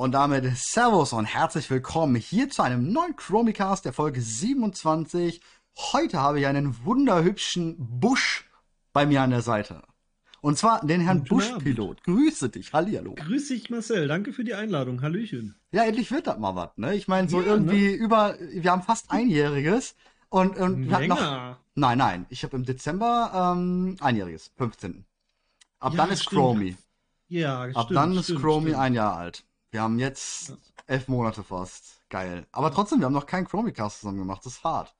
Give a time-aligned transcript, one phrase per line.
[0.00, 5.42] Und damit Servus und herzlich willkommen hier zu einem neuen Chromicast der Folge 27.
[5.92, 8.48] Heute habe ich einen wunderhübschen Busch
[8.94, 9.82] bei mir an der Seite.
[10.40, 12.02] Und zwar den Herrn Busch-Pilot.
[12.04, 13.14] Grüße dich, hallihallo.
[13.14, 14.08] Grüß dich, Marcel.
[14.08, 15.02] Danke für die Einladung.
[15.02, 15.54] Hallöchen.
[15.70, 16.94] Ja, endlich wird das mal was, ne?
[16.94, 17.92] Ich meine, so ja, irgendwie ne?
[17.92, 19.96] über, wir haben fast einjähriges.
[20.30, 25.04] Und, und wir hatten noch, nein, nein, ich habe im Dezember ähm, einjähriges, 15.
[25.78, 26.74] Ab ja, dann ist Chromie.
[27.28, 28.82] Ja, Ab stimmt, dann ist stimmt, Chromie stimmt.
[28.82, 29.44] ein Jahr alt.
[29.70, 30.56] Wir haben jetzt
[30.86, 32.00] elf Monate fast.
[32.08, 32.46] Geil.
[32.50, 34.44] Aber trotzdem, wir haben noch keinen Chromicast zusammen gemacht.
[34.44, 34.94] Das ist hart.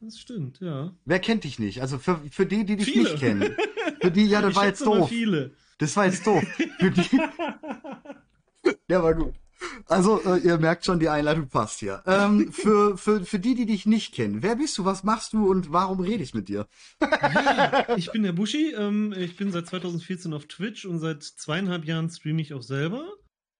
[0.00, 0.92] Das stimmt, ja.
[1.04, 1.82] Wer kennt dich nicht?
[1.82, 3.10] Also für, für die, die dich viele.
[3.10, 3.56] nicht kennen.
[4.00, 5.08] Für die, ja, das ich war jetzt doof.
[5.08, 5.54] Viele.
[5.78, 6.42] Das war jetzt doof.
[6.78, 7.20] Für die.
[8.88, 9.34] Der war gut.
[9.86, 12.02] Also, äh, ihr merkt schon, die Einleitung passt hier.
[12.06, 15.50] Ähm, für, für, für die, die dich nicht kennen, wer bist du, was machst du
[15.50, 16.66] und warum rede ich mit dir?
[17.00, 18.74] Ja, ich bin der Bushi.
[18.76, 23.06] Ähm, ich bin seit 2014 auf Twitch und seit zweieinhalb Jahren streame ich auch selber.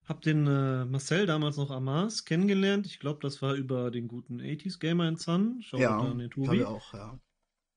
[0.06, 2.86] Hab den äh, Marcel damals noch Amas kennengelernt.
[2.86, 5.60] Ich glaube, das war über den guten 80s Gamer in Sun.
[5.62, 6.62] Schau ja, an den Tobi.
[6.64, 7.18] auch, ja.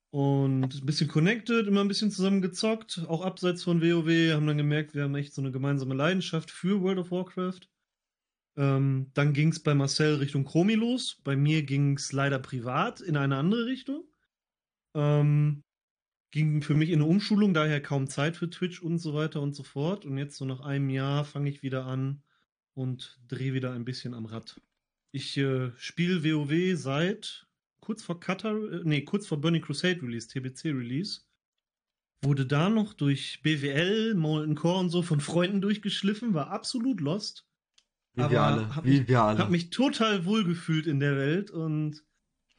[0.10, 4.58] Und ein bisschen connected, immer ein bisschen zusammen gezockt, auch abseits von WoW, haben dann
[4.58, 7.70] gemerkt, wir haben echt so eine gemeinsame Leidenschaft für World of Warcraft.
[8.58, 11.22] Ähm, dann ging es bei Marcel Richtung Chromi los.
[11.24, 14.06] Bei mir ging es leider privat in eine andere Richtung.
[14.96, 15.64] Ähm,
[16.32, 19.56] ging für mich in eine Umschulung, daher kaum Zeit für Twitch und so weiter und
[19.56, 20.06] so fort.
[20.06, 22.22] Und jetzt so nach einem Jahr fange ich wieder an
[22.74, 24.62] und drehe wieder ein bisschen am Rad.
[25.12, 27.48] Ich äh, spiele WoW seit
[27.80, 31.22] kurz vor Cutter, äh, nee, kurz vor Burning Crusade Release, TBC Release.
[32.22, 37.48] Wurde da noch durch BWL, Molten Core und so von Freunden durchgeschliffen, war absolut lost.
[38.14, 38.76] Wie wir alle.
[38.76, 39.38] Hab Wie mich, wir alle.
[39.40, 42.04] Hab mich total wohlgefühlt in der Welt und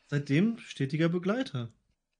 [0.07, 1.73] seitdem stetiger Begleiter.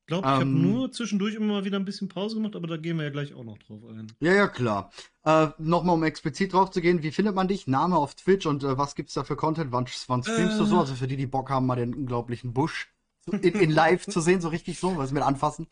[0.09, 0.63] Ich glaube, ich um, habe ähm.
[0.63, 3.35] nur zwischendurch immer mal wieder ein bisschen Pause gemacht, aber da gehen wir ja gleich
[3.35, 4.11] auch noch drauf ein.
[4.21, 4.91] Ja, ja, klar.
[5.23, 7.67] Äh, Nochmal, um explizit drauf zu gehen, wie findet man dich?
[7.67, 9.71] Name auf Twitch und äh, was gibt's da für Content?
[9.71, 10.79] Wann, wann streamst äh, du so?
[10.79, 12.91] Also für die, die Bock haben, mal den unglaublichen Busch
[13.31, 15.67] in, in live zu sehen, so richtig so, was mit anfassen.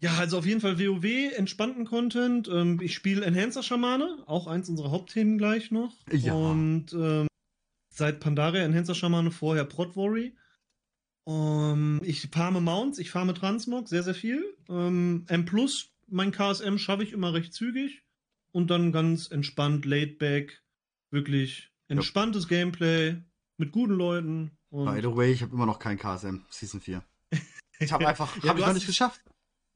[0.00, 2.48] Ja, also auf jeden Fall WoW, entspannten Content.
[2.48, 5.92] Ähm, ich spiele Enhancer-Schamane, auch eins unserer Hauptthemen gleich noch.
[6.10, 6.32] Ja.
[6.32, 7.26] Und ähm,
[7.90, 10.32] seit Pandaria Enhancer-Schamane, vorher Protvory.
[11.28, 14.42] Um, ich farme Mounts, ich farme Transmog, sehr, sehr viel.
[14.70, 18.02] Ähm, M Plus, mein KSM schaffe ich immer recht zügig.
[18.50, 20.62] Und dann ganz entspannt, laid back,
[21.10, 22.56] wirklich entspanntes ja.
[22.56, 23.16] Gameplay
[23.58, 24.52] mit guten Leuten.
[24.70, 27.04] By the way, ich habe immer noch kein KSM, Season 4.
[27.80, 29.20] Ich habe einfach, ja, habe ich noch nicht geschafft.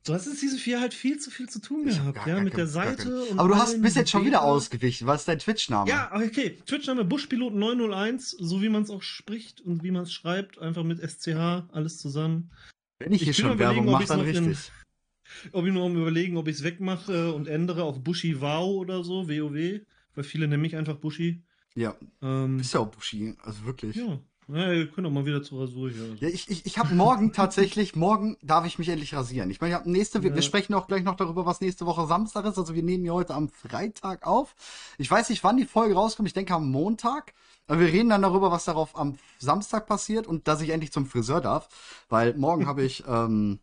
[0.04, 2.66] Du hast in Season 4 halt viel zu viel zu tun gehabt, ja, mit der
[2.66, 3.24] Seite.
[3.36, 5.06] Aber du hast bis jetzt schon wieder ausgewichen.
[5.06, 5.88] Was ist dein Twitch-Name?
[5.88, 6.58] Ja, okay.
[6.66, 10.58] Twitch-Name Buschpilot 901, so wie man es auch spricht und wie man es schreibt.
[10.58, 12.50] Einfach mit SCH, alles zusammen.
[12.98, 14.44] Wenn ich, ich hier schon Werbung mache, dann richtig.
[14.44, 18.80] In, ob ich nur um überlegen, ob ich es wegmache und ändere auf Bushi Wow
[18.80, 19.80] oder so, WoW.
[20.14, 21.44] Weil viele nennen mich einfach Bushi.
[21.74, 21.96] Ja.
[22.20, 23.96] Ähm, ist ja auch Bushi, also wirklich.
[23.96, 24.20] Ja.
[24.48, 26.16] Ja, ihr könnt auch mal wieder zur Rasur hier.
[26.20, 29.50] Ja, ich ich, ich habe morgen tatsächlich, morgen darf ich mich endlich rasieren.
[29.50, 30.24] Ich meine, nächste, ja.
[30.24, 32.58] wir, wir sprechen auch gleich noch darüber, was nächste Woche Samstag ist.
[32.58, 34.54] Also wir nehmen hier heute am Freitag auf.
[34.98, 36.28] Ich weiß nicht, wann die Folge rauskommt.
[36.28, 37.34] Ich denke am Montag.
[37.68, 41.06] Aber wir reden dann darüber, was darauf am Samstag passiert und dass ich endlich zum
[41.06, 41.68] Friseur darf.
[42.08, 43.60] Weil morgen habe ich, ähm,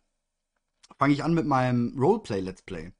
[0.98, 2.92] fange ich an mit meinem Roleplay Let's Play.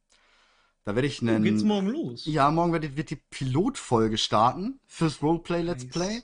[0.85, 1.41] Da werde ich einen.
[1.41, 2.25] Oh, geht's morgen los?
[2.27, 5.93] Ja, morgen wird, wird die Pilotfolge starten fürs Roleplay Let's nice.
[5.93, 6.23] Play.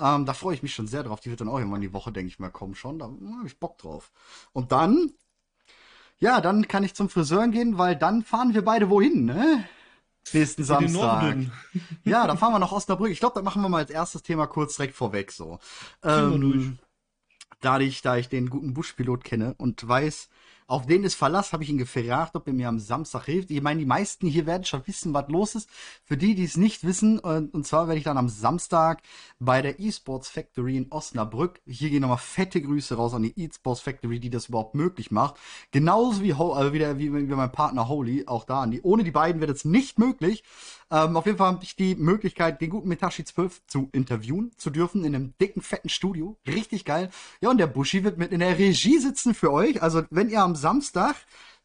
[0.00, 1.20] Ähm, da freue ich mich schon sehr drauf.
[1.20, 2.98] Die wird dann auch irgendwann die Woche, denke ich mal, kommen schon.
[2.98, 4.10] Da habe ich Bock drauf.
[4.52, 5.12] Und dann,
[6.18, 9.64] ja, dann kann ich zum Friseur gehen, weil dann fahren wir beide wohin, ne?
[10.32, 11.36] Nächsten Samstag.
[12.04, 13.10] ja, dann fahren wir nach Osnabrück.
[13.10, 15.58] Ich glaube, da machen wir mal als erstes Thema kurz direkt vorweg so.
[16.02, 16.78] Ähm,
[17.60, 20.28] da ich, da ich den guten Buschpilot kenne und weiß,
[20.66, 23.50] auf den ist Verlass, habe ich ihn gefragt, ob er mir am Samstag hilft.
[23.50, 25.68] Ich meine, die meisten hier werden schon wissen, was los ist.
[26.04, 29.02] Für die, die es nicht wissen, und zwar werde ich dann am Samstag
[29.38, 33.80] bei der eSports Factory in Osnabrück, hier gehen nochmal fette Grüße raus an die eSports
[33.80, 35.36] Factory, die das überhaupt möglich macht.
[35.70, 38.82] Genauso wie, also wie, der, wie, wie mein Partner Holy, auch da an die.
[38.82, 40.44] Ohne die beiden wäre das nicht möglich.
[40.92, 44.68] Ähm, auf jeden Fall habe ich die Möglichkeit, den guten Metashi 12 zu interviewen zu
[44.68, 46.36] dürfen in einem dicken, fetten Studio.
[46.46, 47.08] Richtig geil.
[47.40, 49.82] Ja, und der Bushi wird mit in der Regie sitzen für euch.
[49.82, 51.16] Also, wenn ihr am Samstag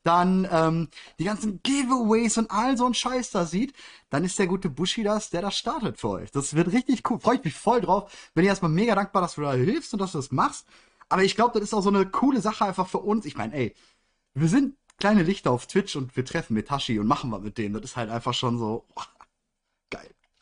[0.04, 0.88] dann ähm,
[1.20, 3.74] die ganzen Giveaways und all so ein Scheiß da sieht,
[4.10, 6.32] dann ist der gute Bushi das, der das startet für euch.
[6.32, 7.20] Das wird richtig cool.
[7.20, 8.32] Freue ich mich voll drauf.
[8.34, 10.66] Bin ich erstmal mega dankbar, dass du da hilfst und dass du das machst.
[11.10, 13.26] Aber ich glaube, das ist auch so eine coole Sache einfach für uns.
[13.26, 13.76] Ich meine, ey,
[14.36, 17.74] wir sind kleine Lichter auf Twitch und wir treffen Metashi und machen was mit dem.
[17.74, 19.17] Das ist halt einfach schon so, Geil.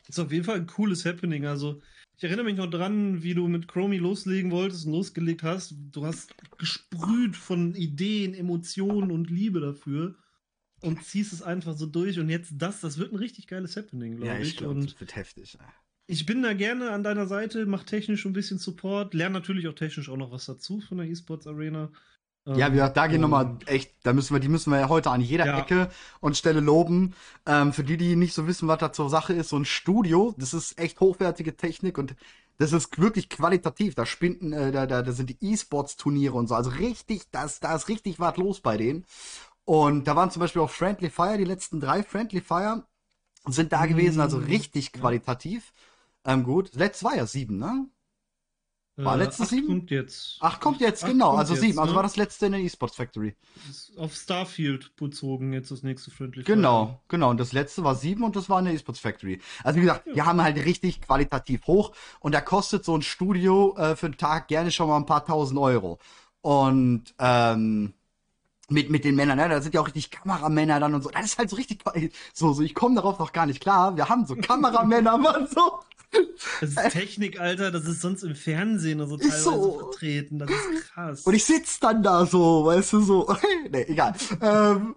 [0.08, 1.46] Ist auf jeden Fall ein cooles Happening.
[1.46, 1.82] Also,
[2.18, 5.76] ich erinnere mich noch dran, wie du mit Chromie loslegen wolltest und losgelegt hast.
[5.92, 10.16] Du hast gesprüht von Ideen, Emotionen und Liebe dafür
[10.82, 12.20] und ziehst es einfach so durch.
[12.20, 14.50] Und jetzt das, das wird ein richtig geiles Happening, glaube ja, ich.
[14.50, 15.58] ich glaub, und das wird heftig.
[16.08, 19.76] ich bin da gerne an deiner Seite, mach technisch ein bisschen Support, lerne natürlich auch
[19.76, 21.92] technisch auch noch was dazu von der E-Sports Arena.
[22.48, 25.20] Ja, wir, da gehen nochmal echt, da müssen wir, die müssen wir ja heute an
[25.22, 25.60] jeder Ja.
[25.60, 25.90] Ecke
[26.20, 27.16] und Stelle loben.
[27.46, 30.34] Ähm, für die, die nicht so wissen, was da zur Sache ist, so ein Studio,
[30.38, 32.16] das ist echt hochwertige Technik und
[32.58, 33.96] das ist wirklich qualitativ.
[33.96, 36.56] Da spinden, äh, da, da, da sind die E-Sports-Turniere und so.
[36.56, 39.06] Also richtig, das, da ist richtig was los bei denen.
[39.66, 42.86] Und da waren zum Beispiel auch Friendly Fire, die letzten drei Friendly Fire
[43.48, 45.74] sind da gewesen, also Mm, richtig qualitativ.
[46.26, 46.74] Ähm, gut.
[46.76, 47.88] Letztes war ja sieben, ne?
[48.98, 49.68] War letztes acht sieben?
[49.68, 50.38] kommt jetzt.
[50.40, 51.80] Ach, kommt jetzt, Acht genau, kommt also jetzt, sieben.
[51.80, 51.96] Also ne?
[51.96, 53.36] war das letzte in der E-Sports Factory.
[53.98, 57.30] Auf Starfield bezogen jetzt das nächste Friendly Genau, genau.
[57.30, 59.42] Und das letzte war sieben und das war in der eSports Factory.
[59.64, 63.76] Also wie gesagt, wir haben halt richtig qualitativ hoch und da kostet so ein Studio
[63.78, 66.00] äh, für einen Tag gerne schon mal ein paar tausend Euro.
[66.42, 67.94] Und ähm,
[68.70, 69.50] mit, mit den Männern, ne?
[69.50, 71.10] da sind ja auch richtig Kameramänner dann und so.
[71.10, 71.84] Das ist halt so richtig,
[72.34, 73.96] so, so, ich komme darauf noch gar nicht klar.
[73.98, 75.80] Wir haben so Kameramänner, Mann, so.
[76.62, 79.80] Das ist Technik, Alter, das ist sonst im Fernsehen oder so teilweise so.
[79.80, 80.40] vertreten.
[80.40, 81.22] Das ist krass.
[81.22, 83.36] Und ich sitz dann da so, weißt du, so.
[83.72, 84.14] nee, egal.
[84.42, 84.96] Ähm,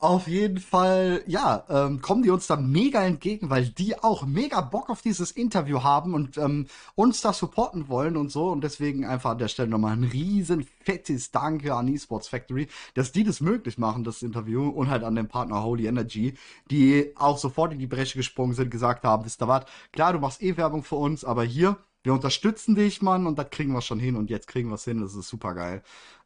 [0.00, 4.62] auf jeden Fall, ja, ähm, kommen die uns da mega entgegen, weil die auch mega
[4.62, 8.48] Bock auf dieses Interview haben und ähm, uns da supporten wollen und so.
[8.48, 13.12] Und deswegen einfach an der Stelle nochmal ein riesen fettes Danke an eSports Factory, dass
[13.12, 14.70] die das möglich machen, das Interview.
[14.70, 16.34] Und halt an den Partner Holy Energy,
[16.70, 20.18] die auch sofort in die Bresche gesprungen sind, gesagt haben, wisst ihr was, klar, du
[20.18, 23.82] machst eh Werbung für uns, aber hier, wir unterstützen dich, Mann, und das kriegen wir
[23.82, 24.16] schon hin.
[24.16, 25.82] Und jetzt kriegen wir es hin, das ist super geil.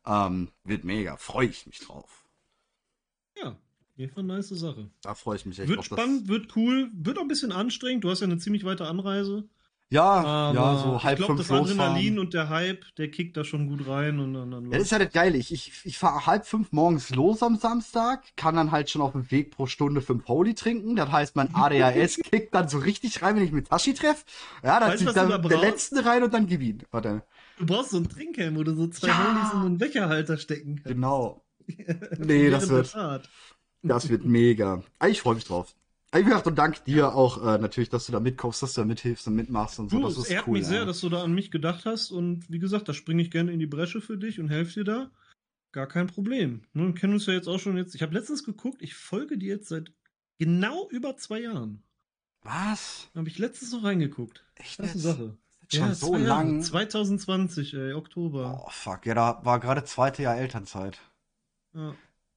[0.07, 2.24] Ähm, wird mega, freue ich mich drauf.
[3.97, 4.91] Fall eine nice Sache.
[5.03, 8.05] Da freue ich mich echt Wird spannend, wird cool, wird auch ein bisschen anstrengend.
[8.05, 9.45] Du hast ja eine ziemlich weite Anreise.
[9.91, 12.19] Ja, Aber ja, so halb ich glaube, fünf das Adrenalin losfahren.
[12.19, 14.91] und der Hype, der kickt da schon gut rein und dann, dann Ja, das ist
[14.91, 15.37] ja das Geile.
[15.39, 19.13] Ich, ich, ich fahre halb fünf morgens los am Samstag, kann dann halt schon auf
[19.13, 20.97] dem Weg pro Stunde fünf Holy trinken.
[20.97, 24.25] Das heißt, mein ADHS kickt dann so richtig rein, wenn ich mit Tashi treffe.
[24.65, 26.83] Ja, dann zieht dann da der letzte rein und dann gib ihn.
[26.91, 27.23] Warte.
[27.59, 29.19] Du brauchst so einen Trinkhelm, wo du so zwei Ja.
[29.19, 30.89] Holis in einen Becherhalter stecken kannst.
[30.89, 31.45] Genau.
[32.19, 33.29] Nee, das wird, Fahrt.
[33.89, 34.83] Das wird mega.
[35.09, 35.75] Ich freue mich drauf.
[36.13, 38.87] Wie gesagt, und dank dir auch äh, natürlich, dass du da mitkaufst, dass du da
[38.87, 39.99] mithilfst und mitmachst und so.
[39.99, 40.59] Du, das es ist ehrt cool.
[40.59, 40.85] mich sehr, ja.
[40.85, 43.59] dass du da an mich gedacht hast und wie gesagt, da springe ich gerne in
[43.59, 45.11] die Bresche für dich und helfe dir da.
[45.73, 46.63] Gar kein Problem.
[46.73, 47.97] Ne, wir kennen uns ja jetzt auch schon jetzt.
[47.97, 49.93] Ich habe letztens geguckt, ich folge dir jetzt seit
[50.39, 51.83] genau über zwei Jahren.
[52.43, 53.09] Was?
[53.13, 54.45] Da habe ich letztens noch reingeguckt.
[54.55, 55.37] Echt Das ist eine Sache.
[55.73, 56.45] Schon so zwei Jahre.
[56.45, 56.63] lang?
[56.63, 58.63] 2020, ey, Oktober.
[58.65, 59.05] Oh, fuck.
[59.07, 61.01] Ja, da war gerade zweite Jahr Elternzeit.
[61.75, 61.95] Ja.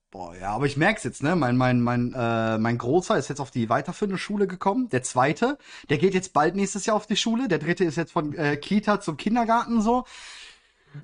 [0.10, 1.36] Boah, ja, aber ich merk's jetzt, ne?
[1.36, 4.88] Mein, mein, mein, äh, mein Großer ist jetzt auf die weiterführende Schule gekommen.
[4.90, 5.58] Der zweite,
[5.90, 7.50] der geht jetzt bald nächstes Jahr auf die Schule.
[7.50, 10.06] Der dritte ist jetzt von äh, Kita zum Kindergarten so.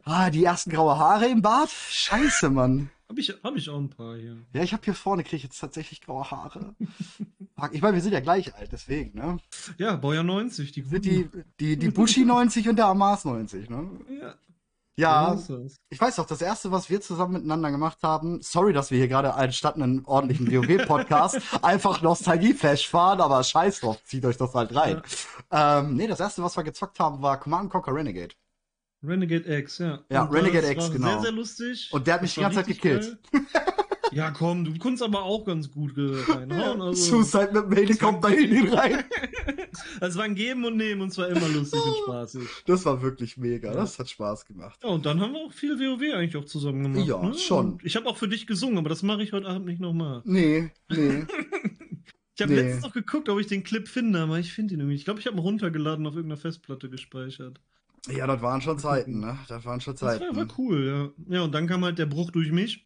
[0.05, 1.69] Ah, die ersten graue Haare im Bart.
[1.69, 2.89] Scheiße, Mann.
[3.09, 4.37] Hab ich, hab ich auch ein paar hier.
[4.53, 6.75] Ja, ich habe hier vorne krieg ich jetzt tatsächlich graue Haare.
[7.71, 9.37] Ich meine, wir sind ja gleich alt, deswegen, ne?
[9.77, 11.29] Ja, Baujahr 90, die Sind die,
[11.61, 13.89] die, die Bushi 90 und der Amas 90, ne?
[14.19, 14.35] Ja,
[14.95, 15.37] Ja.
[15.89, 19.07] Ich weiß doch, das erste, was wir zusammen miteinander gemacht haben, sorry, dass wir hier
[19.07, 24.75] gerade anstatt einen ordentlichen WoW-Podcast einfach Nostalgie-Flash fahren, aber scheiß drauf, zieht euch das halt
[24.75, 25.01] rein.
[25.51, 28.35] Ähm, nee, das erste, was wir gezockt haben, war Command Conquer Renegade.
[29.03, 29.99] Renegade X, ja.
[30.09, 31.07] Ja, Und Renegade das X, genau.
[31.07, 31.89] Sehr, sehr lustig.
[31.91, 33.17] Und der hat mich die ganze Zeit geil.
[34.11, 36.81] Ja, komm, du kannst aber auch ganz gut reinhauen.
[36.81, 39.03] Also, Suicide mit dem Helikopter in ihn rein.
[40.01, 42.47] es war ein Geben und Nehmen und zwar immer lustig und spaßig.
[42.65, 44.79] Das war wirklich mega, das hat Spaß gemacht.
[44.83, 47.07] Ja, und dann haben wir auch viel WoW eigentlich auch zusammen gemacht.
[47.07, 47.33] Ja, ne?
[47.35, 47.73] schon.
[47.73, 50.21] Und ich habe auch für dich gesungen, aber das mache ich heute Abend nicht nochmal.
[50.25, 51.25] Nee, nee.
[52.35, 52.61] Ich habe Nee.
[52.61, 54.95] letztens noch geguckt, ob ich den Clip finde, aber ich finde ihn irgendwie.
[54.95, 57.59] Ich glaube, ich habe ihn runtergeladen auf irgendeiner Festplatte gespeichert.
[58.09, 59.37] Ja, das waren schon Zeiten, ne?
[59.47, 60.35] Das waren schon Das war, Zeiten.
[60.35, 61.35] war cool, ja.
[61.37, 62.83] Ja, und dann kam halt der Bruch durch mich.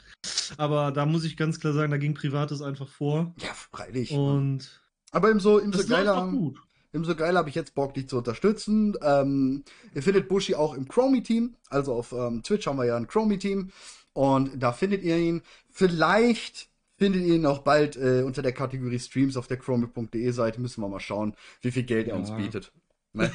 [0.58, 3.34] Aber da muss ich ganz klar sagen, da ging Privates einfach vor.
[3.41, 4.12] Ja, freilich.
[4.12, 6.27] Und Aber ebenso, ebenso das läuft geiler.
[6.29, 6.60] gut.
[6.94, 8.96] Umso geiler habe ich jetzt Bock, dich zu unterstützen.
[9.01, 9.63] Ähm,
[9.94, 11.56] ihr findet Bushi auch im Chromie-Team.
[11.70, 13.70] Also auf ähm, Twitch haben wir ja ein Chromie-Team.
[14.13, 15.41] Und da findet ihr ihn.
[15.70, 20.60] Vielleicht findet ihr ihn auch bald äh, unter der Kategorie Streams auf der chromie.de Seite.
[20.60, 22.38] Müssen wir mal schauen, wie viel Geld er uns Ja.
[22.38, 22.72] bietet.
[23.13, 23.32] Ne?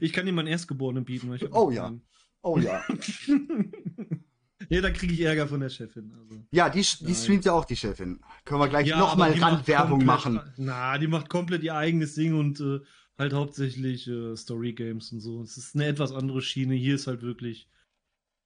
[0.00, 1.28] ich kann ihm meinen Erstgeborenen bieten.
[1.28, 1.92] Weil ich hab Oh ja.
[2.42, 2.82] Oh ja.
[4.74, 6.12] nee, da kriege ich Ärger von der Chefin.
[6.18, 6.44] Also.
[6.50, 7.14] Ja, die, die Nein.
[7.14, 8.20] streamt ja auch die Chefin.
[8.44, 10.40] Können wir gleich Ja, nochmal Randwerbung machen.
[10.56, 12.80] Na, die macht komplett ihr eigenes Ding und äh,
[13.18, 15.42] halt hauptsächlich äh, Story Games und so.
[15.42, 16.74] Es ist eine etwas andere Schiene.
[16.74, 17.68] Hier ist halt wirklich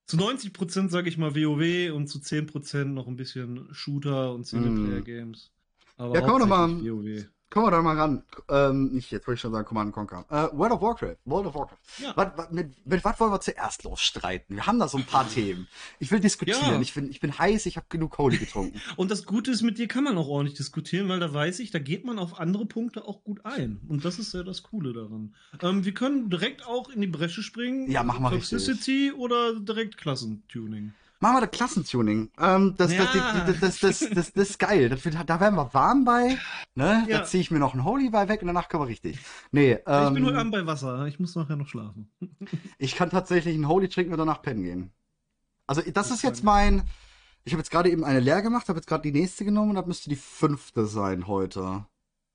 [0.06, 5.02] zu 90% sage ich mal WoW und zu 10% noch ein bisschen Shooter und Singleplayer
[5.02, 5.50] Games.
[5.96, 7.26] Aber Ja, komm doch mal- WoW.
[7.50, 8.22] Kommen wir da mal ran.
[8.48, 10.24] Ähm, nicht jetzt, wollte ich schon sagen, Command Conquer.
[10.28, 11.16] Äh, World of Warcraft.
[11.24, 11.78] World of Warcraft.
[11.98, 12.12] Ja.
[12.14, 14.56] Was, was, mit, mit was wollen wir zuerst losstreiten?
[14.56, 15.68] Wir haben da so ein paar Themen.
[15.98, 16.74] Ich will diskutieren.
[16.74, 16.80] Ja.
[16.80, 18.80] Ich, bin, ich bin heiß, ich habe genug Holy getrunken.
[18.96, 21.70] Und das Gute ist, mit dir kann man auch ordentlich diskutieren, weil da weiß ich,
[21.70, 23.80] da geht man auf andere Punkte auch gut ein.
[23.88, 25.34] Und das ist ja das Coole daran.
[25.62, 27.90] Ähm, wir können direkt auch in die Bresche springen.
[27.90, 30.92] Ja, machen wir Toxicity oder direkt Klassentuning.
[31.20, 32.30] Machen wir das Klassentuning.
[32.38, 33.04] Ähm, das, ja.
[33.04, 34.88] das, das, das, das, das, ist geil.
[34.88, 36.38] Das, da werden wir warm bei.
[36.76, 37.06] Ne?
[37.08, 37.18] Ja.
[37.18, 39.18] Da ziehe ich mir noch einen Holy bei weg und danach können wir richtig.
[39.50, 41.06] Nee, ähm, ich bin heute Abend bei Wasser.
[41.06, 42.08] Ich muss nachher noch schlafen.
[42.78, 44.92] ich kann tatsächlich einen Holy trinken und danach pennen gehen.
[45.66, 46.84] Also, das, das ist jetzt mein.
[47.44, 49.76] Ich habe jetzt gerade eben eine leer gemacht, habe jetzt gerade die nächste genommen und
[49.76, 51.84] das müsste die fünfte sein heute.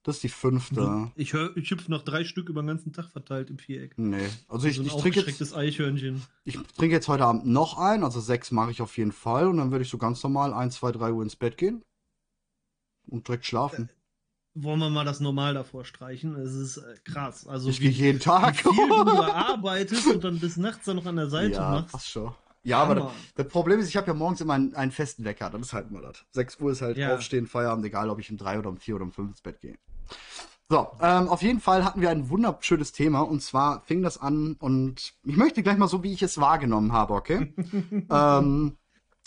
[0.03, 1.11] Das ist die fünfte.
[1.15, 3.93] Ich, hör, ich hüpfe noch drei Stück über den ganzen Tag verteilt im Viereck.
[3.97, 5.55] Nee, also ich, so ich trinke jetzt.
[5.55, 6.21] Eichhörnchen.
[6.43, 9.57] Ich trinke jetzt heute Abend noch ein, also sechs mache ich auf jeden Fall und
[9.57, 11.83] dann werde ich so ganz normal ein, zwei, drei Uhr ins Bett gehen
[13.07, 13.85] und direkt schlafen.
[13.85, 13.93] Äh,
[14.55, 16.35] wollen wir mal das normal davor streichen?
[16.35, 17.47] Es ist äh, krass.
[17.47, 18.57] Also ich gehe jeden Tag.
[18.65, 21.93] Wie viel du arbeitest und dann bis nachts dann noch an der Seite ja, machst.
[21.93, 22.35] Passt schon.
[22.63, 25.49] Ja, aber das, Problem ist, ich habe ja morgens immer einen, einen, festen Wecker.
[25.49, 26.23] Das ist halt immer das.
[26.31, 27.15] 6 Uhr ist halt ja.
[27.15, 29.59] aufstehen, Feierabend, egal ob ich um drei oder um vier oder um fünf ins Bett
[29.59, 29.75] gehe.
[30.69, 34.55] So, ähm, auf jeden Fall hatten wir ein wunderschönes Thema und zwar fing das an
[34.59, 37.53] und ich möchte gleich mal so, wie ich es wahrgenommen habe, okay?
[38.09, 38.77] ähm,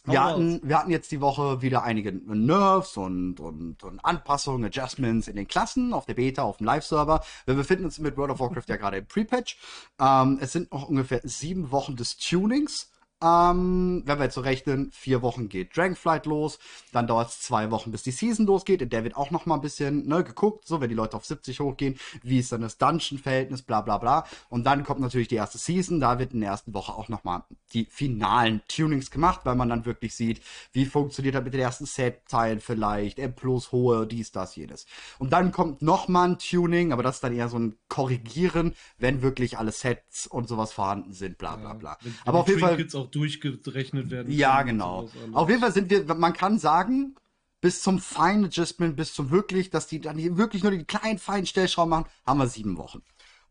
[0.06, 5.28] wir, hatten, wir hatten jetzt die Woche wieder einige Nerves und, und, und Anpassungen, Adjustments
[5.28, 7.22] in den Klassen, auf der Beta, auf dem Live-Server.
[7.44, 9.58] Wir befinden uns mit World of Warcraft ja gerade im Pre-Patch.
[10.00, 12.90] Ähm, es sind noch ungefähr sieben Wochen des Tunings.
[13.22, 16.58] Ähm, wenn wir jetzt so rechnen, vier Wochen geht Dragonflight los,
[16.92, 18.82] dann dauert es zwei Wochen, bis die Season losgeht.
[18.82, 21.24] In der wird auch noch mal ein bisschen ne, geguckt, so wenn die Leute auf
[21.24, 24.26] 70 hochgehen, wie ist dann das Dungeon-Verhältnis, bla bla bla.
[24.50, 27.24] Und dann kommt natürlich die erste Season, da wird in der ersten Woche auch noch
[27.24, 30.42] mal die finalen Tunings gemacht, weil man dann wirklich sieht,
[30.72, 34.86] wie funktioniert das mit den ersten Set-Teilen vielleicht, M plus hohe, dies, das, jenes.
[35.18, 38.74] Und dann kommt noch mal ein Tuning, aber das ist dann eher so ein Korrigieren,
[38.98, 41.96] wenn wirklich alle Sets und sowas vorhanden sind, bla bla bla.
[42.02, 44.32] Ja, aber auf jeden Fall auch durchgerechnet werden.
[44.32, 45.08] Ja, genau.
[45.32, 47.14] Auf jeden Fall sind wir, man kann sagen,
[47.60, 51.18] bis zum Fine Adjustment, bis zum wirklich, dass die dann hier wirklich nur die kleinen
[51.18, 53.02] feinen Stellschrauben machen, haben wir sieben Wochen.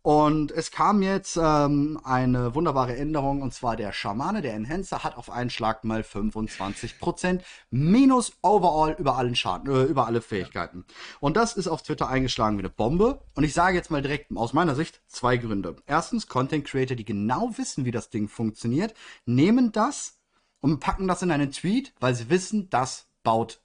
[0.05, 5.17] Und es kam jetzt ähm, eine wunderbare Änderung, und zwar der Schamane, der Enhancer, hat
[5.17, 10.85] auf einen Schlag mal 25% minus overall über allen Schaden, äh, über alle Fähigkeiten.
[11.21, 13.24] Und das ist auf Twitter eingeschlagen wie eine Bombe.
[13.33, 15.75] Und ich sage jetzt mal direkt aus meiner Sicht zwei Gründe.
[15.88, 18.93] Erstens, Content Creator, die genau wissen, wie das Ding funktioniert,
[19.25, 20.19] nehmen das
[20.59, 23.59] und packen das in einen Tweet, weil sie wissen, das baut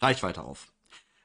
[0.00, 0.68] Reichweite auf.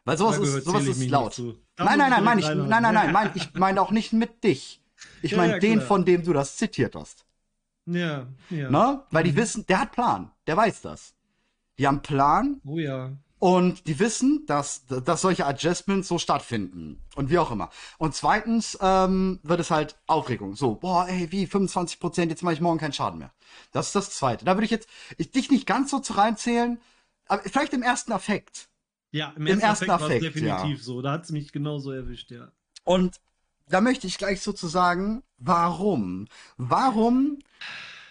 [0.03, 1.39] Weil sowas ist, sowas ist laut.
[1.85, 4.81] Nein, nein, nein, mein ich, nein, nein, nein, mein, ich meine auch nicht mit dich.
[5.21, 5.87] Ich meine ja, den, klar.
[5.87, 7.25] von dem du das zitiert hast.
[7.85, 8.69] Ja, ja.
[8.69, 9.03] Ne?
[9.09, 9.37] Weil die mhm.
[9.37, 10.31] wissen, der hat Plan.
[10.47, 11.13] Der weiß das.
[11.77, 12.61] Die haben Plan.
[12.65, 13.11] Oh ja.
[13.39, 17.03] Und die wissen, dass, dass solche Adjustments so stattfinden.
[17.15, 17.71] Und wie auch immer.
[17.97, 20.55] Und zweitens ähm, wird es halt Aufregung.
[20.55, 23.33] So, boah, ey, wie 25 Prozent, jetzt mache ich morgen keinen Schaden mehr.
[23.71, 24.45] Das ist das Zweite.
[24.45, 26.79] Da würde ich jetzt ich, dich nicht ganz so zu reinzählen,
[27.27, 28.69] aber vielleicht im ersten Affekt.
[29.11, 30.83] Ja, im, Im ersten, ersten Affekt, definitiv ja.
[30.83, 31.01] so.
[31.01, 32.51] Da hat es mich genauso erwischt, ja.
[32.83, 33.19] Und
[33.67, 36.27] da möchte ich gleich sozusagen, warum?
[36.57, 37.39] Warum?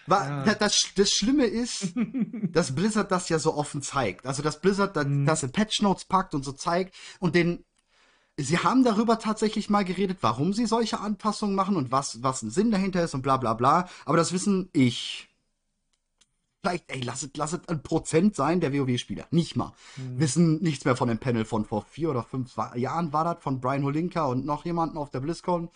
[0.07, 0.55] Wa ja.
[0.55, 1.93] das, das Schlimme ist,
[2.51, 4.25] dass Blizzard das ja so offen zeigt.
[4.25, 5.25] Also, dass Blizzard das, mhm.
[5.25, 7.63] das in Patch Notes packt und so zeigt und den
[8.37, 12.49] Sie haben darüber tatsächlich mal geredet, warum sie solche Anpassungen machen und was, was ein
[12.49, 13.89] Sinn dahinter ist und bla bla bla.
[14.05, 15.29] Aber das wissen ich
[16.61, 19.25] vielleicht, ey, lasst, lasst ein Prozent sein der WoW-Spieler.
[19.31, 19.73] Nicht mal.
[19.97, 20.19] Mhm.
[20.19, 23.59] Wissen nichts mehr von dem Panel von vor vier oder fünf Jahren war das, von
[23.59, 25.69] Brian Holinka und noch jemanden auf der BlizzCon.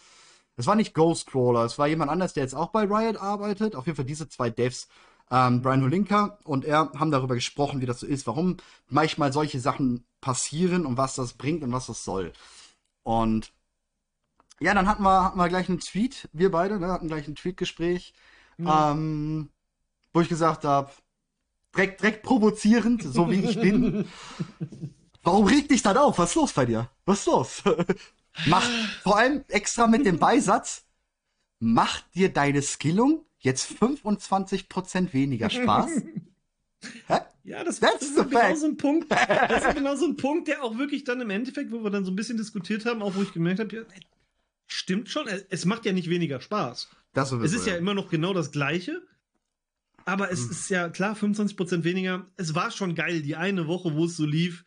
[0.57, 3.75] Es war nicht Ghostcrawler, es war jemand anders, der jetzt auch bei Riot arbeitet.
[3.75, 4.87] Auf jeden Fall diese zwei Devs,
[5.31, 9.59] ähm, Brian Holinka und er haben darüber gesprochen, wie das so ist, warum manchmal solche
[9.59, 12.31] Sachen passieren und was das bringt und was das soll.
[13.03, 13.51] Und
[14.59, 17.35] ja, dann hatten wir, hatten wir gleich einen Tweet, wir beide, ne, hatten gleich ein
[17.35, 18.13] Tweetgespräch.
[18.57, 18.69] Mhm.
[18.71, 19.49] Ähm,
[20.15, 20.91] wo ich gesagt habe,
[21.75, 24.07] direkt, direkt provozierend, so wie ich bin.
[25.23, 26.17] Warum regt dich das auf?
[26.17, 26.89] Was ist los bei dir?
[27.05, 27.63] Was ist los?
[28.47, 28.69] Macht
[29.03, 30.85] vor allem extra mit dem Beisatz,
[31.59, 35.91] macht dir deine Skillung jetzt 25% weniger Spaß?
[37.07, 37.17] Hä?
[37.43, 39.09] Ja, das, das ist genau so ein Punkt.
[39.49, 42.05] Das ist genau so ein Punkt, der auch wirklich dann im Endeffekt, wo wir dann
[42.05, 43.81] so ein bisschen diskutiert haben, auch wo ich gemerkt habe, ja,
[44.67, 46.89] stimmt schon, es macht ja nicht weniger Spaß.
[47.13, 47.73] Das sowieso, es ist ja.
[47.73, 49.01] ja immer noch genau das Gleiche.
[50.05, 50.51] Aber es hm.
[50.51, 52.27] ist ja klar, 25% weniger.
[52.37, 54.63] Es war schon geil, die eine Woche, wo es so lief.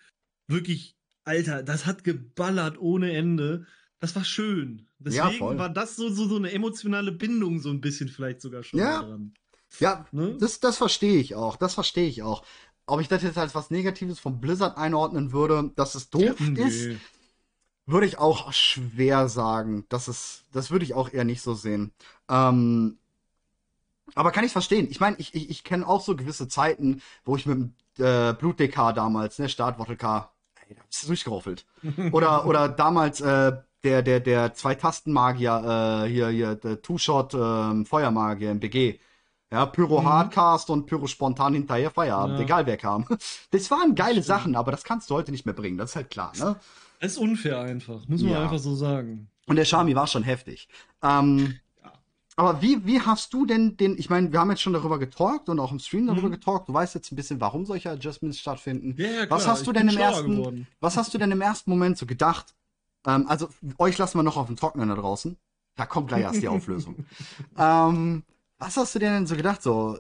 [0.48, 3.66] Wirklich, Alter, das hat geballert ohne Ende.
[4.00, 4.88] Das war schön.
[4.98, 8.64] Deswegen ja, war das so, so, so eine emotionale Bindung, so ein bisschen vielleicht sogar
[8.64, 9.02] schon ja.
[9.02, 9.34] dran.
[9.80, 10.36] Ja, ne?
[10.40, 11.56] das, das verstehe ich auch.
[11.56, 12.44] Das verstehe ich auch.
[12.86, 16.66] Ob ich das jetzt als was Negatives von Blizzard einordnen würde, dass es doof ja,
[16.66, 16.98] ist,
[17.86, 19.84] Würde ich auch schwer sagen.
[19.88, 21.92] Das ist, das würde ich auch eher nicht so sehen.
[22.28, 22.98] Ähm,
[24.14, 24.88] aber kann ich verstehen.
[24.90, 27.74] Ich meine, ich, ich, ich kenne auch so gewisse Zeiten, wo ich mit dem
[28.04, 30.30] äh, Blut-DK damals, ne, Startwottel-K,
[30.68, 31.66] ey, da bist du durchgeroffelt.
[32.12, 33.52] oder, oder damals, äh,
[33.84, 38.98] der, der, der Zwei-Tasten-Magier, äh, hier, hier, der Two-Shot, ähm, Feuermagier im BG.
[39.50, 40.06] Ja, Pyro Mhm.
[40.06, 42.44] Hardcast und Pyro spontan hinterher Feierabend, Ja.
[42.44, 43.06] egal wer kam.
[43.50, 44.26] Das waren geile stimmt.
[44.26, 46.56] Sachen, aber das kannst du heute nicht mehr bringen, das ist halt klar, ne?
[47.00, 48.42] Das ist unfair einfach, muss man Ja.
[48.42, 49.30] einfach so sagen.
[49.46, 50.68] Und der Shami war schon heftig.
[51.02, 51.58] Ähm.
[52.38, 55.48] Aber wie, wie hast du denn den, ich meine, wir haben jetzt schon darüber getalkt
[55.48, 56.32] und auch im Stream darüber Mhm.
[56.32, 56.68] getalkt.
[56.68, 58.94] Du weißt jetzt ein bisschen, warum solche Adjustments stattfinden.
[58.96, 60.66] Ja, ja, Was klar, hast du denn im ersten, geworden.
[60.80, 62.54] was hast du denn im ersten Moment so gedacht?
[63.06, 65.36] Ähm, also, euch lassen wir noch auf dem Trocknen da draußen.
[65.74, 67.04] Da kommt gleich erst die Auflösung.
[67.56, 68.22] ähm,
[68.58, 69.60] was hast du denn so gedacht?
[69.60, 69.98] So,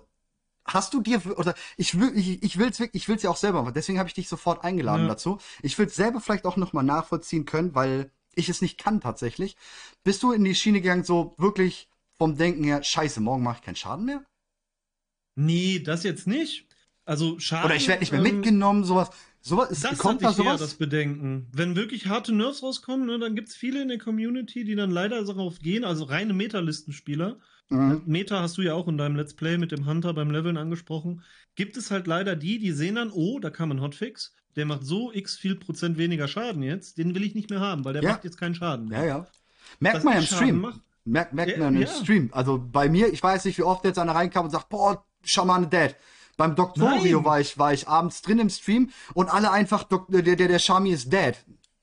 [0.64, 3.62] hast du dir, oder ich will, ich, ich will's wirklich, ich will's ja auch selber,
[3.62, 5.08] machen, deswegen habe ich dich sofort eingeladen Ja.
[5.08, 5.38] dazu.
[5.62, 9.56] Ich will's selber vielleicht auch nochmal nachvollziehen können, weil ich es nicht kann tatsächlich.
[10.04, 11.88] Bist du in die Schiene gegangen, so wirklich
[12.18, 14.24] vom Denken her, scheiße, morgen mache ich keinen Schaden mehr?
[15.36, 16.66] Nee, das jetzt nicht.
[17.04, 17.66] Also schade.
[17.66, 19.10] Oder ich werde nicht mehr ähm, mitgenommen, sowas.
[19.40, 20.60] Sowas, ist, Das kommt hatte da ich eher sowas?
[20.60, 21.46] das Bedenken.
[21.52, 24.90] Wenn wirklich harte Nerfs rauskommen, ne, dann gibt es viele in der Community, die dann
[24.90, 27.38] leider darauf gehen, also reine Meta-Listenspieler.
[27.70, 28.02] Mhm.
[28.04, 31.22] Meta hast du ja auch in deinem Let's Play mit dem Hunter beim Leveln angesprochen.
[31.54, 34.84] Gibt es halt leider die, die sehen dann, oh, da kam ein Hotfix, der macht
[34.84, 38.02] so x viel Prozent weniger Schaden jetzt, den will ich nicht mehr haben, weil der
[38.02, 38.10] Ja.
[38.12, 39.00] macht jetzt keinen Schaden mehr.
[39.00, 39.26] Ja, ja.
[39.80, 40.60] Merkt man ja im Schaden Stream.
[40.60, 40.78] mach.
[41.10, 41.86] Merkt, merkt Ja, man im ja.
[41.88, 42.28] Stream.
[42.32, 45.66] Also bei mir, ich weiß nicht, wie oft jetzt einer reinkam und sagt, boah, Schamane
[45.66, 45.94] Dead.
[46.36, 47.24] Beim Doktorio Nein.
[47.24, 50.58] war ich, war ich abends drin im Stream und alle einfach, Dok der, der, der
[50.58, 51.34] Shami ist dead.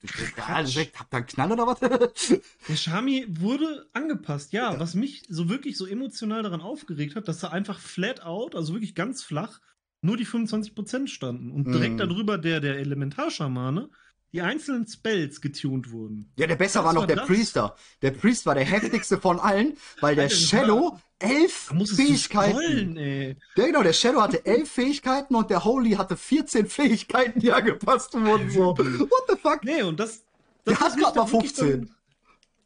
[0.01, 1.79] Direkt, habt ihr einen Knall oder was?
[2.67, 7.39] Der Shami wurde angepasst, ja, Was mich so wirklich so emotional daran aufgeregt hat, dass
[7.39, 9.60] da einfach flat out, also wirklich ganz flach,
[10.01, 11.51] nur die 25% standen.
[11.51, 11.98] Und direkt Mhm.
[12.10, 13.89] darüber der, der Elementarschamane,
[14.34, 16.32] die einzelnen Spells getunt wurden.
[16.38, 17.27] ja, der besser war noch war der das.
[17.27, 17.75] Priester.
[18.01, 22.58] Der Priest war der heftigste von allen, weil der Shadow elf Fähigkeiten.
[22.58, 23.38] scrollen, ey.
[23.55, 28.13] Ja, genau, der Shadow hatte elf Fähigkeiten und der Holy hatte 14 Fähigkeiten, die angepasst
[28.13, 28.50] wurden.
[28.50, 29.63] So, what the fuck?
[29.63, 30.25] Nee, und das.
[30.65, 31.96] Der das hat mich grad da mal wirklich 15.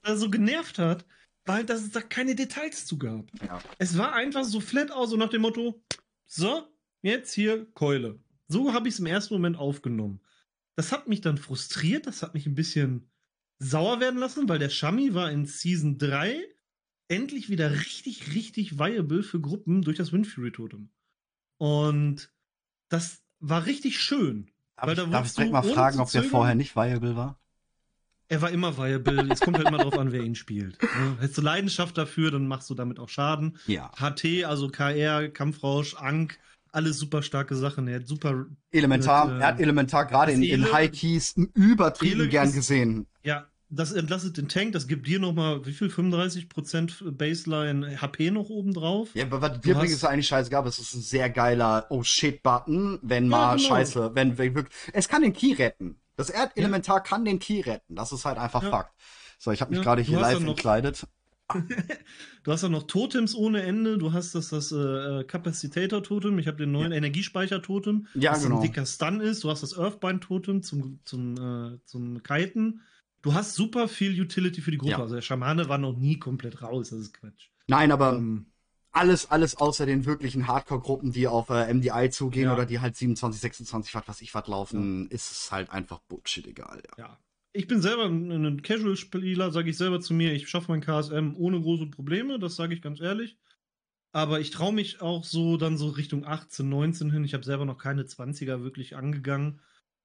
[0.02, 1.06] Dann, äh, so genervt hat,
[1.46, 3.26] weil dass es da keine Details zu gab.
[3.46, 3.60] Ja.
[3.78, 5.80] Es war einfach so flat aus, so nach dem Motto:
[6.26, 6.64] So,
[7.04, 8.20] jetzt hier Keule.
[8.48, 10.22] So habe ich es im ersten Moment aufgenommen.
[10.80, 13.12] Das hat mich dann frustriert, das hat mich ein bisschen
[13.58, 16.42] sauer werden lassen, weil der Shami war in Season 3
[17.10, 20.90] endlich wieder richtig, richtig viable für Gruppen durch das Windfury Totem.
[21.58, 22.32] Und
[22.88, 24.52] das war richtig schön.
[24.78, 27.42] Darf Weil ich, darf ich direkt mal fragen, ob der vorher nicht viable war?
[28.30, 29.28] Er war immer viable.
[29.34, 30.82] Es kommt halt immer drauf an, wer ihn spielt.
[30.82, 31.18] Ne?
[31.20, 33.58] Hättest du Leidenschaft dafür, dann machst du damit auch Schaden.
[33.68, 33.92] Ja.
[33.98, 36.40] HT, also KR, Kampfrausch, Ank,
[36.72, 37.88] alles super starke Sachen.
[37.88, 42.30] Er hat super, Elementar, äh, er hat Elementar gerade in, in High Keys übertrieben Ele
[42.30, 43.08] gern gesehen.
[43.24, 48.50] ja, das entlastet den Tank, das gibt dir nochmal, wie viel, 35% Baseline HP noch
[48.50, 49.10] oben drauf.
[49.14, 51.86] Ja, aber was dir bringt, hast- ist eigentlich scheißegal, aber es ist ein sehr geiler
[51.90, 53.70] Oh shit Button, wenn Ja, mal genau.
[53.70, 56.00] scheiße, wenn, wenn wirklich, es kann den Key retten.
[56.16, 57.96] Das Erdelementar kann den Key retten.
[57.96, 58.70] Das ist halt einfach Ja.
[58.72, 58.94] Fakt.
[59.38, 61.06] So, ich habe mich Ja, gerade hier live entkleidet.
[62.44, 66.58] Du hast dann noch Totems ohne Ende, du hast das, das äh, Capacitator-Totem, ich habe
[66.58, 68.58] den neuen Energiespeicher-Totem, Ja, was genau.
[68.58, 72.82] ein dicker Stun ist, du hast das Earthbind-Totem zum, zum, äh, zum Kiten.
[73.22, 74.92] Du hast super viel Utility für die Gruppe.
[74.92, 75.00] Ja.
[75.00, 77.50] Also der Schamane war noch nie komplett raus, das ist Quatsch.
[77.68, 78.46] Nein, aber Ähm,
[78.92, 82.54] alles, alles außer den wirklichen Hardcore-Gruppen, die auf äh, MDI zugehen Ja.
[82.54, 86.48] oder die halt 27, 26 Watt, was ich Watt laufen, ist es halt einfach Bullshit
[86.48, 86.82] egal.
[86.98, 87.20] Ja.
[87.54, 87.60] Ja.
[87.60, 90.34] Ich bin selber ein Casual-Spieler, sage ich selber zu mir.
[90.34, 93.38] Ich schaffe mein KSM ohne große Probleme, das sage ich ganz ehrlich.
[94.12, 97.24] Aber ich traue mich auch so dann so Richtung 18, 19 hin.
[97.24, 99.60] Ich habe selber noch keine 20er wirklich angegangen.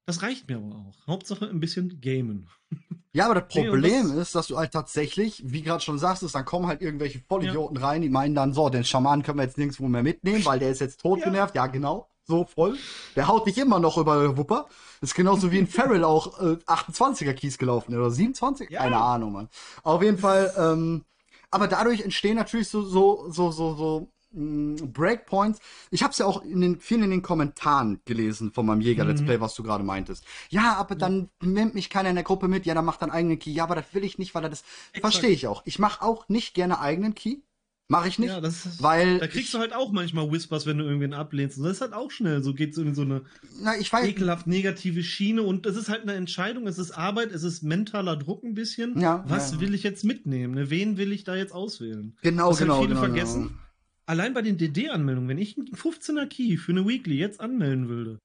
[0.07, 1.07] Das reicht mir aber auch.
[1.07, 2.49] Hauptsache ein bisschen gamen.
[3.15, 6.21] Ja, aber das Nee, Problem das- ist, dass du halt tatsächlich, wie gerade schon sagst,
[6.21, 9.45] ist, dann kommen halt irgendwelche Vollidioten rein, die meinen dann, so, den Schaman können wir
[9.45, 11.25] jetzt nirgendwo mehr mitnehmen, weil der ist jetzt tot Ja.
[11.27, 11.55] genervt.
[11.55, 12.77] Ja, genau, so voll.
[13.15, 14.67] Der haut dich immer noch über die Wupper.
[15.01, 18.69] Das ist genauso wie ein Farrell auch äh, 28er Kies gelaufen oder 27?
[18.69, 18.81] Ja.
[18.81, 19.49] Keine Ahnung, Mann.
[19.83, 21.03] Auf jeden Fall, ähm,
[21.51, 25.59] aber dadurch entstehen natürlich so, so, so, so, so mh, Breakpoints.
[25.91, 29.05] Ich habe es ja auch in den vielen in den Kommentaren gelesen von meinem Jäger
[29.05, 29.25] Let's Mhm.
[29.25, 30.25] Play, was du gerade meintest.
[30.49, 32.65] Ja, aber dann nimmt mich keiner in der Gruppe mit.
[32.65, 33.51] Ja, dann macht dann eigenen Key.
[33.51, 34.63] Ja, aber das will ich nicht, weil er das
[34.99, 35.61] verstehe ich auch.
[35.65, 37.37] Ich mache auch nicht gerne eigenen Key.
[37.87, 40.65] Mache ich nicht, Ja, das ist, weil da kriegst ich, du halt auch manchmal Whispers,
[40.65, 41.59] wenn du irgendwen ablehnst.
[41.59, 42.41] Und das ist halt auch schnell.
[42.41, 43.21] So geht es in so eine
[43.61, 45.43] na, ich weiß, ekelhaft negative Schiene.
[45.43, 46.65] Und das ist halt eine Entscheidung.
[46.65, 48.99] Es ist Arbeit, es ist mentaler Druck ein bisschen.
[48.99, 49.59] Ja, Was ja.
[49.59, 50.55] will ich jetzt mitnehmen?
[50.55, 50.71] Ne?
[50.71, 52.17] Wen will ich da jetzt auswählen?
[52.23, 53.43] genau, halt genau, viele genau, vergessen.
[53.49, 53.59] Genau.
[54.07, 58.19] Allein bei den DD-Anmeldungen, wenn ich einen 15er Key für eine Weekly jetzt anmelden würde,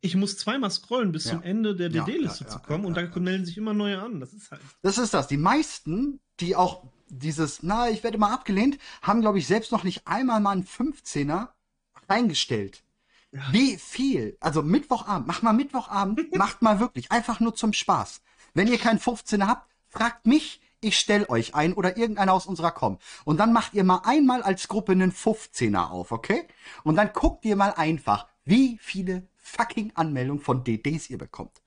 [0.00, 1.32] ich muss zweimal scrollen bis Ja.
[1.32, 4.20] zum Ende der DD-Liste zu kommen und da melden sich immer neue an.
[4.20, 4.60] Das ist halt.
[4.82, 5.26] Das ist das.
[5.28, 9.84] Die meisten, die auch dieses, na, ich werde mal abgelehnt, haben, glaube ich, selbst noch
[9.84, 11.48] nicht einmal mal einen 15er
[12.08, 12.82] reingestellt.
[13.32, 13.42] Ja.
[13.52, 14.36] Wie viel?
[14.40, 18.22] Also Mittwochabend, macht mal Mittwochabend, macht mal wirklich, einfach nur zum Spaß.
[18.54, 22.70] Wenn ihr keinen 15er habt, fragt mich, ich stell euch ein oder irgendeiner aus unserer
[22.70, 22.98] Com.
[23.24, 26.46] Und dann macht ihr mal einmal als Gruppe einen 15er auf, okay?
[26.84, 31.62] Und dann guckt ihr mal einfach, wie viele fucking Anmeldungen von DDs ihr bekommt.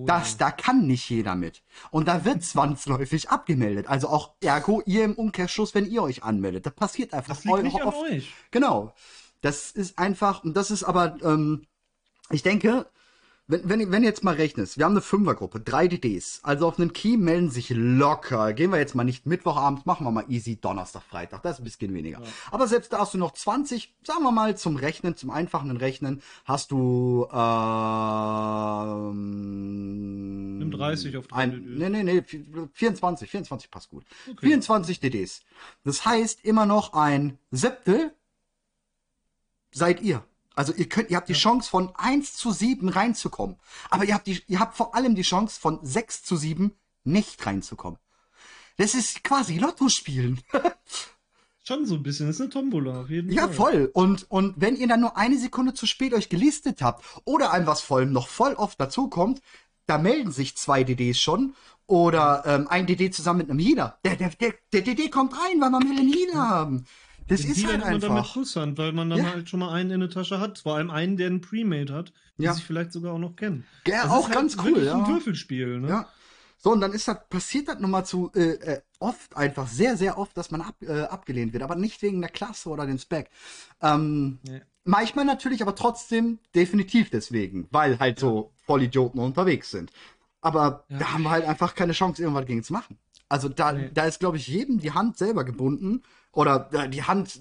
[0.00, 1.62] Oh, Das, da kann nicht jeder mit.
[1.90, 3.86] Und da wird zwangsläufig abgemeldet.
[3.88, 6.66] Also auch ergo ihr im Umkehrschluss, wenn ihr euch anmeldet.
[6.66, 7.34] Das passiert einfach.
[7.34, 7.98] Das liegt nicht an oft.
[7.98, 8.32] euch.
[8.50, 8.94] Genau.
[9.40, 11.66] Das ist einfach, und das ist aber, ähm,
[12.30, 12.86] ich denke,
[13.50, 16.92] wenn, wenn, wenn jetzt mal rechnest, wir haben eine Fünfergruppe, drei DDs, also auf einen
[16.92, 18.52] Key melden sich locker.
[18.52, 21.64] Gehen wir jetzt mal nicht Mittwochabend, machen wir mal easy Donnerstag, Freitag, das ist ein
[21.64, 22.20] bisschen weniger.
[22.20, 22.26] Ja.
[22.52, 26.22] Aber selbst da hast du noch 20, sagen wir mal zum Rechnen, zum einfachen Rechnen,
[26.44, 27.78] hast du ähm,
[30.58, 31.78] Nimm 30 auf drei ein, DDs.
[31.78, 32.22] Nee, nee, nee,
[32.72, 34.04] 24, 24 passt gut.
[34.30, 34.46] Okay.
[34.46, 35.42] 24 DDs.
[35.84, 38.12] Das heißt immer noch ein Siebtel
[39.72, 40.24] seid ihr.
[40.60, 41.38] Also ihr könnt, ihr habt die Ja.
[41.38, 43.56] Chance von 1 zu 7 reinzukommen.
[43.90, 46.72] Aber ihr habt die, ihr habt vor allem die Chance von 6 zu 7
[47.04, 47.98] nicht reinzukommen.
[48.76, 50.40] Das ist quasi Lotto spielen.
[51.64, 52.26] Schon so ein bisschen.
[52.26, 53.54] Das ist eine Tombola, auf jeden Ja, Fall.
[53.54, 53.90] voll.
[53.92, 57.66] Und, und wenn ihr dann nur eine Sekunde zu spät euch gelistet habt oder einem
[57.66, 59.40] was voll noch voll oft dazukommt,
[59.86, 61.54] da melden sich zwei DDs schon
[61.86, 63.98] oder ähm, ein DD zusammen mit einem Healer.
[64.04, 66.86] Der, der, der, der DD kommt rein, weil wir einen Healer haben.
[67.28, 68.32] Das Den ist halt nimmt man dann mit einfach.
[68.34, 69.32] Kusshand, weil man dann Ja.
[69.32, 70.58] halt schon mal einen in der Tasche hat.
[70.58, 72.54] Vor allem einen, der einen Premade hat, die Ja.
[72.54, 73.64] sich vielleicht sogar auch noch kennen.
[73.86, 74.94] Ja, Das auch ist halt ganz cool, wirklich ja.
[74.98, 75.88] ein Würfelspiel, ne?
[75.88, 76.08] Ja.
[76.58, 80.18] So, und dann ist das, passiert das nochmal zu äh, äh, oft, einfach sehr, sehr
[80.18, 83.30] oft, dass man ab, äh, abgelehnt wird, aber nicht wegen der Klasse oder dem Spec.
[83.80, 84.60] Ähm, Ja.
[84.84, 89.92] Manchmal natürlich, aber trotzdem definitiv deswegen, weil halt so Vollidioten unterwegs sind.
[90.40, 90.98] Aber Ja.
[90.98, 92.98] da haben wir halt einfach keine Chance, irgendwas gegen zu machen.
[93.28, 93.90] Also da, Nee.
[93.92, 97.40] da ist, glaube ich, jedem die Hand selber gebunden oder äh, die Hand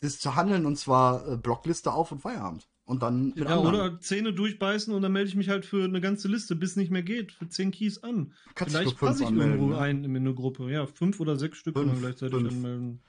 [0.00, 2.68] das zu handeln und zwar äh, Blockliste auf und Feierabend.
[2.84, 3.74] Und dann mit Ja, anderen.
[3.74, 6.90] oder Zähne durchbeißen und dann melde ich mich halt für eine ganze Liste, bis nicht
[6.90, 8.32] mehr geht, für 10 Keys an.
[8.54, 9.78] Kannst Vielleicht passe ich anmelden, irgendwo ne?
[9.78, 10.70] ein in eine Gruppe.
[10.70, 12.52] Ja, fünf oder sechs Stück kann man gleichzeitig fünf.
[12.52, 13.02] anmelden.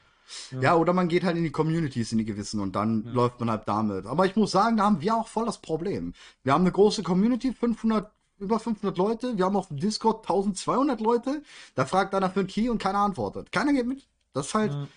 [0.61, 3.11] Ja, oder man geht halt in die Communities, in die gewissen und dann Ja.
[3.13, 4.05] läuft man halt damit.
[4.05, 6.13] Aber ich muss sagen, da haben wir auch voll das Problem.
[6.43, 9.37] Wir haben eine große Community, 500, über 500 Leute.
[9.37, 11.41] Wir haben auf dem Discord 1200 Leute.
[11.75, 13.51] Da fragt einer für einen Key und keiner antwortet.
[13.51, 14.07] Keiner geht mit.
[14.33, 14.87] Das ist halt, Ja.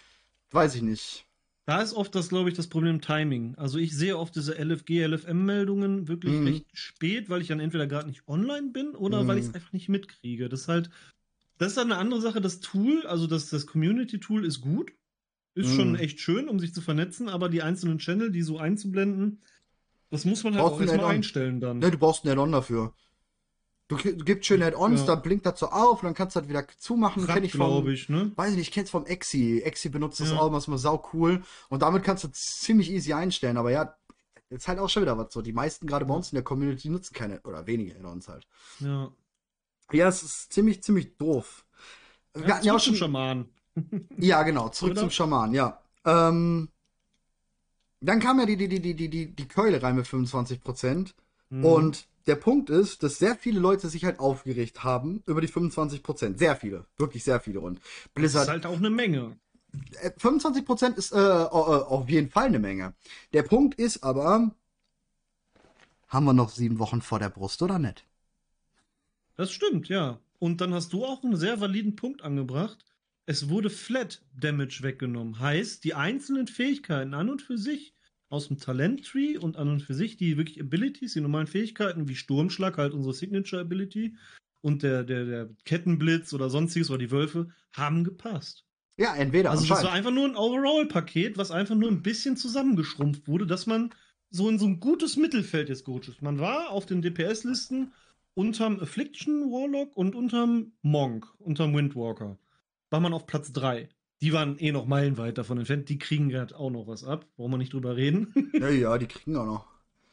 [0.55, 1.27] Weiß ich nicht.
[1.65, 3.55] Da ist oft das, glaube ich, das Problem Timing.
[3.55, 6.47] Also ich sehe oft diese LFG, LFM-Meldungen wirklich Mhm.
[6.47, 9.55] recht spät, weil ich dann entweder gerade nicht online bin oder weil ich es Mhm.
[9.55, 10.49] einfach nicht mitkriege.
[10.49, 10.91] Das ist halt,
[11.59, 12.41] das ist dann eine andere Sache.
[12.41, 14.93] Das Tool, also das, das Community-Tool ist gut.
[15.55, 15.75] Ist Mhm.
[15.77, 19.41] schon echt schön, um sich zu vernetzen, aber die einzelnen Channel, die so einzublenden,
[20.11, 21.79] das muss man halt Brauchst auch ein erstmal einstellen dann.
[21.79, 22.93] Ne, du brauchst ein Add-on dafür.
[23.97, 25.07] Du, gibst schön Add-ons, Ja.
[25.07, 27.27] dann blinkt das so auf und dann kannst du das wieder zumachen.
[27.27, 28.33] Kenn ich vom, glaube ich, ne?
[28.37, 29.61] weiß ich nicht, ich kenn's vom Exi.
[29.61, 30.39] Exi benutzt das Ja.
[30.39, 31.43] auch, was immer sau cool.
[31.69, 33.57] Und damit kannst du ziemlich easy einstellen.
[33.57, 33.95] Aber ja,
[34.51, 35.43] ist halt auch schon wieder was so.
[35.43, 38.47] Die meisten, gerade bei uns in der Community, nutzen keine oder wenige Add-ons halt.
[38.81, 39.11] Ja.
[39.93, 41.65] Ja, es ist ziemlich, ziemlich doof.
[42.35, 42.95] Wir ja hatten ja auch schon.
[42.95, 43.49] Schaman.
[44.19, 45.01] Ja, genau, zurück Oder?
[45.01, 45.81] zum Schaman, ja.
[46.05, 46.69] Ähm,
[48.01, 51.13] dann kam ja die, die, die, die, die, die, die Keule rein mit 25%.
[51.51, 51.65] Mhm.
[51.65, 56.39] Und der Punkt ist, dass sehr viele Leute sich halt aufgeregt haben über die 25%.
[56.39, 56.87] Sehr viele.
[56.97, 57.61] Wirklich sehr viele.
[57.61, 59.37] Und das Blizzard ist halt auch eine Menge.
[60.01, 62.95] äh, 25% ist äh, äh, auf jeden Fall eine Menge.
[63.33, 64.55] Der Punkt ist aber,
[66.09, 68.05] haben wir noch sieben Wochen vor der Brust oder nicht?
[69.37, 70.21] Das stimmt, ja.
[70.39, 72.85] Und dann hast du auch einen sehr validen Punkt angebracht.
[73.27, 75.39] Es wurde Flat Damage weggenommen.
[75.39, 77.95] Heißt, die einzelnen Fähigkeiten an und für sich
[78.33, 82.17] aus dem Talent-Tree und an und für sich die wirklich Abilities, die normalen Fähigkeiten wie
[82.17, 84.17] Sturmschlag, halt unsere Signature Ability
[84.63, 88.65] und der, der, der Kettenblitz oder sonstiges oder die Wölfe haben gepasst.
[88.97, 89.51] Ja, entweder.
[89.51, 93.67] Also das war einfach nur ein Overall-Paket, was einfach nur ein bisschen zusammengeschrumpft wurde, dass
[93.67, 93.95] man
[94.31, 96.23] so in so ein gutes Mittelfeld jetzt gerutscht ist.
[96.23, 97.93] Man war auf den DPS-Listen
[98.33, 102.39] unterm Affliction Warlock und unterm Monk, unterm Windwalker.
[102.89, 103.91] War man auf Platz 3.
[104.23, 105.89] Die waren eh noch meilenweit davon entfernt.
[105.89, 107.27] Die kriegen gerade auch noch was ab.
[107.37, 108.33] Brauchen wir nicht drüber reden.
[108.55, 109.67] ja, ja, die kriegen auch noch.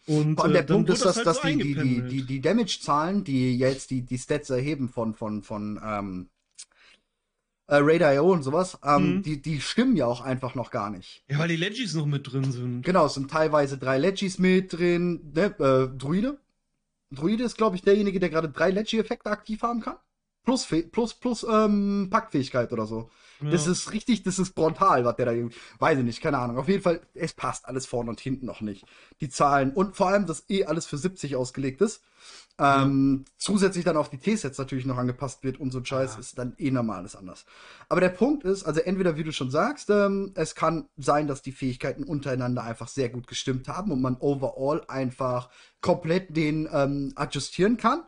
[0.07, 2.23] Und Vor allem der äh, Punkt ist, dass, halt dass so die, die, die, die,
[2.23, 6.29] die Damage-Zahlen, die jetzt die, die Stats erheben von, von, von ähm,
[7.67, 9.21] äh, Raid.io und sowas, ähm, Mhm.
[9.21, 11.23] die, die stimmen ja auch einfach noch gar nicht.
[11.29, 12.81] Ja, weil die Legis noch mit drin sind.
[12.81, 16.39] Genau, es sind teilweise drei Legis mit drin, ne, äh, Druide.
[17.11, 19.97] Druide ist, glaube ich, derjenige, der gerade drei Legi-Effekte aktiv haben kann.
[20.49, 23.09] Plus, plus, plus ähm, Packfähigkeit oder so.
[23.41, 23.51] Ja.
[23.51, 26.57] Das ist richtig, das ist brutal, was der da irgendwie, weiß ich nicht, keine Ahnung.
[26.57, 28.85] Auf jeden Fall, es passt alles vorne und hinten noch nicht.
[29.21, 32.01] Die Zahlen und vor allem, dass eh alles für 70 ausgelegt ist.
[32.57, 33.33] Ähm, ja.
[33.37, 36.19] Zusätzlich dann auf die T-Sets natürlich noch angepasst wird und so ein Scheiß ja.
[36.19, 37.45] ist dann eh normal alles anders.
[37.87, 41.41] Aber der Punkt ist, also entweder, wie du schon sagst, ähm, es kann sein, dass
[41.41, 47.13] die Fähigkeiten untereinander einfach sehr gut gestimmt haben und man overall einfach komplett den ähm,
[47.15, 48.03] adjustieren kann.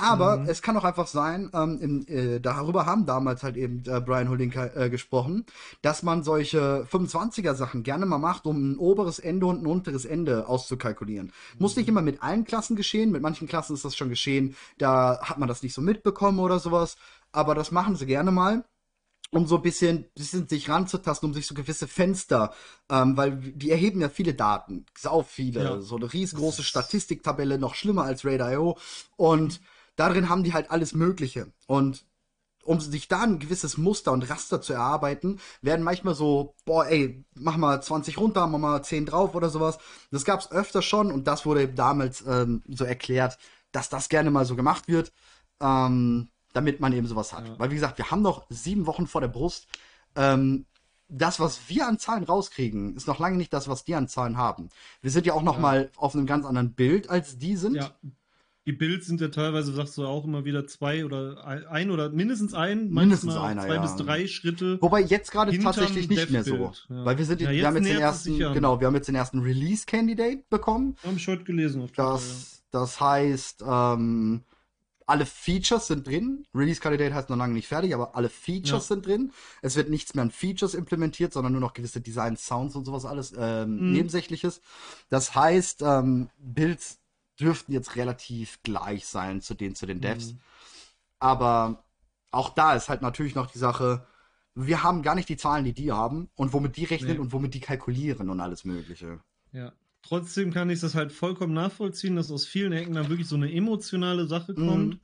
[0.00, 0.48] Aber mhm.
[0.48, 4.28] es kann auch einfach sein, ähm, im, äh, darüber haben damals halt eben äh, Brian
[4.28, 5.44] Holding äh, gesprochen,
[5.82, 10.04] dass man solche 25er Sachen gerne mal macht, um ein oberes Ende und ein unteres
[10.04, 11.26] Ende auszukalkulieren.
[11.26, 11.32] Mhm.
[11.58, 11.92] Muss nicht mhm.
[11.92, 15.48] immer mit allen Klassen geschehen, mit manchen Klassen ist das schon geschehen, da hat man
[15.48, 16.96] das nicht so mitbekommen oder sowas,
[17.32, 18.64] aber das machen sie gerne mal
[19.32, 22.52] um so ein bisschen, bisschen sich ranzutasten, um sich so gewisse Fenster,
[22.90, 25.80] ähm, weil die erheben ja viele Daten, sau viele, ja.
[25.80, 28.76] so eine riesengroße Statistiktabelle, noch schlimmer als Raid.io
[29.16, 29.60] und
[30.00, 31.52] darin haben die halt alles Mögliche.
[31.66, 32.06] Und
[32.64, 37.24] um sich da ein gewisses Muster und Raster zu erarbeiten, werden manchmal so, boah, ey,
[37.34, 39.78] mach mal 20 runter, mach mal 10 drauf oder sowas.
[40.10, 43.38] Das gab's öfter schon und das wurde damals ähm, so erklärt,
[43.72, 45.12] dass das gerne mal so gemacht wird,
[45.60, 47.46] ähm, damit man eben sowas hat.
[47.46, 47.58] Ja.
[47.58, 49.66] Weil wie gesagt, wir haben noch sieben Wochen vor der Brust.
[50.16, 50.64] Ähm,
[51.08, 54.36] das, was wir an Zahlen rauskriegen, ist noch lange nicht das, was die an Zahlen
[54.36, 54.70] haben.
[55.02, 55.60] Wir sind ja auch noch ja.
[55.60, 57.74] mal auf einem ganz anderen Bild, als die sind.
[57.74, 57.90] Ja
[58.66, 62.52] die Builds sind ja teilweise, sagst du auch immer wieder zwei oder ein oder mindestens
[62.52, 63.82] ein, mindestens einer, zwei ja.
[63.82, 64.78] bis drei Schritte.
[64.82, 66.56] Wobei jetzt gerade tatsächlich nicht mehr so,
[66.90, 67.04] ja.
[67.04, 69.40] weil wir sind, ja, wir haben jetzt den ersten, genau, wir haben jetzt den ersten
[69.40, 70.96] Release Candidate bekommen.
[71.02, 71.82] Habe ich heute gelesen.
[71.82, 74.42] Auf Twitter, das, das heißt, ähm,
[75.10, 76.46] alle Features sind drin.
[76.54, 79.32] Release Candidate heißt noch lange nicht fertig, aber alle Features sind drin.
[79.60, 83.04] Es wird nichts mehr an Features implementiert, sondern nur noch gewisse Design, Sounds und sowas
[83.04, 83.92] alles ähm, mhm.
[83.92, 84.60] Nebensächliches.
[85.08, 86.99] Das heißt, ähm, Builds
[87.40, 90.32] dürften jetzt relativ gleich sein zu den, zu den Devs.
[90.32, 90.40] Mhm.
[91.18, 91.84] Aber
[92.30, 94.06] auch da ist halt natürlich noch die Sache,
[94.54, 97.18] wir haben gar nicht die Zahlen, die die haben und womit die rechnen nee.
[97.18, 99.20] und womit die kalkulieren und alles Mögliche.
[99.52, 99.72] Ja.
[100.02, 103.52] Trotzdem kann ich das halt vollkommen nachvollziehen, dass aus vielen Ecken dann wirklich so eine
[103.52, 104.94] emotionale Sache kommt.
[104.94, 105.00] Mhm.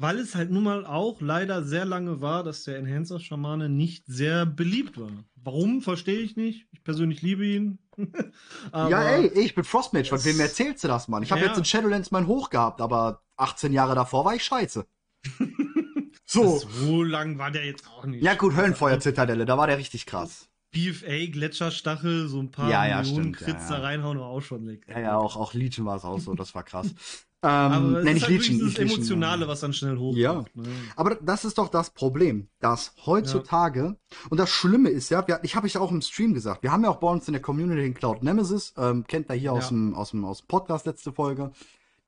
[0.00, 4.46] Weil es halt nun mal auch leider sehr lange war, dass der Enhancer-Schamane nicht sehr
[4.46, 5.10] beliebt war.
[5.34, 6.68] Warum, verstehe ich nicht.
[6.72, 7.78] Ich persönlich liebe ihn.
[8.72, 10.08] ja, ey, ich bin Frostmage.
[10.08, 11.22] Von wem erzählst du das, Mann?
[11.22, 11.48] Ich habe ja.
[11.48, 14.86] jetzt in Shadowlands mein Hoch gehabt, aber 18 Jahre davor war ich scheiße.
[16.24, 16.58] so.
[16.58, 18.24] So lang war der jetzt auch nicht.
[18.24, 20.48] Ja, gut, Höllenfeuer-Zitadelle, da war der richtig krass.
[20.70, 23.76] BFA, Gletscherstachel, so ein paar ja, ja, Millionen Crits ja, ja.
[23.76, 24.86] da reinhauen, war auch schon weg.
[24.88, 26.88] Ja, ja, auch, auch Legion war es auch so, das war krass.
[27.42, 30.18] Ähm, aber es ist halt Legion, das Emotionale, was dann schnell hochkommt.
[30.18, 30.44] Ja.
[30.54, 30.68] Ne?
[30.94, 34.16] Aber das ist doch das Problem, dass heutzutage, ja.
[34.28, 36.90] und das Schlimme ist ja, ich habe ich auch im Stream gesagt, wir haben ja
[36.90, 39.52] auch bei uns in der Community den Cloud Nemesis, ähm, kennt ihr hier ja.
[39.52, 41.52] aus, dem, aus, dem, aus dem Podcast letzte Folge.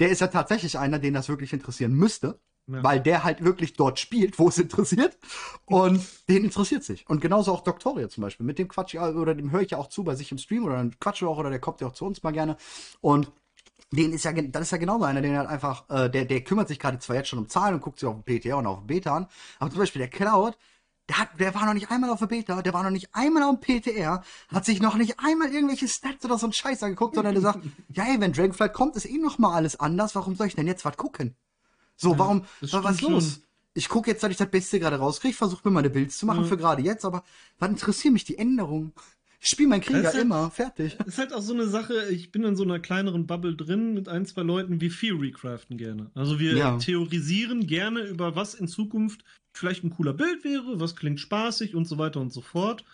[0.01, 2.39] Der ist ja tatsächlich einer, den das wirklich interessieren müsste.
[2.69, 2.85] Ja.
[2.85, 5.19] Weil der halt wirklich dort spielt, wo es interessiert.
[5.67, 7.09] Und den interessiert sich.
[7.09, 8.47] Und genauso auch Doktoria zum Beispiel.
[8.47, 10.77] Mit dem Quatsch, oder dem höre ich ja auch zu bei sich im Stream oder
[10.77, 12.57] dann quatsche auch oder der kommt ja auch zu uns mal gerne.
[13.01, 13.33] Und
[13.93, 16.69] den ist ja, das ist ja genauso einer, der halt einfach, äh, der, der kümmert
[16.69, 18.79] sich gerade zwar jetzt schon um Zahlen und guckt sich auf den PTR und auf
[18.79, 19.27] den Beta an,
[19.59, 20.57] aber zum Beispiel der Cloud,
[21.09, 23.43] der, hat, der war noch nicht einmal auf der Beta, der war noch nicht einmal
[23.43, 27.17] auf dem PTR, hat sich noch nicht einmal irgendwelche Stats oder so ein Scheiß angeguckt,
[27.17, 30.37] sondern der sagt, ja, ey, wenn Dragonflight kommt, ist eh noch mal alles anders, warum
[30.37, 31.37] soll ich denn jetzt was gucken?
[31.97, 33.25] So, ja, warum, was ist los?
[33.25, 33.43] Schon.
[33.75, 36.43] Ich gucke jetzt, dass ich das Beste gerade rauskriege, versuche mir meine Builds zu machen
[36.43, 36.49] ja.
[36.49, 37.25] für gerade jetzt, aber
[37.59, 38.93] was interessiert mich die Änderungen?
[39.45, 40.97] Ich spiele meinen Krieger halt, immer, fertig.
[41.05, 44.09] Ist halt auch so eine Sache, ich bin in so einer kleineren Bubble drin mit
[44.09, 46.13] ein, zwei Leuten, wir viel recraften gerne.
[46.15, 46.79] Also wir ja.
[46.79, 51.87] theorisieren gerne über was in Zukunft vielleicht ein cooler Bild wäre, was klingt spaßig und
[51.87, 52.85] so weiter und so fort.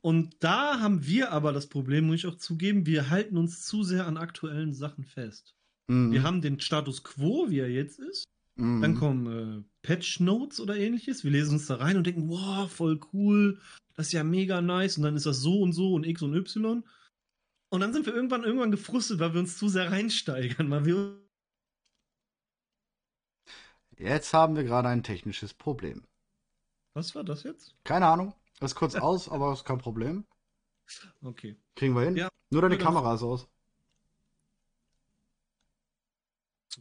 [0.00, 3.82] Und da haben wir aber das Problem, muss ich auch zugeben, wir halten uns zu
[3.82, 5.54] sehr an aktuellen Sachen fest.
[5.88, 6.12] Mhm.
[6.12, 8.24] Wir haben den Status quo, wie er jetzt ist.
[8.56, 8.80] Mhm.
[8.80, 11.24] Dann kommen äh, Patch Notes oder ähnliches.
[11.24, 13.58] Wir lesen uns da rein und denken, wow, voll cool
[14.00, 16.34] das ist ja mega nice und dann ist das so und so und X und
[16.34, 16.82] Y.
[17.68, 21.20] Und dann sind wir irgendwann irgendwann gefrustet, weil wir uns zu sehr reinsteigern, weil wir
[23.98, 26.06] Jetzt haben wir gerade ein technisches Problem.
[26.94, 27.76] Was war das jetzt?
[27.84, 28.32] Keine Ahnung.
[28.58, 30.24] Das ist kurz aus, aber ist kein Problem.
[31.22, 31.58] Okay.
[31.76, 32.16] Kriegen wir hin?
[32.16, 32.30] Ja.
[32.48, 33.48] Nur deine Kamera ist aus.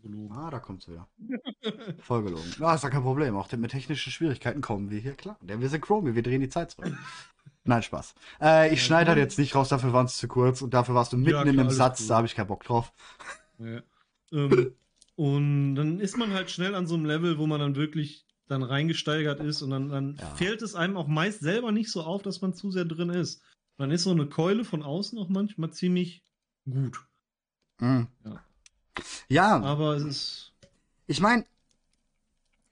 [0.02, 0.36] Gelogen.
[0.36, 1.08] Ah, da kommt's wieder.
[2.02, 2.54] Voll gelogen.
[2.60, 3.36] Ja, ist ja kein Problem.
[3.36, 5.38] Auch mit technischen Schwierigkeiten kommen wir hier klar.
[5.42, 6.96] Denn wir sind Chromie, wir drehen die Zeit zurück.
[7.64, 8.16] Nein, Spaß.
[8.42, 10.96] Äh, ich ja, schneide halt jetzt nicht raus, dafür waren es zu kurz und dafür
[10.96, 12.08] warst du mitten ja, klar, in einem Satz, cool.
[12.08, 12.94] da habe ich keinen Bock drauf.
[13.60, 13.82] Ja.
[14.32, 14.74] Ähm,
[15.16, 18.64] und dann ist man halt schnell an so einem Level, wo man dann wirklich dann
[18.64, 22.42] reingesteigert ist und dann, dann fällt es einem auch meist selber nicht so auf, dass
[22.42, 23.44] man zu sehr drin ist.
[23.78, 26.24] dann ist so eine Keule von außen auch manchmal ziemlich
[26.66, 27.00] gut.
[27.80, 28.08] Mhm.
[28.26, 28.42] Ja.
[29.28, 29.62] Ja.
[29.62, 30.54] Aber es ist.
[31.08, 31.46] Ich meine,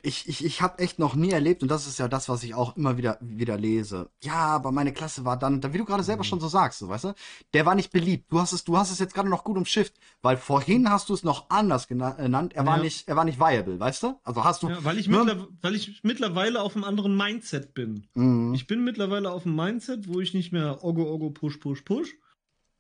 [0.03, 2.53] ich, ich, ich habe echt noch nie erlebt, und das ist ja das, was ich
[2.53, 4.09] auch immer wieder, wieder lese.
[4.23, 6.27] Ja, aber meine Klasse war dann, wie du gerade selber mhm.
[6.27, 7.13] schon so sagst, so, weißt du,
[7.53, 8.31] der war nicht beliebt.
[8.31, 11.13] Du hast es, du hast es jetzt gerade noch gut umschifft, weil vorhin hast du
[11.13, 12.53] es noch anders genannt.
[12.53, 14.19] Er war nicht, er war nicht viable, weißt du?
[14.23, 14.69] Also hast du.
[14.69, 15.47] Ja, weil ich, ne?
[15.61, 18.07] weil ich mittlerweile auf einem anderen Mindset bin.
[18.13, 18.53] Mhm.
[18.53, 22.15] Ich bin mittlerweile auf einem Mindset, wo ich nicht mehr Ogo, Ogo, Push, Push, Push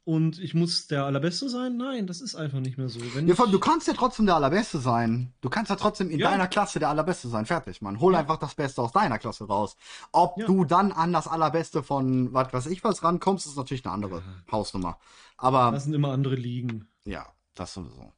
[0.07, 1.75] und ich muss der Allerbeste sein?
[1.75, 3.01] Nein, das ist einfach nicht mehr so.
[3.13, 3.51] Wenn ja, ich...
[3.51, 5.33] du kannst ja trotzdem der Allerbeste sein.
[5.41, 6.31] Du kannst ja trotzdem in ja.
[6.31, 7.45] deiner Klasse der Allerbeste sein.
[7.45, 7.99] Fertig, Mann.
[7.99, 8.19] Hol ja.
[8.19, 9.75] einfach das Beste aus deiner Klasse raus.
[10.13, 13.95] Ob du dann an das Allerbeste von was weiß ich was rankommst, ist natürlich eine
[13.95, 14.97] andere Hausnummer.
[15.35, 15.71] Aber.
[15.71, 16.87] Das sind immer andere Ligen.
[17.03, 18.13] Ja, das sowieso.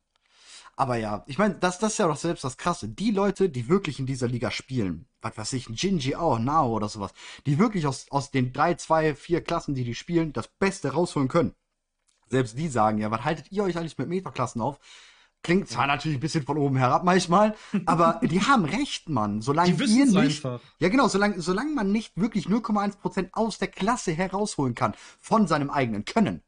[0.76, 2.88] Aber ja, ich meine, das, das ist ja doch selbst das Krasse.
[2.88, 6.88] Die Leute, die wirklich in dieser Liga spielen, was weiß ich, Jinji auch, Nao oder
[6.88, 7.14] sowas,
[7.48, 11.30] die wirklich aus, aus den drei, zwei, vier Klassen, die die spielen, das Beste rausholen
[11.30, 11.56] können
[12.30, 14.80] selbst die sagen ja, was haltet ihr euch eigentlich mit Metaklassen auf?
[15.42, 19.42] Klingt zwar natürlich ein bisschen von oben herab manchmal, aber die haben recht, Mann.
[19.42, 20.60] Solange die ihr nicht, einfach.
[20.80, 25.70] ja genau, solange, solange man nicht wirklich 0,1% aus der Klasse herausholen kann von seinem
[25.70, 26.44] eigenen Können,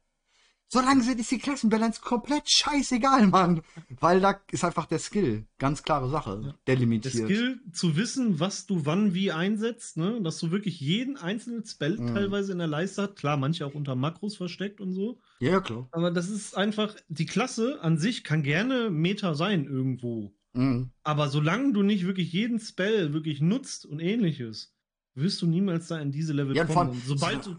[0.72, 3.60] Solange ist die Klassenbalance komplett scheißegal, Mann.
[4.00, 5.44] Weil da ist einfach der Skill.
[5.58, 6.40] Ganz klare Sache.
[6.42, 6.54] Ja.
[6.66, 7.14] Der limitiert.
[7.14, 10.22] Der Skill zu wissen, was du wann wie einsetzt, ne?
[10.22, 12.14] Dass du wirklich jeden einzelnen Spell mhm.
[12.14, 13.16] teilweise in der Leiste hast.
[13.16, 15.20] Klar, manche auch unter Makros versteckt und so.
[15.40, 15.88] Ja, klar.
[15.92, 20.32] Aber das ist einfach, die Klasse an sich kann gerne Meta sein irgendwo.
[20.54, 20.88] Mhm.
[21.02, 24.74] Aber solange du nicht wirklich jeden Spell wirklich nutzt und ähnliches,
[25.14, 26.98] wirst du niemals da in diese Level ja, kommen.
[27.04, 27.56] Sobald du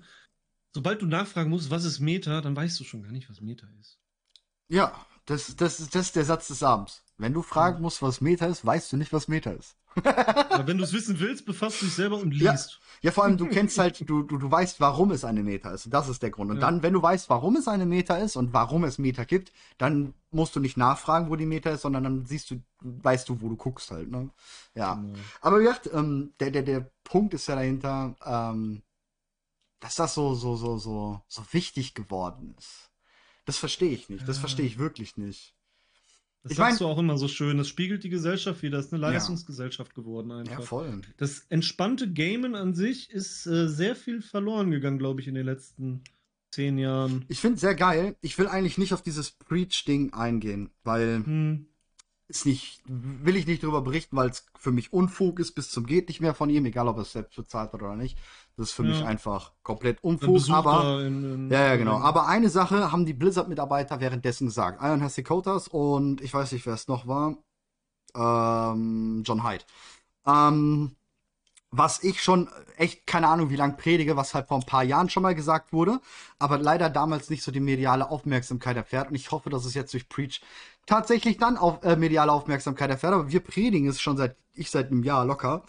[0.74, 3.68] sobald du nachfragen musst, was ist Meta, dann weißt du schon gar nicht, was Meta
[3.80, 4.00] ist.
[4.68, 4.94] Ja,
[5.26, 7.04] das, das, das ist der Satz des Abends.
[7.18, 9.78] Wenn du fragen musst, was Meta ist, weißt du nicht, was Meta ist.
[10.04, 12.44] ja, wenn du es wissen willst, befasst du dich selber und liest.
[12.44, 15.72] Ja, ja vor allem, du kennst halt, du, du, du weißt, warum es eine Meta
[15.72, 15.86] ist.
[15.86, 16.50] Und das ist der Grund.
[16.50, 16.62] Und ja.
[16.62, 20.16] dann, wenn du weißt, warum es eine Meta ist und warum es Meta gibt, dann
[20.32, 23.50] musst du nicht nachfragen, wo die Meta ist, sondern dann siehst du, weißt du, wo
[23.50, 24.10] du guckst halt.
[24.10, 24.32] Ne?
[24.74, 24.96] Ja.
[24.96, 25.14] Genau.
[25.42, 28.82] Aber wie gesagt, ähm, der, der, der Punkt ist ja dahinter, ähm,
[29.84, 32.90] dass das so, so, so, so, so wichtig geworden ist.
[33.44, 34.26] Das verstehe ich nicht.
[34.26, 35.54] Das verstehe ich wirklich nicht.
[36.42, 37.58] Das ich sagst mein, du auch immer so schön.
[37.58, 38.78] Das spiegelt die Gesellschaft wieder.
[38.78, 40.02] Das ist eine Leistungsgesellschaft ja.
[40.02, 40.60] geworden einfach.
[40.60, 41.02] Ja, voll.
[41.18, 45.46] Das entspannte Gamen an sich ist äh, sehr viel verloren gegangen, glaube ich, in den
[45.46, 46.02] letzten
[46.52, 47.26] zehn Jahren.
[47.28, 48.16] Ich finde sehr geil.
[48.22, 51.66] Ich will eigentlich nicht auf dieses Preach-Ding eingehen, weil hm.
[52.36, 55.86] Ist nicht, will ich nicht darüber berichten, weil es für mich Unfug ist bis zum
[55.86, 58.18] geht nicht mehr von ihm, egal ob er es selbst bezahlt hat oder nicht.
[58.58, 58.90] Das ist für ja.
[58.90, 60.50] mich einfach komplett Unfug.
[60.50, 62.00] Aber, in, in, ja, ja, genau.
[62.00, 64.82] Aber eine Sache haben die Blizzard-Mitarbeiter währenddessen gesagt.
[64.82, 67.38] Iron Hesikotas und ich weiß nicht, wer es noch war.
[68.16, 69.64] Ähm, John Hyde.
[70.26, 70.96] Ähm,
[71.76, 75.10] was ich schon echt keine Ahnung, wie lang predige, was halt vor ein paar Jahren
[75.10, 76.00] schon mal gesagt wurde,
[76.38, 79.10] aber leider damals nicht so die mediale Aufmerksamkeit erfährt.
[79.10, 80.42] Und ich hoffe, dass es jetzt durch Preach
[80.86, 83.14] tatsächlich dann auf äh, mediale Aufmerksamkeit erfährt.
[83.14, 85.64] Aber wir predigen es schon seit ich seit einem Jahr locker.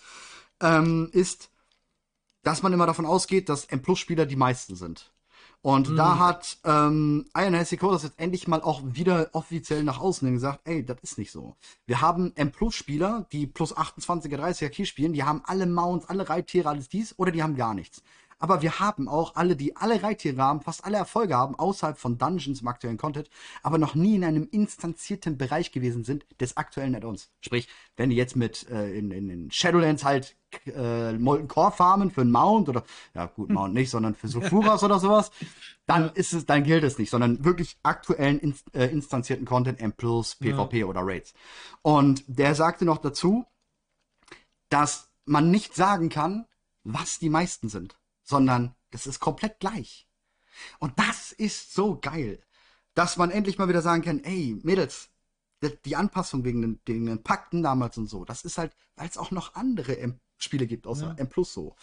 [0.61, 1.51] Ähm, ist
[2.43, 5.14] dass man immer davon ausgeht, dass M-Plus-Spieler die meisten sind.
[5.65, 5.97] Und mhm.
[5.97, 10.61] da hat ähm, Iron Hessico das jetzt endlich mal auch wieder offiziell nach außen gesagt,
[10.65, 11.57] ey, das ist nicht so.
[11.87, 16.69] Wir haben M-Plus-Spieler, die plus 28er, 30er Key spielen, die haben alle Mounts, alle Reittiere,
[16.69, 18.03] alles dies, oder die haben gar nichts.
[18.39, 22.19] Aber wir haben auch alle, die alle Reittiere haben, fast alle Erfolge haben, außerhalb von
[22.19, 23.31] Dungeons im aktuellen Content,
[23.63, 27.31] aber noch nie in einem instanzierten Bereich gewesen sind des aktuellen Add-ons.
[27.41, 32.11] Sprich, wenn die jetzt mit äh, in, in, in Shadowlands halt äh, Molten Core farmen
[32.11, 35.31] für einen Mount oder, ja gut, Mount nicht, sondern für Sulfuras oder sowas,
[35.87, 39.93] dann ist es, dann gilt es nicht, sondern wirklich aktuellen inst äh, instanzierten Content, M+,
[39.93, 40.87] PvP ja.
[40.87, 41.35] oder Raids.
[41.83, 43.45] Und der sagte noch dazu,
[44.69, 46.47] dass man nicht sagen kann,
[46.85, 50.09] was die meisten sind sondern das ist komplett gleich.
[50.79, 52.43] Und das ist so geil,
[52.95, 55.11] dass man endlich mal wieder sagen kann, ey, Mädels,
[55.85, 59.19] die Anpassung wegen den, wegen den Pakten damals und so, das ist halt, weil es
[59.19, 61.15] auch noch andere M Spiele gibt, außer ja.
[61.15, 61.77] M Plus so.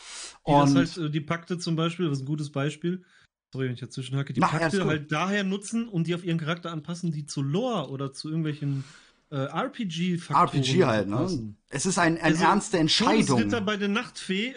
[0.44, 3.04] Und das halt, die Pakte zum Beispiel, das ist ein gutes Beispiel.
[3.52, 4.34] Sorry, wenn ich dazwischen hacke.
[4.34, 7.90] Die Na, Pakte halt daher nutzen und die auf ihren Charakter anpassen, die zu Lore
[7.90, 8.84] oder zu irgendwelchen
[9.30, 11.56] äh, RPG-Faktoren RPG halt, ne?
[11.70, 13.40] Es ist ein, eine also, ernste Entscheidung.
[13.40, 14.56] Ritter bei der Nachtfee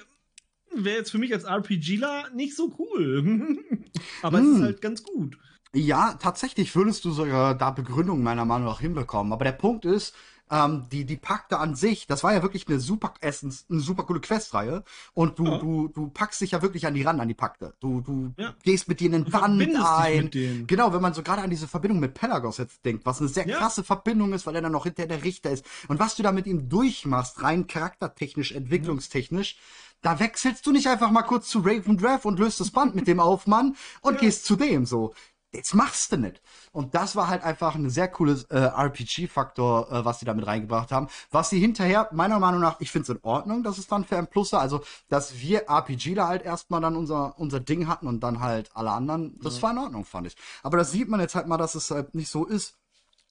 [0.76, 3.58] wäre jetzt für mich als RPGler nicht so cool.
[4.22, 4.50] Aber hm.
[4.50, 5.38] es ist halt ganz gut.
[5.74, 9.32] Ja, tatsächlich würdest du sogar da Begründungen meiner Meinung nach hinbekommen.
[9.32, 10.14] Aber der Punkt ist,
[10.50, 14.04] ähm, die, die Pakte an sich, das war ja wirklich eine super Essens, eine super
[14.04, 14.84] coole Questreihe.
[15.14, 15.58] Und du, ja.
[15.58, 17.74] du, du packst dich ja wirklich an die ran, an die Pakte.
[17.80, 18.54] Du, du ja.
[18.62, 20.30] gehst mit denen in Band ein.
[20.66, 23.48] Genau, wenn man so gerade an diese Verbindung mit Pelagos jetzt denkt, was eine sehr
[23.48, 23.56] ja.
[23.56, 25.64] krasse Verbindung ist, weil er dann noch hinter der Richter ist.
[25.88, 29.56] Und was du da mit ihm durchmachst, rein charaktertechnisch, entwicklungstechnisch,
[30.04, 33.06] da wechselst du nicht einfach mal kurz zu Raven Draft und löst das Band mit
[33.08, 34.20] dem auf, Mann, und ja.
[34.20, 35.14] gehst zu dem so.
[35.50, 36.42] Jetzt machst du nicht.
[36.72, 40.90] Und das war halt einfach ein sehr cooles äh, RPG-Faktor, äh, was sie damit reingebracht
[40.90, 41.06] haben.
[41.30, 44.18] Was sie hinterher, meiner Meinung nach, ich finde es in Ordnung, dass es dann für
[44.18, 48.40] ein Plus Also, dass wir RPGler halt erstmal dann unser, unser Ding hatten und dann
[48.40, 49.62] halt alle anderen, das ja.
[49.62, 50.36] war in Ordnung, fand ich.
[50.64, 52.76] Aber das sieht man jetzt halt mal, dass es halt nicht so ist.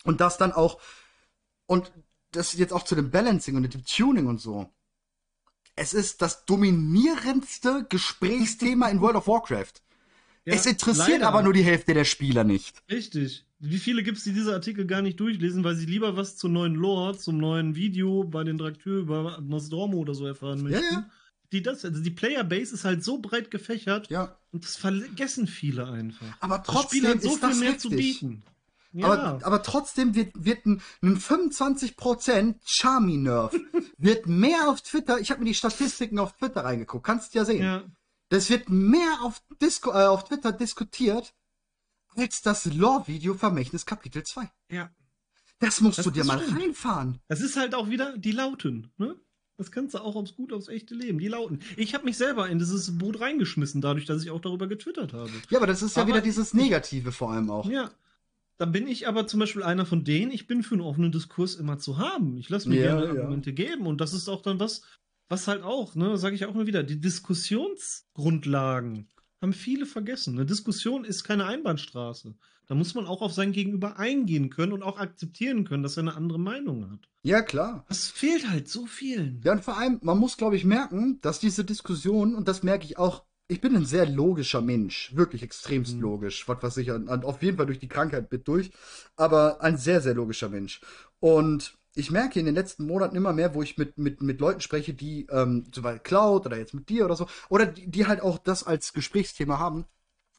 [0.05, 0.79] Und das dann auch,
[1.67, 1.91] und
[2.31, 4.71] das jetzt auch zu dem Balancing und dem Tuning und so.
[5.75, 9.73] Es ist das dominierendste Gesprächsthema in World of Warcraft.
[10.45, 11.29] Ja, es interessiert leider.
[11.29, 12.83] aber nur die Hälfte der Spieler nicht.
[12.91, 13.45] Richtig.
[13.59, 16.51] Wie viele gibt es, die diese Artikel gar nicht durchlesen, weil sie lieber was zum
[16.51, 20.83] neuen Lore, zum neuen Video bei den Draktür über Nostromo oder so erfahren möchten?
[20.83, 21.09] Ja, ja.
[21.53, 24.37] Die das, also die Playerbase ist halt so breit gefächert ja.
[24.51, 26.27] und das vergessen viele einfach.
[26.41, 27.81] Aber trotzdem das Spiel hat so viel mehr heftig.
[27.81, 28.43] zu bieten.
[28.93, 29.07] Ja.
[29.07, 33.55] Aber, aber trotzdem wird, wird ein, ein 25% Charmy-Nerf
[33.97, 37.45] wird mehr auf Twitter, ich habe mir die Statistiken auf Twitter reingeguckt, kannst du ja
[37.45, 37.63] sehen.
[37.63, 37.83] Ja.
[38.29, 41.33] Das wird mehr auf, Disco, äh, auf Twitter diskutiert
[42.15, 44.49] als das Lore-Video Vermächtnis Kapitel 2.
[44.69, 44.91] Ja.
[45.59, 46.59] Das musst das du dir mal stimmt.
[46.59, 47.19] reinfahren.
[47.27, 49.15] Das ist halt auch wieder die Lauten, ne?
[49.57, 51.19] Das kannst du auch aufs gut aufs echte Leben.
[51.19, 51.59] Die Lauten.
[51.77, 55.31] Ich habe mich selber in dieses Boot reingeschmissen, dadurch, dass ich auch darüber getwittert habe.
[55.49, 57.69] Ja, aber das ist ja aber wieder dieses Negative vor allem auch.
[57.69, 57.91] Ja.
[58.57, 61.55] Da bin ich aber zum Beispiel einer von denen, ich bin für einen offenen Diskurs
[61.55, 62.37] immer zu haben.
[62.37, 63.55] Ich lasse mir ja, gerne Argumente ja.
[63.55, 64.81] geben und das ist auch dann was,
[65.29, 69.09] was halt auch, ne, sage ich auch mal wieder, die Diskussionsgrundlagen
[69.41, 70.35] haben viele vergessen.
[70.35, 72.35] Eine Diskussion ist keine Einbahnstraße.
[72.67, 76.03] Da muss man auch auf sein Gegenüber eingehen können und auch akzeptieren können, dass er
[76.03, 77.09] eine andere Meinung hat.
[77.23, 77.85] Ja, klar.
[77.89, 79.41] Das fehlt halt so vielen.
[79.43, 82.85] Ja, und vor allem, man muss, glaube ich, merken, dass diese Diskussion, und das merke
[82.85, 86.01] ich auch, ich bin ein sehr logischer Mensch, wirklich extremst mhm.
[86.01, 88.71] logisch, was, was ich an, an, auf jeden Fall durch die Krankheit mit durch,
[89.15, 90.81] aber ein sehr, sehr logischer Mensch.
[91.19, 94.59] Und ich merke in den letzten Monaten immer mehr, wo ich mit, mit, mit Leuten
[94.59, 98.07] spreche, die ähm, zum Beispiel Cloud oder jetzt mit dir oder so, oder die, die
[98.07, 99.85] halt auch das als Gesprächsthema haben,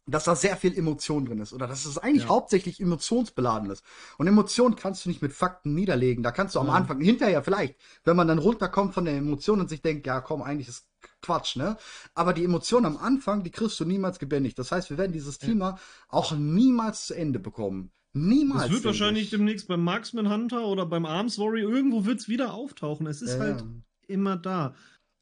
[0.06, 2.28] dass da sehr viel Emotion drin ist oder dass es eigentlich ja.
[2.28, 3.84] hauptsächlich emotionsbeladen ist.
[4.18, 6.22] Und Emotionen kannst du nicht mit Fakten niederlegen.
[6.22, 9.68] Da kannst du am Anfang, hinterher vielleicht, wenn man dann runterkommt von der Emotion und
[9.68, 10.86] sich denkt, ja komm, eigentlich ist
[11.22, 11.76] Quatsch, ne?
[12.14, 14.58] Aber die Emotion am Anfang, die kriegst du niemals gebändigt.
[14.58, 15.48] Das heißt, wir werden dieses ja.
[15.48, 15.78] Thema
[16.08, 17.90] auch niemals zu Ende bekommen.
[18.12, 18.66] Niemals.
[18.66, 19.30] Es wird wahrscheinlich ich.
[19.30, 23.06] demnächst beim Marksman Hunter oder beim Arms Warrior irgendwo wird es wieder auftauchen.
[23.06, 23.66] Es ist ja, halt ja.
[24.06, 24.74] immer da.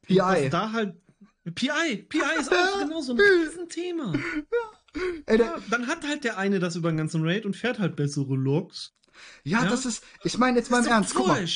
[0.03, 0.49] PI.
[0.51, 0.97] Da halt.
[1.51, 4.13] PI, PI ist auch genau so ein Riesenthema.
[4.15, 5.03] Ja.
[5.27, 7.97] Ey, ja, dann hat halt der eine das über den ganzen Raid und fährt halt
[7.97, 8.93] bessere Logs.
[9.45, 11.47] Ja, das ist, ich meine jetzt mal im Ernst, guck mal.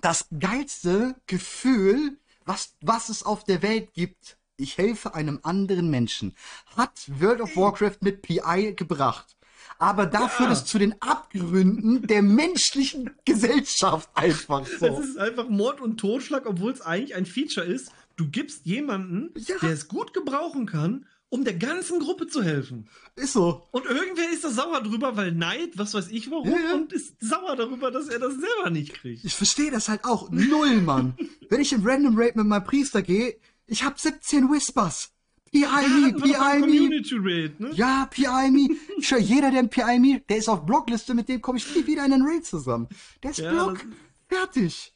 [0.00, 6.34] Das geilste Gefühl, was, was es auf der Welt gibt, ich helfe einem anderen Menschen,
[6.76, 9.34] hat World of Warcraft mit PI gebracht
[9.78, 14.86] aber da führt es zu den Abgründen der menschlichen Gesellschaft einfach so.
[14.86, 17.90] Das ist einfach Mord und Totschlag, obwohl es eigentlich ein Feature ist.
[18.16, 19.56] Du gibst jemanden, ja.
[19.60, 22.88] der es gut gebrauchen kann, um der ganzen Gruppe zu helfen.
[23.16, 23.66] Ist so.
[23.72, 26.74] Und irgendwer ist da sauer drüber, weil Neid, was weiß ich warum, ja, ja.
[26.74, 29.24] und ist sauer darüber, dass er das selber nicht kriegt.
[29.24, 30.30] Ich verstehe das halt auch.
[30.30, 31.14] Null, Mann.
[31.48, 33.36] Wenn ich in Random Raid mit meinem Priester gehe,
[33.66, 35.10] ich habe 17 Whispers.
[35.50, 37.50] PI me, PI me.
[37.58, 37.70] Ne?
[37.74, 38.76] Ja, PI me.
[38.98, 41.74] Ich schwör, jeder, der ein PI me, der ist auf Blockliste, mit dem komme ich
[41.74, 42.88] nie wieder in einen Raid zusammen.
[43.22, 43.84] Der ist ja, Block.
[44.28, 44.92] Fertig.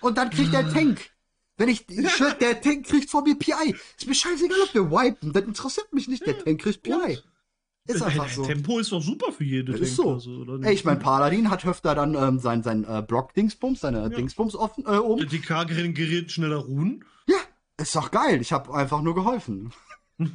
[0.00, 1.10] Und dann kriegt der Tank.
[1.60, 3.76] Wenn ich, ich der Tank kriegt von mir PI.
[3.98, 5.34] Ist mir scheißegal, ob wir wipen.
[5.34, 6.26] Das interessiert mich nicht.
[6.26, 7.18] Der Tank kriegt PI.
[7.86, 8.46] Ist einfach so.
[8.46, 10.14] Tempo ist doch super für jede Ist so.
[10.14, 14.08] Also, Ey, ich mein, Paladin hat öfter dann ähm, sein, sein äh, Block-Dingsbums, seine ja.
[14.08, 15.28] Dingsbums offen äh, oben.
[15.28, 17.04] Die K-Gerät schneller ruhen.
[17.26, 17.36] Ja,
[17.76, 18.40] ist doch geil.
[18.40, 19.70] Ich habe einfach nur geholfen.
[20.18, 20.28] ja,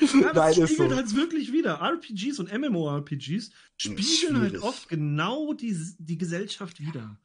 [0.00, 0.96] das Nein, spiegelt so.
[0.96, 1.82] halt wirklich wieder.
[1.82, 7.18] RPGs und MMORPGs spiegeln halt oft genau die, die Gesellschaft wieder.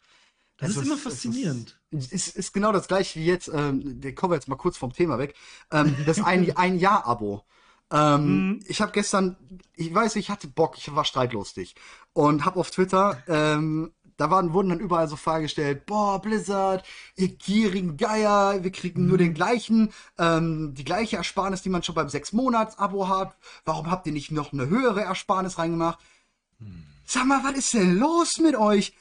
[0.58, 1.80] Das also ist immer faszinierend.
[1.91, 4.76] Ist, ist, ist, genau das gleiche wie jetzt, ähm, der kommen wir jetzt mal kurz
[4.78, 5.36] vom Thema weg.
[5.72, 7.43] Ähm, das ein, ein Jahr-Abo.
[7.91, 8.60] Ähm, mhm.
[8.68, 9.38] Ich habe gestern,
[9.76, 11.76] ich weiß, ich hatte Bock, ich war streitlustig
[12.14, 16.84] und habe auf Twitter ähm, da waren, wurden dann überall so Fragen gestellt, boah, Blizzard,
[17.16, 19.10] ihr gierigen Geier, wir kriegen mhm.
[19.10, 23.38] nur den gleichen, ähm, die gleiche Ersparnis, die man schon beim sechs-Monats-Abo hat.
[23.64, 25.99] Warum habt ihr nicht noch eine höhere Ersparnis reingemacht?
[26.60, 26.84] Mhm.
[27.05, 28.93] Sag mal, was ist denn los mit euch?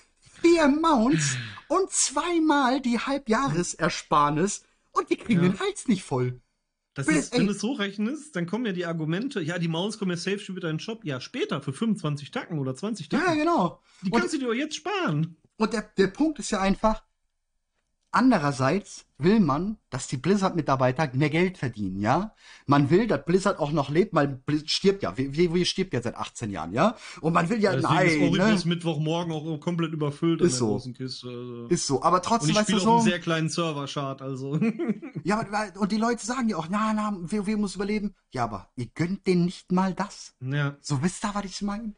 [0.42, 1.36] Vier Mounts
[1.68, 4.62] und zweimal die Halbjahresersparnis
[4.92, 5.48] und die kriegen ja.
[5.50, 6.40] den Hals nicht voll.
[6.94, 9.98] Das ist, wenn du es so rechnest, dann kommen ja die Argumente, ja, die Maus
[9.98, 11.04] kommen ja safe schon wieder in den Shop.
[11.04, 13.26] Ja, später für 25 Tacken oder 20 Tacken.
[13.26, 13.82] Ja, genau.
[14.00, 15.36] Die kannst und, du dir jetzt sparen.
[15.58, 17.04] Und der, der Punkt ist ja einfach,
[18.12, 22.34] Andererseits will man, dass die Blizzard-Mitarbeiter mehr Geld verdienen, ja?
[22.66, 25.16] Man will, dass Blizzard auch noch lebt, weil Blizzard stirbt ja.
[25.18, 26.96] WoW stirbt ja seit 18 Jahren, ja?
[27.20, 28.28] Und man will ja, Deswegen nein, ist ne?
[28.44, 30.78] Horibus Mittwochmorgen auch komplett überfüllt Ist so.
[30.96, 31.28] Kiste.
[31.28, 31.66] Also.
[31.68, 32.02] Ist so.
[32.02, 32.94] Aber Und trotzdem, ich weißt du spiele auf so.
[33.02, 34.58] einem sehr kleinen Server-Chart, also.
[35.24, 38.14] Ja, aber, und die Leute sagen ja auch, na, na, WoW muss überleben.
[38.32, 40.34] Ja, aber ihr gönnt denen nicht mal das.
[40.40, 41.94] ja, So, wisst ihr, was ich meine?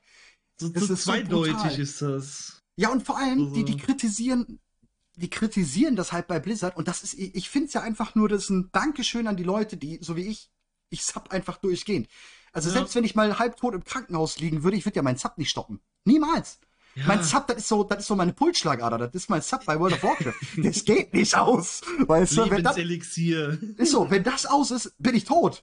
[0.59, 1.79] so, so ist so zweideutig brutal.
[1.79, 2.63] ist das.
[2.77, 4.61] Ja, und vor allem, die, die Also- kritisieren,
[5.19, 6.77] die kritisieren das halt bei Blizzard.
[6.77, 9.43] Und das ist, ich, finde es ja einfach nur, das ist ein Dankeschön an die
[9.45, 10.51] Leute, die, so wie ich,
[10.91, 12.09] ich sub einfach durchgehend.
[12.53, 12.77] Also Ja.
[12.77, 15.51] selbst wenn ich mal halbtot im Krankenhaus liegen würde, ich würde ja meinen Sub nicht
[15.51, 15.81] stoppen.
[16.05, 16.61] Niemals.
[16.95, 17.05] Ja.
[17.07, 19.79] Mein Sub, das ist so, das ist so meine Pulsschlagader, das ist mein Sub bei
[19.79, 20.35] World of Warcraft.
[20.65, 21.83] das geht nicht aus.
[21.99, 23.59] Weißt du, wenn das, Lebenselixier.
[23.77, 25.61] ist so, wenn das aus ist, bin ich tot.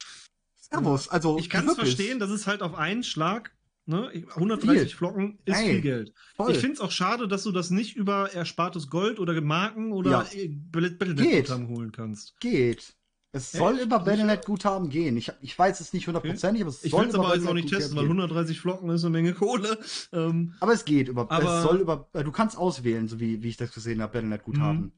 [0.56, 1.10] Servus.
[1.10, 3.52] Also, Ich kann es verstehen, das ist halt auf einen Schlag,
[3.86, 4.12] ne?
[4.36, 4.90] 130 Viel.
[4.90, 6.14] Flocken ist Ey, viel Geld.
[6.36, 6.52] Voll.
[6.52, 10.12] Ich finde es auch schade, dass du das nicht über erspartes Gold oder Marken oder
[10.12, 10.26] Ja.
[10.34, 10.48] äh.
[10.48, 12.40] Battlenet-Guthaben holen kannst.
[12.40, 12.96] Geht.
[13.32, 13.62] Es Echt?
[13.62, 15.18] soll über Battlenet-Guthaben gehen.
[15.18, 17.54] Ich, ich weiß es nicht hundertprozentig, aber es Ich soll will es aber jetzt auch
[17.54, 18.12] nicht testen, weil gehen.
[18.20, 19.78] 130 Flocken ist eine Menge Kohle.
[20.14, 23.44] Ähm, Aber es geht über, Aber- es soll über, äh, du kannst auswählen, so wie,
[23.44, 24.80] wie ich das gesehen habe, Battlenet-Guthaben.
[24.84, 24.92] Mhm.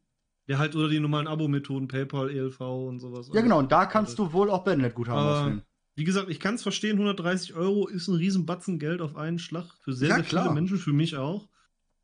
[0.46, 3.30] ja, halt oder die normalen Abo-Methoden, PayPal, ELV und sowas.
[3.34, 5.62] Ja, genau, und da kannst du wohl auch Battlenet-Guthaben auswählen.
[5.98, 9.66] Wie gesagt, ich kann es verstehen, 130 Euro ist ein Riesenbatzen Geld auf einen Schlag.
[9.82, 10.44] Für sehr, Ja, sehr klar.
[10.46, 11.50] viele Menschen, für mich auch.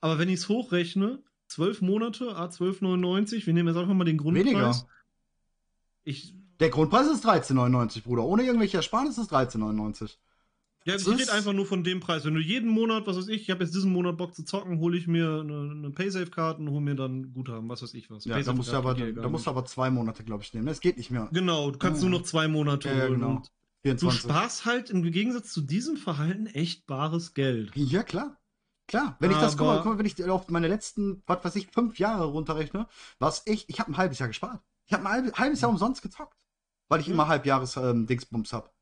[0.01, 4.17] Aber wenn ich es hochrechne, 12 Monate, A 12,99, wir nehmen jetzt einfach mal den
[4.17, 4.45] Grundpreis.
[4.45, 4.87] Weniger.
[6.03, 8.23] Ich, Der Grundpreis ist 13,99, Bruder.
[8.23, 10.17] Ohne irgendwelche Ersparnisse ist 13,99.
[10.85, 12.25] ja, Das ich rede ist- einfach nur von dem Preis.
[12.25, 14.79] Wenn du jeden Monat, was weiß ich, ich habe jetzt diesen Monat Bock zu zocken,
[14.79, 18.25] hole ich mir eine, eine Paysafe-Karte und hole mir dann Guthaben, was weiß ich was.
[18.25, 20.67] Ja, da musst du aber, geht da musst du aber zwei Monate, glaube ich, nehmen.
[20.67, 21.29] Es geht nicht mehr.
[21.31, 23.13] Genau, du kannst Ja, nur noch zwei Monate ja, holen.
[23.13, 23.29] genau.
[23.37, 23.51] Und
[23.83, 24.21] du 24.
[24.21, 27.71] sparst halt im Gegensatz zu diesem Verhalten echt bares Geld.
[27.75, 28.39] Ja, klar.
[28.87, 29.15] Klar.
[29.19, 31.67] Wenn ich das, guck mal, guck mal, wenn ich auf meine letzten, was weiß ich,
[31.67, 32.87] fünf Jahre runterrechne,
[33.19, 34.61] was ich, ich habe ein halbes Jahr gespart.
[34.85, 36.37] Ich habe ein halbes, Jahr umsonst gezockt.
[36.89, 37.13] Weil ich Ja.
[37.13, 38.07] immer Halbjahres ähm,
[38.51, 38.73] hab.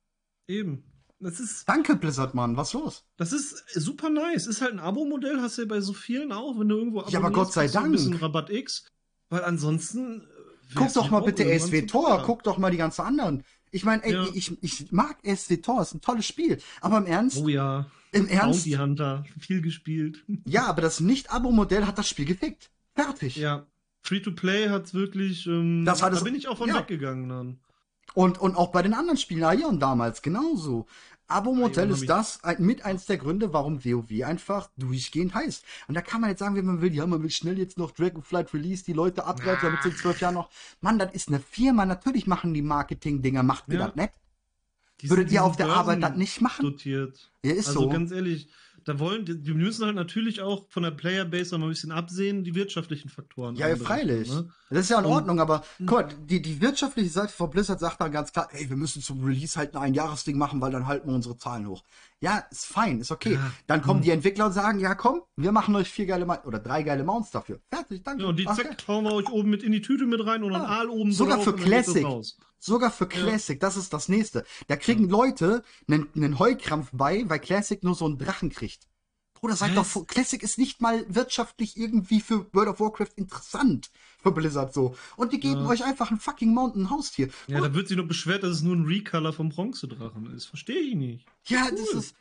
[0.47, 0.83] Eben.
[1.19, 2.57] Das ist, Danke, Blizzard, Mann.
[2.57, 3.05] Was los?
[3.17, 4.47] Das ist super nice.
[4.47, 7.19] Ist halt ein Abo-Modell, hast du ja bei so vielen auch, wenn du irgendwo Ja,
[7.19, 7.91] aber Gott sei du ein Dank.
[7.91, 8.87] bisschen Rabatt X.
[9.29, 10.21] Weil ansonsten.
[10.21, 13.43] äh, Guck doch mal bitte SW Tor, guck doch mal die ganzen anderen.
[13.71, 14.27] Ich meine, ey, Ja.
[14.33, 16.59] ich, ich mag SW Tor, ist ein tolles Spiel.
[16.81, 17.87] Aber im Ernst, Oh ja.
[18.11, 20.23] im Ernst, Bounty Hunter, viel gespielt.
[20.45, 22.69] ja, aber das Nicht-Abo-Modell hat das Spiel gefickt.
[22.95, 23.35] Fertig.
[23.37, 23.65] ja.
[24.03, 25.45] Free-to-Play hat's wirklich.
[25.47, 26.79] Ähm, Das hat da es- bin ich auch von ja.
[26.79, 27.59] weggegangen dann.
[28.13, 30.85] Und, und auch bei den anderen Spielen, Ion damals, genauso.
[31.31, 35.63] Abo-Modell ist das ein, mit eins der Gründe, warum WoW einfach durchgehend heißt.
[35.87, 37.91] Und da kann man jetzt sagen, wie man will, ja, man will schnell jetzt noch
[37.91, 40.49] Dragonflight Release, die Leute abgreifen, damit sie in zwölf Jahren noch.
[40.81, 43.87] Mann, das ist eine Firma, natürlich machen die Marketing-Dinger, macht ihr Ja.
[43.87, 44.13] das nicht?
[45.01, 46.63] Die Würdet ihr auf der Arbeit das nicht machen?
[46.63, 47.31] Dotiert.
[47.43, 47.89] Ja, ist also so.
[47.89, 48.49] ganz ehrlich,
[48.85, 51.91] da wollen, die, die müssen halt natürlich auch von der Playerbase noch mal ein bisschen
[51.91, 53.55] absehen, die wirtschaftlichen Faktoren.
[53.55, 54.29] Ja, ja, freilich.
[54.29, 54.49] ne?
[54.69, 57.79] Das ist ja in Und- Ordnung, aber guck mal, die, die wirtschaftliche Seite von Blizzard
[57.79, 60.87] sagt dann ganz klar, ey, wir müssen zum Release halt ein Einjahresding machen, weil dann
[60.87, 61.83] halten wir unsere Zahlen hoch.
[62.23, 63.33] Ja, ist fein, ist okay.
[63.33, 63.51] Ja.
[63.65, 64.03] Dann kommen Hm.
[64.03, 67.03] die Entwickler und sagen, ja komm, wir machen euch vier geile Mount oder drei geile
[67.03, 67.59] Mounts dafür.
[67.69, 68.23] Fertig, danke.
[68.23, 70.43] Ja, und die Ach, zack, hauen wir euch oben mit in die Tüte mit rein
[70.43, 70.69] und einen Ja.
[70.69, 72.05] Aal oben Sogar drauf für Classic.
[72.59, 74.45] Sogar für Classic, das ist das nächste.
[74.67, 78.87] Da kriegen Leute einen, einen Heukrampf bei, weil Classic nur so einen Drachen kriegt.
[79.41, 79.93] Bruder, seid Was?
[79.93, 83.89] doch, Classic ist nicht mal wirtschaftlich irgendwie für World of Warcraft interessant.
[84.21, 84.95] Für Blizzard so.
[85.17, 85.67] Und die geben Ja.
[85.69, 87.29] euch einfach ein fucking Mountain Haustier.
[87.47, 90.45] Ja, da wird sich noch beschwert, dass es nur ein Recolor vom Bronzedrachen ist.
[90.45, 91.25] Verstehe ich nicht.
[91.47, 91.77] Ja, Cool.
[91.77, 92.15] das ist.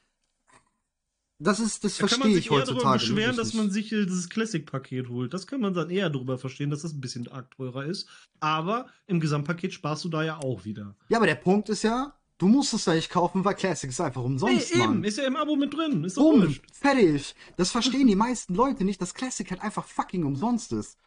[1.43, 3.93] Das ist, das Da kann man verstehe sich ich eher darüber beschweren, dass man sich
[3.93, 5.33] äh, dieses Classic-Paket holt.
[5.33, 8.09] Das kann man dann eher darüber verstehen, dass das ein bisschen arg teurer ist.
[8.41, 10.97] Aber im Gesamtpaket sparst du da ja auch wieder.
[11.09, 14.01] Ja, aber der Punkt ist ja, du musst es ja nicht kaufen, weil Classic ist
[14.01, 15.05] einfach umsonst, Nee, eben, Mann.
[15.05, 16.03] ist ja im Abo mit drin.
[16.03, 17.37] Ist doch Bumm, fertig.
[17.57, 20.99] Das verstehen die meisten Leute nicht, dass Classic halt einfach fucking umsonst ist.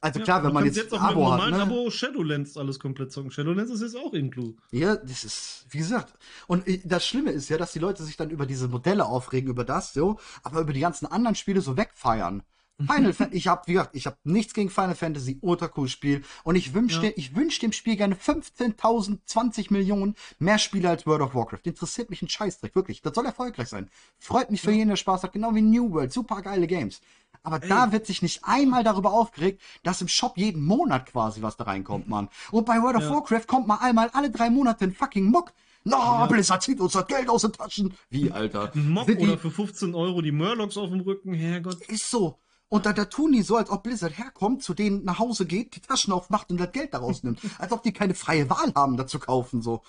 [0.00, 1.62] Also klar, Ja, wenn du man jetzt, jetzt ein auch mit Abo hat, normalen ne?
[1.62, 3.30] Abo Shadowlands alles komplett zocken.
[3.30, 4.54] Shadowlands ist jetzt auch inclu.
[4.70, 6.12] Ja, das ist, wie gesagt.
[6.46, 9.64] Und das Schlimme ist ja, dass die Leute sich dann über diese Modelle aufregen, über
[9.64, 12.42] das, so, aber über die ganzen anderen Spiele so wegfeiern.
[12.78, 16.24] Final Fantasy, ich hab, wie gesagt, ich hab nichts gegen Final Fantasy, ultra cool Spiel.
[16.42, 17.12] Und ich wünschte, Ja.
[17.14, 21.60] ich wünsche dem Spiel gerne 15.000, 20 Millionen mehr Spiele als World of Warcraft.
[21.64, 23.00] Interessiert mich ein Scheißdreck, wirklich.
[23.02, 23.88] Das soll erfolgreich sein.
[24.18, 26.12] Freut mich für jeden, der Spaß hat, genau wie New World.
[26.12, 27.00] Super geile Games.
[27.42, 31.56] Aber da wird sich nicht einmal darüber aufgeregt, dass im Shop jeden Monat quasi was
[31.56, 32.28] da reinkommt, Mann.
[32.50, 33.10] Und bei World of Ja.
[33.10, 35.52] Warcraft kommt mal einmal alle drei Monate ein fucking Muck.
[35.86, 37.92] No, Blizzard zieht uns das Geld aus den Taschen.
[38.08, 38.72] Wie, Alter?
[38.74, 41.82] Ein die- oder für 15 Euro die Murlocs auf dem Rücken, Herrgott.
[41.88, 42.38] Ist so.
[42.68, 45.76] Und da, da tun die so, als ob Blizzard herkommt, zu denen nach Hause geht,
[45.76, 47.40] die Taschen aufmacht und das Geld daraus nimmt.
[47.58, 49.82] Als ob die keine freie Wahl haben, da zu kaufen, so.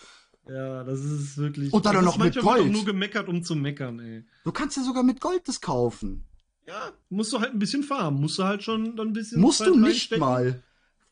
[0.47, 1.73] Ja, das ist wirklich.
[1.73, 2.71] Und dann noch mit wird Gold.
[2.71, 4.25] nur gemeckert, um zu meckern, ey.
[4.43, 6.27] Du kannst ja sogar mit Gold das kaufen.
[6.67, 8.21] Ja, musst du halt ein bisschen farmen.
[8.21, 9.41] Musst du halt schon dann ein bisschen.
[9.41, 10.61] Musst Zeit du nicht mal.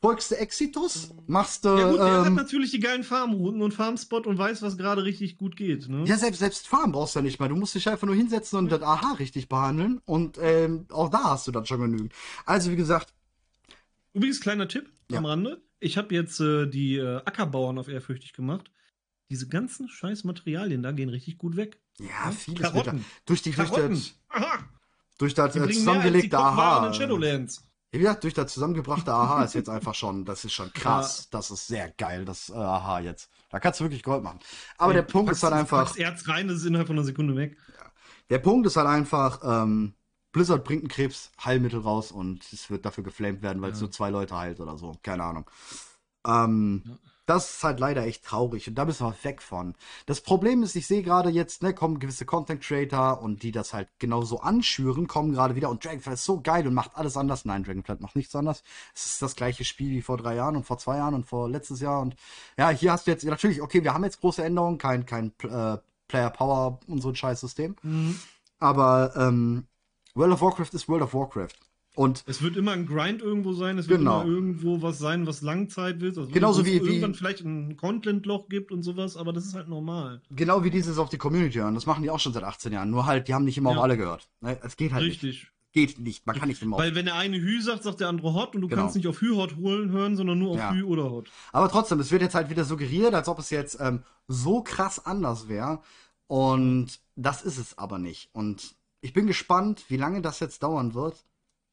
[0.04, 1.68] Folgst du Exitus, machst du.
[1.70, 5.02] Ja, gut, der hat ähm, natürlich die geilen Farmrouten und Farmspot und weiß, was gerade
[5.02, 5.88] richtig gut geht.
[5.88, 6.04] Ne?
[6.04, 7.48] ja, selbst, selbst Farm brauchst du ja nicht mal.
[7.48, 10.02] Du musst dich einfach nur hinsetzen und das Aha richtig behandeln.
[10.04, 12.12] Und ähm, auch da hast du dann schon genügend.
[12.44, 13.14] Also, wie gesagt,
[14.12, 15.18] Übrigens, kleiner Tipp Ja.
[15.18, 15.62] am Rande.
[15.80, 18.70] Ich habe jetzt äh, die äh, Ackerbauern auf ehrfürchtig gemacht.
[19.30, 21.80] Diese ganzen scheiß Materialien da gehen richtig gut weg.
[21.98, 23.04] ja, vieles wird da, Karotten.
[23.24, 23.90] durch die durch Karotten.
[23.94, 24.58] das, Aha.
[25.16, 26.92] durch das als die zusammengelegte Aha.
[26.92, 27.66] Shadowlands.
[27.94, 31.28] Ja, wie gesagt, durch das zusammengebrachte Aha ist jetzt einfach schon, das ist schon krass.
[31.30, 33.30] Das ist sehr geil, das äh, Aha jetzt.
[33.50, 34.40] Da kannst du wirklich Gold machen.
[34.78, 37.36] Aber der Punkt ist halt einfach, packst Erz rein, das ist innerhalb von einer Sekunde
[37.36, 37.56] weg.
[38.30, 39.94] der Punkt ist halt einfach, ähm,
[40.32, 43.82] Blizzard bringt ein Krebsheilmittel raus und es wird dafür geflamed werden, weil es Ja.
[43.84, 44.96] nur zwei Leute heilt oder so.
[45.04, 45.48] Keine Ahnung.
[46.26, 46.96] Ähm, Ja.
[47.26, 49.74] Das ist halt leider echt traurig und da müssen wir weg von.
[50.06, 53.72] Das Problem ist, ich sehe gerade jetzt, ne, kommen gewisse Content Creator und die das
[53.72, 57.44] halt genauso anschüren, kommen gerade wieder und Dragonflight ist so geil und macht alles anders.
[57.44, 58.62] Nein, Dragonflight macht nichts anders.
[58.94, 61.48] Es ist das gleiche Spiel wie vor drei Jahren und vor zwei Jahren und vor
[61.48, 62.14] letztes Jahr und
[62.58, 65.78] ja, hier hast du jetzt natürlich, okay, wir haben jetzt große Änderungen, kein, kein äh,
[66.08, 67.76] Player Power und so ein scheiß System.
[67.82, 68.18] Mhm.
[68.58, 69.66] Aber ähm,
[70.14, 71.54] World of Warcraft ist World of Warcraft.
[71.96, 74.22] Und Es wird immer ein Grind irgendwo sein, es wird Genau.
[74.22, 76.18] immer irgendwo was sein, was Langzeit wird.
[76.18, 79.68] Also Genauso wie- wie- irgendwann vielleicht ein Content-Loch gibt und sowas, aber das ist halt
[79.68, 80.20] normal.
[80.30, 82.90] genau wie dieses auf die Community hören, das machen die auch schon seit 18 Jahren.
[82.90, 83.76] Nur halt, die haben nicht immer Ja.
[83.76, 84.28] auf alle gehört.
[84.40, 84.58] Ne?
[84.62, 85.22] Es geht halt nicht.
[85.22, 85.48] Richtig.
[85.72, 86.24] Geht nicht.
[86.24, 86.82] Man kann nicht immer auf.
[86.82, 88.82] Weil wenn der eine Hü sagt, sagt der andere Hot und du Genau.
[88.82, 90.72] kannst nicht auf Hü Hot holen hören, sondern nur auf Ja.
[90.72, 91.28] Hü oder Hot.
[91.52, 95.04] Aber trotzdem, es wird jetzt halt wieder suggeriert, als ob es jetzt ähm, so krass
[95.04, 95.80] anders wäre.
[96.26, 98.30] Und das ist es aber nicht.
[98.32, 101.24] Und ich bin gespannt, wie lange das jetzt dauern wird,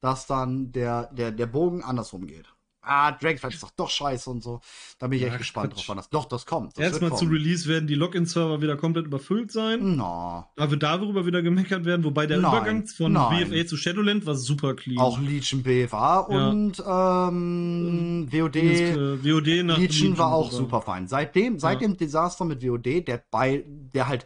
[0.02, 2.54] dass dann der, der, der Bogen andersrum geht.
[2.84, 4.60] Ah, Dragonflight ist doch doch scheiße und so.
[4.98, 5.82] Da bin ich Ja, echt gespannt Quatsch.
[5.82, 6.10] drauf, wann das.
[6.10, 6.76] Doch, das kommt.
[6.80, 7.26] Das Erstmal zu.
[7.26, 9.98] Release werden die Login-Server wieder komplett überfüllt sein.
[9.98, 10.46] No.
[10.56, 13.48] Da wird darüber wieder gemeckert werden, wobei der Nein, Übergang von nein.
[13.52, 14.98] BFA zu Shadowland war super clean.
[14.98, 16.48] Auch Legion BFA Ja.
[16.50, 18.56] und ähm, WOD.
[18.56, 21.08] Das, äh, WOD nach Legion war auch super fein.
[21.08, 21.88] Seitdem, seit Ja.
[21.88, 24.26] dem Desaster mit WOD, der bei, der halt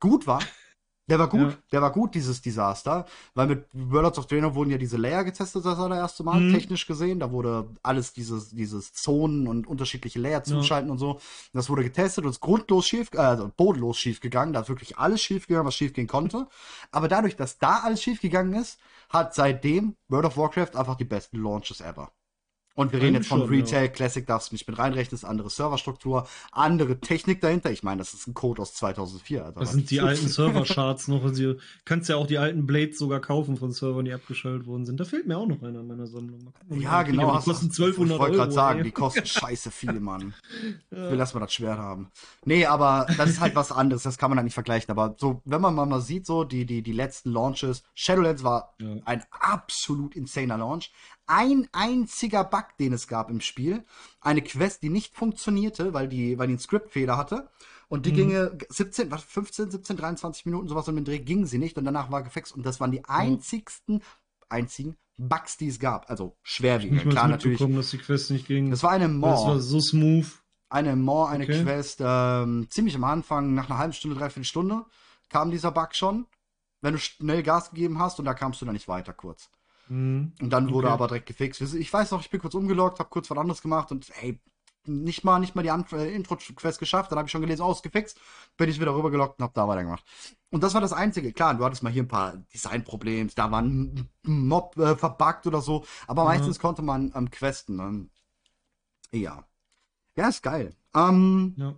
[0.00, 0.40] gut war,
[1.10, 1.56] der war gut, Ja.
[1.72, 3.04] der war gut, dieses Desaster,
[3.34, 6.52] weil mit Worlds of Draenor wurden ja diese Layer getestet, das allererste Mal, Mhm.
[6.52, 11.20] technisch gesehen, da wurde alles dieses, dieses Zonen und unterschiedliche Layer zuschalten und so,
[11.52, 14.96] das wurde getestet und ist grundlos schief, äh, also bodenlos schief gegangen, da ist wirklich
[14.96, 16.46] alles schief gegangen, was schief gehen konnte,
[16.92, 18.78] aber dadurch, dass da alles schief gegangen ist,
[19.10, 22.12] hat seitdem World of Warcraft einfach die besten Launches ever.
[22.74, 23.58] Und wir reden jetzt von schon, ja.
[23.60, 27.70] Retail, Classic darfst du nicht mit reinrechnen, ist andere Serverstruktur, andere Technik dahinter.
[27.70, 29.44] Ich meine, das ist ein Code aus 2004.
[29.44, 29.60] Alter.
[29.60, 31.30] Das sind die alten Server-Charts noch.
[31.32, 34.98] Du kannst ja auch die alten Blades sogar kaufen von Servern, die abgeschaltet worden sind.
[35.00, 36.52] Da fehlt mir auch noch einer in meiner Sammlung.
[36.70, 37.36] Ich Ja, genau.
[37.38, 38.84] Die kosten Ich 1200 wollte gerade Euro, sagen, ey.
[38.84, 40.34] die kosten scheiße viel, Mann.
[40.90, 42.10] Ich will erstmal das Schwert haben.
[42.44, 44.90] Nee, aber das ist halt was anderes, das kann man halt nicht vergleichen.
[44.90, 48.74] Aber so, wenn man mal mal sieht, so, die, die, die letzten Launches, Shadowlands war
[48.78, 48.96] Ja.
[49.04, 50.92] ein absolut insaner Launch.
[51.32, 53.84] Ein einziger Bug, den es gab im Spiel.
[54.20, 57.48] Eine Quest, die nicht funktionierte, weil die, weil die einen Skriptfehler hatte.
[57.88, 58.16] Und die Mhm.
[58.16, 61.78] ginge 17, was, 15, 17, 23 Minuten, sowas um den Dreh, ging sie nicht.
[61.78, 62.52] Und danach war gefixt.
[62.52, 64.02] Und das waren die einzigsten,
[64.48, 66.10] einzigen Bugs, die es gab.
[66.10, 67.04] Also schwerwiegend.
[67.04, 67.60] Mal Klar, natürlich.
[67.60, 68.70] dass die Quest nicht ging.
[68.70, 70.26] Das war eine das war so smooth.
[70.68, 71.62] Eine More, eine Okay.
[71.62, 72.00] Quest.
[72.00, 74.84] Ähm, ziemlich am Anfang, nach einer halben Stunde, dreiviertel Stunde,
[75.28, 76.26] kam dieser Bug schon.
[76.80, 79.48] Wenn du schnell Gas gegeben hast und da kamst du dann nicht weiter kurz.
[79.90, 80.32] Mhm.
[80.40, 80.94] Und dann wurde Okay.
[80.94, 81.60] aber direkt gefixt.
[81.60, 84.38] Ich weiß noch, ich bin kurz umgeloggt, habe kurz was anderes gemacht und ey,
[84.86, 87.10] nicht mal, nicht mal die Ant- äh, Intro-Quest geschafft.
[87.10, 88.18] Dann habe ich schon gelesen, ausgefixt,
[88.56, 90.04] bin ich wieder rübergeloggt und habe da weitergemacht.
[90.50, 91.32] Und das war das Einzige.
[91.32, 95.60] Klar, du hattest mal hier ein paar Designprobleme, da war ein Mob äh, verbuggt oder
[95.60, 96.28] so, aber Ja.
[96.30, 97.76] meistens konnte man ähm, questen.
[97.76, 98.08] Ne?
[99.12, 99.44] Ja.
[100.16, 100.74] Ja, ist geil.
[100.94, 101.74] Ähm, Ja.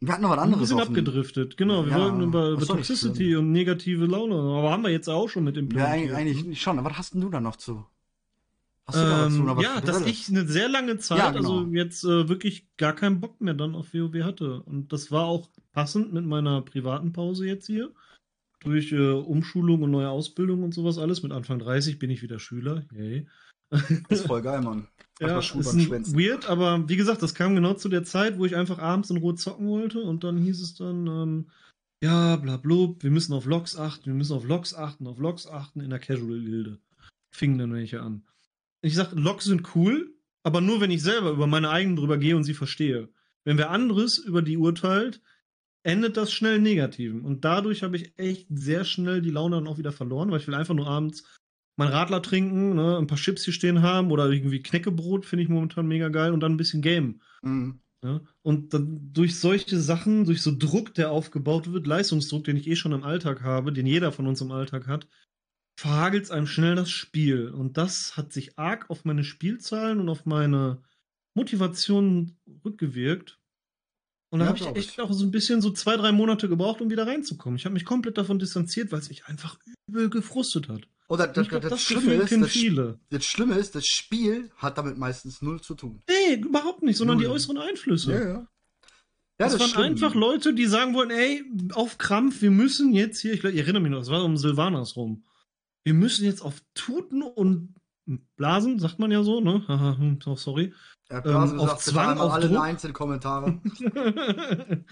[0.00, 0.72] Wir hatten noch was anderes.
[0.72, 1.56] auf dem- abgedriftet.
[1.56, 4.34] Genau, wir Ja, wollten über, über Toxicity und negative Laune.
[4.36, 6.14] Aber haben wir jetzt auch schon mit Ja, implementiert.
[6.14, 6.42] eigentlich, ne?
[6.42, 6.78] eigentlich schon.
[6.78, 7.84] Aber was hast denn du da noch zu?
[8.86, 11.30] Hast du da dazu noch Ähm, was ja, dass ich eine sehr lange Zeit, Ja,
[11.30, 11.58] genau.
[11.60, 14.62] also jetzt äh, wirklich gar keinen Bock mehr dann auf WoW hatte.
[14.62, 17.90] Und das war auch passend mit meiner privaten Pause jetzt hier.
[18.60, 21.22] Durch äh, Umschulung und neue Ausbildung und sowas alles.
[21.22, 22.84] Mit Anfang 30 bin ich wieder Schüler.
[22.92, 23.26] Yay.
[23.70, 24.88] Das ist voll geil, Mann.
[25.20, 28.54] Ja, Erstmal ist weird, aber wie gesagt, das kam genau zu der Zeit, wo ich
[28.54, 31.50] einfach abends in Ruhe zocken wollte und dann hieß es dann, ähm,
[32.00, 35.48] ja, bla blub, wir müssen auf Logs achten, wir müssen auf Logs achten, auf Logs
[35.48, 36.78] achten in der Casual-Gilde.
[37.34, 38.22] Fingen dann welche an.
[38.80, 40.14] Ich sag, Logs sind cool,
[40.44, 43.08] aber nur wenn ich selber über meine eigenen drüber gehe und sie verstehe.
[43.44, 45.20] Wenn wer anderes über die urteilt,
[45.82, 47.22] endet das schnell negativen.
[47.22, 50.46] Und dadurch habe ich echt sehr schnell die Laune dann auch wieder verloren, weil ich
[50.46, 51.24] will einfach nur abends
[51.78, 55.48] mein Radler trinken, ne, ein paar Chips hier stehen haben oder irgendwie Knäckebrot finde ich
[55.48, 57.20] momentan mega geil und dann ein bisschen Game.
[57.42, 57.80] Mhm.
[58.04, 58.20] Ja?
[58.42, 62.76] Und dann durch solche Sachen, durch so Druck, der aufgebaut wird, Leistungsdruck, den ich eh
[62.76, 65.06] schon im Alltag habe, den jeder von uns im Alltag hat,
[65.78, 67.48] verhagelt es einem schnell das Spiel.
[67.48, 70.82] Und das hat sich arg auf meine Spielzahlen und auf meine
[71.34, 73.38] Motivation rückgewirkt.
[74.30, 75.00] Und da Ja, habe ich echt ich.
[75.00, 77.56] auch so ein bisschen so zwei, drei Monate gebraucht, um wieder reinzukommen.
[77.56, 79.58] Ich habe mich komplett davon distanziert, weil es mich einfach
[79.88, 80.88] übel gefrustet hat.
[81.08, 83.00] Oder das, ich glaube, das, das Schlimme ist, das, viele.
[83.08, 86.02] das Schlimme ist, das Spiel hat damit meistens null zu tun.
[86.06, 87.34] Nee, überhaupt nicht, sondern die Null.
[87.34, 88.12] äußeren Einflüsse.
[88.12, 88.46] ja.
[89.40, 89.84] Ja, das, ist waren schlimm.
[89.84, 93.60] einfach Leute, die sagen wollen, ey, auf Krampf, wir müssen jetzt hier, ich, glaub, ich
[93.60, 95.24] erinnere mich noch, das war um Silvanas rum.
[95.84, 97.74] Wir müssen jetzt auf Tuten und
[98.36, 99.62] Blasen, sagt man ja so, ne?
[99.68, 99.96] Haha,
[100.26, 100.74] oh, sorry.
[101.08, 102.58] Ja, Blasen ähm, auf sagt Zwang, auf alle Druck.
[102.58, 103.60] Neins in die Kommentare.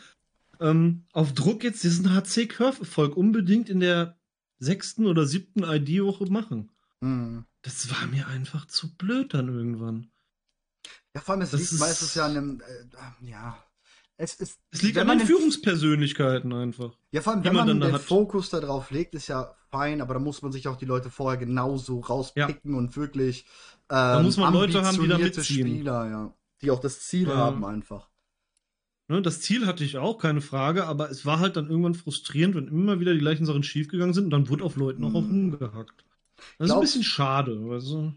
[0.61, 4.17] ähm, auf Druck jetzt diesen HC-Curve-Erfolg unbedingt in der
[4.59, 6.71] sechsten oder siebten ID-Woche machen.
[7.01, 7.45] hm.
[7.63, 10.09] Das war mir einfach zu blöd dann irgendwann.
[11.17, 13.61] Ja, vor allem, es Das liegt ist- meistens ja an einem, äh, ja.
[14.19, 16.97] Es, ist, Es liegt an den Führungspersönlichkeiten einfach.
[17.11, 17.99] Ja, vor allem, wenn man man dann den da.
[17.99, 21.39] Fokus darauf legt, ist ja fein, aber da muss man sich auch die Leute vorher
[21.39, 23.47] genauso rauspicken und wirklich
[23.91, 25.67] ähm, muss man Leute haben, die da mitziehen.
[25.67, 26.35] Spieler, ja.
[26.63, 27.37] Die auch das Ziel Ja.
[27.37, 28.09] haben einfach.
[29.09, 32.57] Ne, das Ziel hatte ich auch, keine Frage, aber es war halt dann irgendwann frustrierend,
[32.57, 35.25] wenn immer wieder die gleichen Sachen schiefgegangen sind und dann wurde auf Leuten auch auf
[35.25, 35.53] Mhm.
[35.53, 36.05] rumgehackt.
[36.59, 37.69] Das ist Glaub- ein bisschen schade.
[37.71, 38.13] Also,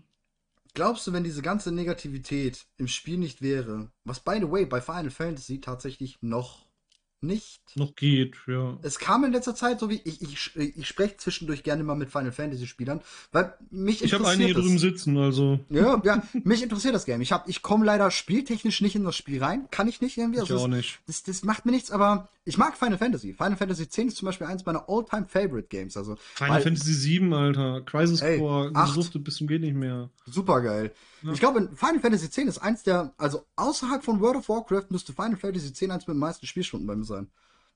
[0.73, 4.81] Glaubst du, wenn diese ganze Negativität im Spiel nicht wäre, was by the way bei
[4.81, 6.65] Final Fantasy tatsächlich noch
[7.22, 8.78] nicht noch geht, ja.
[8.82, 12.09] Es kam in letzter Zeit so wie ich, ich, ich spreche zwischendurch gerne mal mit
[12.09, 13.01] Final Fantasy Spielern,
[13.32, 14.63] weil mich Ich habe interessiert einige das.
[14.63, 17.22] drüben sitzen, also Ja, ja, mich interessiert das Game.
[17.22, 20.38] Ich hab, ich komme leider spieltechnisch nicht in das Spiel rein, kann ich nicht irgendwie.
[20.38, 20.99] ich Also auch das, nicht.
[21.07, 23.34] das, das macht mir nichts, aber ich mag Final Fantasy.
[23.34, 25.95] Final Fantasy X ist zum Beispiel eins meiner all-time favorite Games.
[25.97, 27.82] Also Final weil- Fantasy 7, Alter.
[27.82, 28.95] Crisis Ey, Core, acht.
[28.95, 30.09] gesuchtet bis zum geht nicht mehr.
[30.26, 30.91] super geil.
[31.22, 31.34] Ja.
[31.34, 35.13] Ich glaube, Final Fantasy X ist eins der, also außerhalb von World of Warcraft müsste
[35.13, 37.30] Final Fantasy X eins mit den meisten Spielstunden bei mir sein.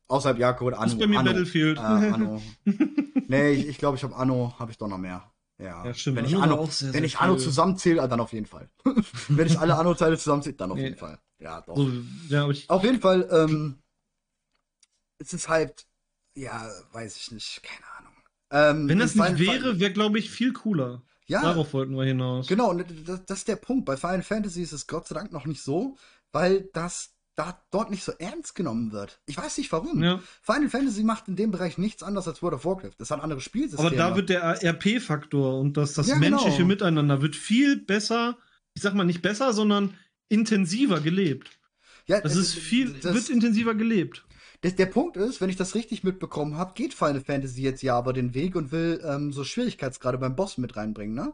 [0.08, 0.92] Außerhalb ja, Code Anno.
[0.92, 1.78] ist bei mir Anno, Battlefield.
[1.78, 2.42] Äh, Anno.
[3.28, 5.30] nee, ich, ich glaube, ich habe Anno, habe ich doch noch mehr.
[5.60, 6.18] Ja, Ja, stimmt.
[6.18, 8.70] Wenn ich Anno sehr, wenn sehr ich Anno zusammenzähle, dann auf jeden Fall.
[9.30, 10.84] wenn ich alle Anno-Teile zusammenzähle, dann auf Nee.
[10.86, 11.20] jeden Fall.
[11.40, 11.76] Ja, doch.
[11.78, 11.92] so,
[12.30, 13.80] ja, Auf jeden Fall, ähm,
[15.20, 15.86] es ist halt,
[16.36, 18.14] ja, weiß ich nicht, keine Ahnung.
[18.52, 21.02] Ähm, wenn das nicht wäre, wäre, glaube ich, viel cooler.
[21.28, 22.48] ja, Darauf wollten wir hinaus.
[22.48, 23.86] genau, und das, das ist der Punkt.
[23.86, 25.98] Bei Final Fantasy ist es Gott sei Dank noch nicht so,
[26.32, 29.20] weil das da dort nicht so ernst genommen wird.
[29.26, 30.04] Ich weiß nicht warum.
[30.04, 30.22] Ja.
[30.42, 32.92] Final Fantasy macht in dem Bereich nichts anderes als World of Warcraft.
[33.00, 33.88] Das hat andere Spielsysteme.
[33.88, 36.30] Aber da wird der RP-Faktor und das, das Ja, genau.
[36.38, 38.38] menschliche Miteinander wird viel besser,
[38.76, 39.98] ich sag mal nicht besser, sondern
[40.30, 41.58] intensiver gelebt.
[42.08, 44.26] ja, Das ist viel, das, wird intensiver gelebt.
[44.62, 47.98] das, der Punkt ist, wenn ich das richtig mitbekommen habe, geht Final Fantasy jetzt ja
[47.98, 51.34] aber den Weg und will ähm, so Schwierigkeitsgrade beim Boss mit reinbringen, ne?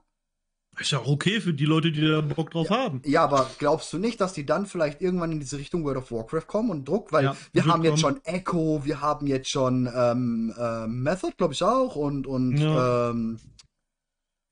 [0.80, 3.02] Ist ja auch okay für die Leute, die da Bock drauf haben.
[3.06, 6.12] Ja, aber glaubst du nicht, dass die dann vielleicht irgendwann in diese Richtung World of
[6.12, 7.12] Warcraft kommen und Druck?
[7.12, 8.16] Weil Ja, wir haben jetzt kommen.
[8.24, 13.10] schon Echo, wir haben jetzt schon ähm, äh, Method, glaube ich auch, und, und Ja.
[13.10, 13.40] ähm,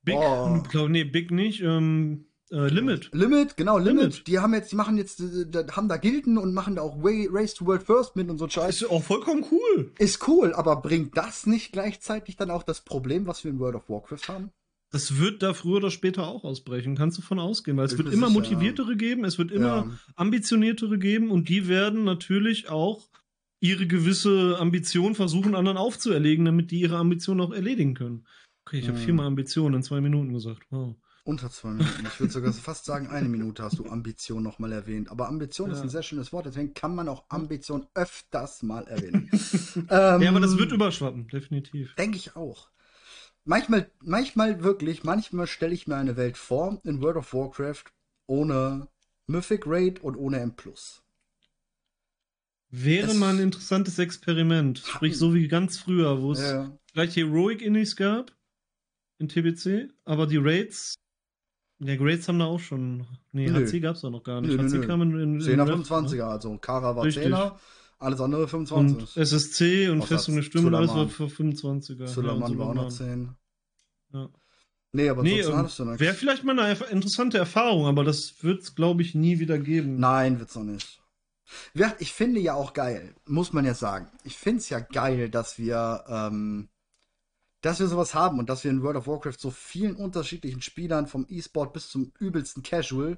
[0.03, 0.63] Big, Oh.
[0.69, 3.09] glaub, nee, Big nicht, ähm, äh, Limit.
[3.13, 4.01] Limit, genau, Limit.
[4.03, 4.27] Limit.
[4.27, 7.03] Die haben jetzt, die machen jetzt, äh, da- haben da Gilden und machen da auch
[7.03, 8.81] Way, Race to World First mit und so ein Scheiß.
[8.83, 9.91] Ist auch vollkommen cool.
[9.99, 13.75] Ist cool, aber bringt das nicht gleichzeitig dann auch das Problem, was wir in World
[13.75, 14.51] of Warcraft haben?
[14.89, 17.97] Das wird da früher oder später auch ausbrechen, kannst du von ausgehen, weil es Ich
[17.97, 19.91] wird immer motiviertere geben, es wird immer Ja.
[20.15, 23.09] ambitioniertere geben und die werden natürlich auch
[23.59, 28.25] ihre gewisse Ambition versuchen, anderen aufzuerlegen, damit die ihre Ambition auch erledigen können.
[28.65, 29.03] Okay, ich habe Mhm.
[29.03, 30.63] viermal Ambition in zwei Minuten gesagt.
[30.69, 30.95] Wow.
[31.25, 32.05] Unter zwei Minuten.
[32.07, 35.09] Ich würde sogar fast sagen, eine Minute hast du Ambition nochmal erwähnt.
[35.09, 35.83] Aber Ambition ist Ja.
[35.83, 39.29] ein sehr schönes Wort, deswegen kann man auch Ambition öfters mal erwähnen.
[39.89, 41.93] ähm, Ja, aber das wird überschwappen, definitiv.
[41.95, 42.69] Denke ich auch.
[43.51, 47.85] Manchmal, manchmal wirklich, manchmal stelle ich mir eine Welt vor in World of Warcraft
[48.27, 48.89] ohne
[49.25, 50.53] Mythic Raid und ohne M.
[52.69, 54.79] Wäre Es- mal ein interessantes Experiment.
[54.79, 56.77] Sprich, so wie ganz früher, wo es Ja.
[56.93, 58.35] gleich Heroic Innis gab
[59.17, 60.95] in TBC, aber die Raids,
[61.79, 63.07] ja, Raids haben da auch schon.
[63.31, 63.65] Nee, Nö.
[63.65, 64.57] HC gab's da noch gar nicht.
[64.57, 64.87] Nö, HC nö.
[64.87, 67.27] kam in, in, in 10er, Ref, 25er, also Kara war Richtig.
[67.27, 67.57] 10er,
[67.99, 68.47] alles andere Ne?
[68.47, 69.15] 25.
[69.15, 72.07] Und SSC und Festung der Stimmen, alles war für 25er.
[72.07, 73.35] Suleiman ja, war auch noch Suleiman.
[74.11, 74.19] 10.
[74.19, 74.29] Ja.
[74.93, 75.79] Nee, aber Nee, ähm, nichts.
[75.79, 79.99] wäre vielleicht mal eine interessante Erfahrung, aber das wird's, glaube ich, nie wieder geben.
[79.99, 81.01] Nein, wird's noch nicht.
[81.73, 84.07] Ja, Ich finde ja auch geil, muss man ja sagen.
[84.23, 86.69] Ich finde es ja geil, dass wir, ähm,
[87.61, 91.07] dass wir sowas haben und dass wir in World of Warcraft so vielen unterschiedlichen Spielern
[91.07, 93.17] vom E-Sport bis zum übelsten Casual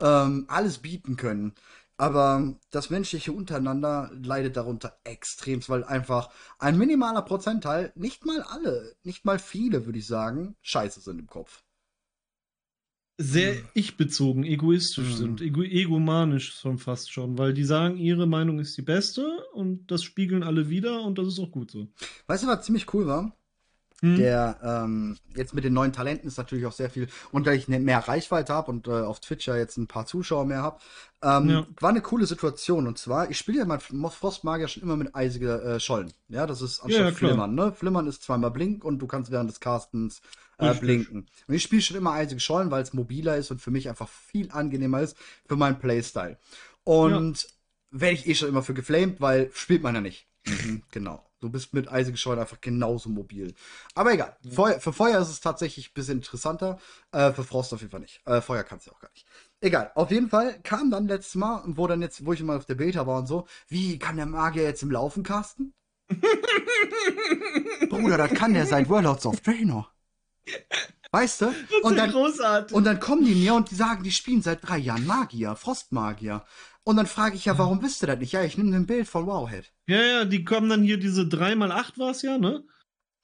[0.00, 1.54] ähm, alles bieten können.
[1.98, 8.96] Aber das menschliche untereinander leidet darunter extremst, weil einfach ein minimaler Prozentteil, nicht mal alle,
[9.02, 11.62] nicht mal viele, würde ich sagen, scheiße sind im Kopf.
[13.20, 13.68] Sehr Hm.
[13.74, 15.16] ich-bezogen, egoistisch Mhm.
[15.16, 19.90] sind, ego egomanisch schon fast schon, weil die sagen, ihre Meinung ist die beste und
[19.90, 21.88] das spiegeln alle wieder und das ist auch gut so.
[22.26, 23.37] Weißt du, was ziemlich cool war?
[24.00, 24.16] Hm.
[24.16, 27.66] Der ähm, jetzt mit den neuen Talenten ist natürlich auch sehr viel, und da ich
[27.66, 30.78] ne, mehr Reichweite habe und äh, auf Twitch ja jetzt ein paar Zuschauer mehr habe,
[31.20, 31.66] ähm, ja.
[31.80, 32.86] war eine coole Situation.
[32.86, 36.12] Und zwar, ich spiele ja mein Frostmagier schon immer mit eisiger äh, Schollen.
[36.28, 37.54] Ja, das ist anstatt ja, Flimmern.
[37.56, 37.72] Ne?
[37.72, 40.22] Flimmern ist zweimal Blink und du kannst während des Castens
[40.58, 41.26] äh, blinken.
[41.48, 44.08] Und ich spiele schon immer eisige Schollen, weil es mobiler ist und für mich einfach
[44.08, 46.38] viel angenehmer ist für meinen Playstyle.
[46.84, 47.48] Und
[47.90, 50.26] werde ich eh schon immer für geflamed, weil spielt man ja nicht.
[50.48, 51.24] Mhm, genau.
[51.40, 53.54] Du bist mit Eisengescheuer einfach genauso mobil.
[53.94, 54.36] Aber egal.
[54.50, 56.80] Feuer, für Feuer ist es tatsächlich ein bisschen interessanter.
[57.12, 58.20] Äh, für Frost auf jeden Fall nicht.
[58.26, 59.24] Äh, Feuer kannst du auch gar nicht.
[59.60, 59.92] Egal.
[59.94, 62.74] Auf jeden Fall kam dann letztes Mal, wo dann jetzt, wo ich mal auf der
[62.74, 65.74] Beta war und so, wie kann der Magier jetzt im Laufen casten?
[67.88, 69.92] Bruder, das kann der seit Warlords of Draenor.
[71.10, 71.54] Weißt du?
[71.82, 72.76] Und dann, großartig.
[72.76, 76.44] und dann kommen die mir und die sagen, die spielen seit drei Jahren Magier, Frostmagier.
[76.88, 78.32] Und dann frage ich ja, warum wisst ihr das nicht?
[78.32, 79.70] Ja, ich nehme ein Bild von Wowhead.
[79.88, 82.64] Ja, ja, die kommen dann hier diese 3x8 war es ja, ne?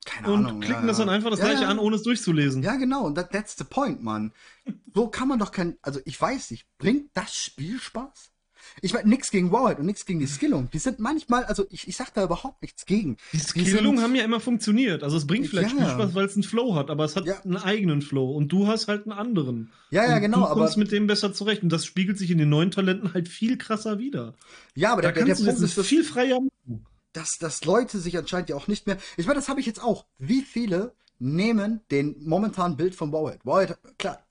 [0.05, 0.61] Keine und Ahnung.
[0.61, 2.63] klicken ja, das dann einfach das ja, gleiche an, ohne es durchzulesen.
[2.63, 3.07] Ja, genau.
[3.07, 4.35] Und that, that's the point, Mann.
[4.95, 5.79] So kann man doch kein.
[5.81, 6.67] Also, ich weiß nicht.
[6.77, 8.34] Bringt das Spiel Spaß?
[8.83, 10.69] Ich meine, nichts gegen Wowhead und nichts gegen die Skillung.
[10.71, 13.17] Die sind manchmal, also ich, ich sag da überhaupt nichts gegen.
[13.33, 15.03] Die Skillungen haben ja immer funktioniert.
[15.03, 15.77] Also es bringt vielleicht ja.
[15.77, 17.41] Spielspaß, weil es einen Flow hat, aber es hat ja.
[17.41, 19.73] einen eigenen Flow und du hast halt einen anderen.
[19.91, 20.41] Ja, ja, und genau.
[20.41, 23.15] Du kommst aber mit dem besser zurecht und das spiegelt sich in den neuen Talenten
[23.15, 24.35] halt viel krasser wieder.
[24.75, 26.87] Ja, aber da der, der Punkt ist, viel freier machen.
[27.13, 28.99] Dass, dass Leute sich anscheinend ja auch nicht mehr.
[29.17, 30.07] Ich meine, das habe ich jetzt auch.
[30.19, 33.45] Wie viele nehmen den momentanen Bild von Wowhead?
[33.45, 34.25] Wowhead, klar,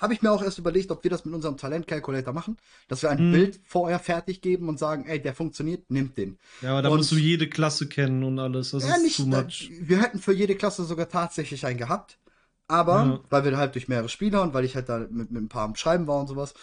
[0.00, 2.56] habe ich mir auch erst überlegt, ob wir das mit unserem Talent-Calculator machen,
[2.88, 3.32] dass wir ein hm.
[3.32, 6.38] Bild vorher fertig geben und sagen, ey, der funktioniert, nimmt den.
[6.62, 8.72] Ja, aber da und, musst du jede Klasse kennen und alles.
[8.72, 9.70] Das ja, ist nicht, too much.
[9.80, 12.18] Wir hätten für jede Klasse sogar tatsächlich einen gehabt.
[12.66, 13.20] Aber, ja.
[13.28, 15.64] weil wir halt durch mehrere Spieler und weil ich halt da mit, mit ein paar
[15.64, 16.54] am Schreiben war und sowas,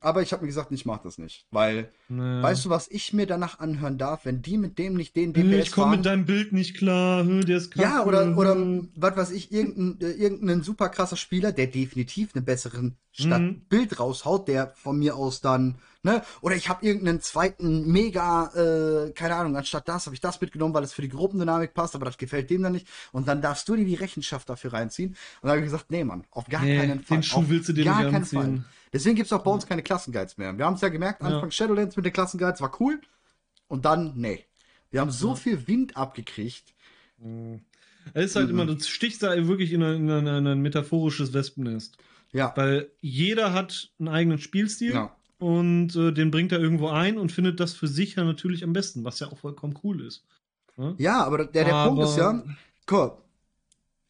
[0.00, 1.46] aber ich habe mir gesagt, ich mache das nicht.
[1.50, 2.42] Weil, naja.
[2.42, 5.68] weißt du, was ich mir danach anhören darf, wenn die mit dem nicht den DPS
[5.68, 7.86] Ich komme mit deinem Bild nicht klar, der ist kacke.
[7.86, 8.56] Ja, oder, oder
[8.96, 13.96] was weiß ich, irgendein, äh, irgendein super krasser Spieler, der definitiv einen besseren Stadtbild mhm.
[13.96, 16.22] raushaut, der von mir aus dann, ne?
[16.40, 20.72] Oder ich habe irgendeinen zweiten mega, äh, keine Ahnung, anstatt das habe ich das mitgenommen,
[20.72, 22.86] weil es für die Gruppendynamik passt, aber das gefällt dem dann nicht.
[23.12, 25.10] Und dann darfst du dir die Rechenschaft dafür reinziehen.
[25.10, 27.18] Und dann habe ich gesagt, nee, Mann, auf gar nee, keinen Fall.
[27.18, 28.40] Den Schuh willst du dir gar nicht anziehen.
[28.40, 28.64] Fall.
[28.92, 30.56] Deswegen gibt's auch bei uns keine Klassenguides mehr.
[30.56, 31.50] Wir haben es ja gemerkt, Anfang ja.
[31.50, 33.00] Shadowlands mit den Klassenguides war cool.
[33.68, 34.44] Und dann, nee.
[34.90, 35.34] Wir haben so ja.
[35.36, 36.74] viel Wind abgekriegt.
[37.18, 37.60] Mhm.
[38.14, 38.60] Es ist halt mhm.
[38.60, 41.98] immer, du stichst da wirklich in ein, in ein, ein metaphorisches Wespennest.
[42.32, 42.52] Ja.
[42.56, 44.94] Weil jeder hat einen eigenen Spielstil.
[44.94, 45.16] Ja.
[45.38, 48.72] Und äh, den bringt er irgendwo ein und findet das für sich ja natürlich am
[48.72, 50.24] besten, was ja auch vollkommen cool ist.
[50.76, 51.90] Ja, ja aber der, der aber...
[51.90, 52.44] Punkt ist ja,
[52.86, 53.22] guck,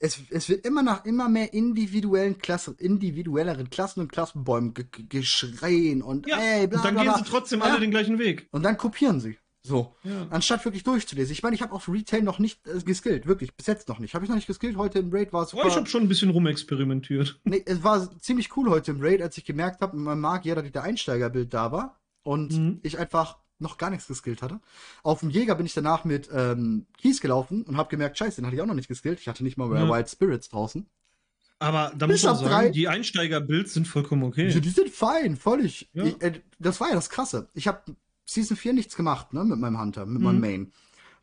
[0.01, 4.75] es, es wird immer nach immer mehr individuellen Klassen, individuelleren Klassen und Klassenbäumen
[5.09, 7.15] geschreien und ja, ey, bla, und dann bla, bla.
[7.15, 7.67] gehen sie trotzdem ja.
[7.67, 8.49] alle den gleichen Weg.
[8.51, 9.39] Und dann kopieren sie.
[9.63, 9.95] So.
[10.05, 10.27] Ja.
[10.31, 11.33] Anstatt wirklich durchzulesen.
[11.33, 13.27] Ich meine, ich habe auf Retail noch nicht äh, geskillt.
[13.27, 13.55] Wirklich.
[13.55, 14.15] Bis jetzt noch nicht.
[14.15, 14.79] Habe ich noch nicht geskillt.
[14.79, 15.53] Heute im Raid war es.
[15.53, 17.39] Oh, ich habe schon ein bisschen rumexperimentiert.
[17.45, 20.73] Nee, es war ziemlich cool heute im Raid, als ich gemerkt habe, meinem Magier, dass
[20.73, 22.01] der Einsteigerbild da war.
[22.23, 22.81] Und mhm.
[22.83, 24.61] ich einfach noch gar nichts geskillt hatte.
[25.03, 28.47] Auf dem Jäger bin ich danach mit ähm, Kies gelaufen und habe gemerkt, scheiße, den
[28.47, 29.21] hatte ich auch noch nicht geskillt.
[29.21, 29.89] Ich hatte nicht mal ja.
[29.89, 30.87] Wild Spirits draußen.
[31.59, 32.69] Aber da muss man sagen, drei...
[32.71, 34.49] die Einsteiger-Builds sind vollkommen okay.
[34.49, 35.91] Ja, die sind fein, völlig.
[35.93, 36.05] Ja.
[36.05, 37.51] Ich, äh, das war ja das Krasse.
[37.53, 37.95] Ich habe
[38.25, 40.25] Season 4 nichts gemacht, ne, mit meinem Hunter, mit mhm.
[40.25, 40.73] meinem Main.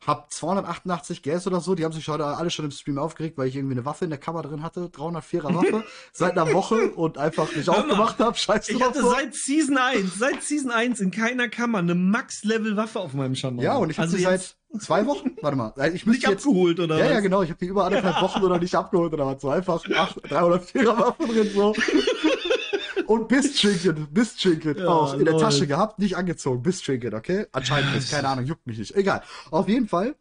[0.06, 3.48] Hab 288 Gas oder so, die haben sich heute alle schon im Stream aufgeregt, weil
[3.48, 7.18] ich irgendwie eine Waffe in der Kammer drin hatte, 304er Waffe, seit einer Woche und
[7.18, 8.36] einfach nicht aufgemacht habe.
[8.36, 8.72] Scheiße.
[8.72, 9.10] Ich hatte so.
[9.10, 13.62] seit Season 1, seit Season 1 in keiner Kammer eine Max-Level-Waffe auf meinem Schandau.
[13.62, 16.78] Ja, und ich habe also sie seit zwei Wochen, warte mal, ich nicht jetzt, abgeholt
[16.78, 17.10] oder Ja, was?
[17.12, 18.22] ja, genau, ich habe die über anderthalb.
[18.22, 21.74] Wochen oder nicht abgeholt oder was, so einfach 304er Waffe drin, so.
[23.08, 26.62] Und Biss-Trinket, Biss-Trinket ja, auch in der Tasche gehabt, nicht angezogen.
[26.62, 27.46] Biss-Trinket, okay?
[27.52, 28.94] Anscheinend ist, keine Ahnung, juckt mich nicht.
[28.94, 29.22] Egal.
[29.50, 30.14] Auf jeden Fall.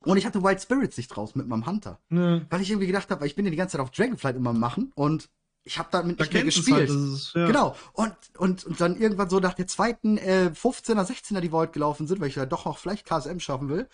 [0.00, 2.00] Und ich hatte White Spirits nicht draus mit meinem Hunter.
[2.08, 2.44] Ne.
[2.50, 4.52] Weil ich irgendwie gedacht habe, weil ich bin ja die ganze Zeit auf Dragonflight immer
[4.52, 5.30] machen und
[5.62, 6.76] ich habe damit da nicht mehr gespielt.
[6.76, 7.46] Halt, ist, ja.
[7.46, 7.76] Genau.
[7.92, 12.08] Und, und, und dann irgendwann so nach der zweiten äh, 15er, 16er, die Void gelaufen
[12.08, 13.88] sind, weil ich ja doch noch vielleicht KSM schaffen will,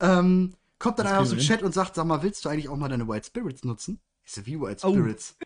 [0.00, 2.76] ähm, kommt dann einer aus dem Chat und sagt, sag mal, willst du eigentlich auch
[2.76, 4.00] mal deine White Spirits nutzen?
[4.22, 4.92] Ich so, wie White oh.
[4.92, 5.36] Spirits?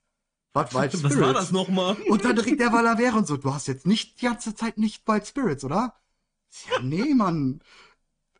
[0.52, 1.16] Was, Wild Spirits?
[1.16, 1.94] Was war das nochmal?
[2.08, 5.06] Und dann direkt der Valavera und so, du hast jetzt nicht die ganze Zeit nicht
[5.06, 5.94] Wild Spirits, oder?
[6.70, 7.60] Ja, nee, Mann.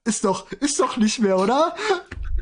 [0.05, 1.77] Ist doch, ist doch nicht mehr, oder?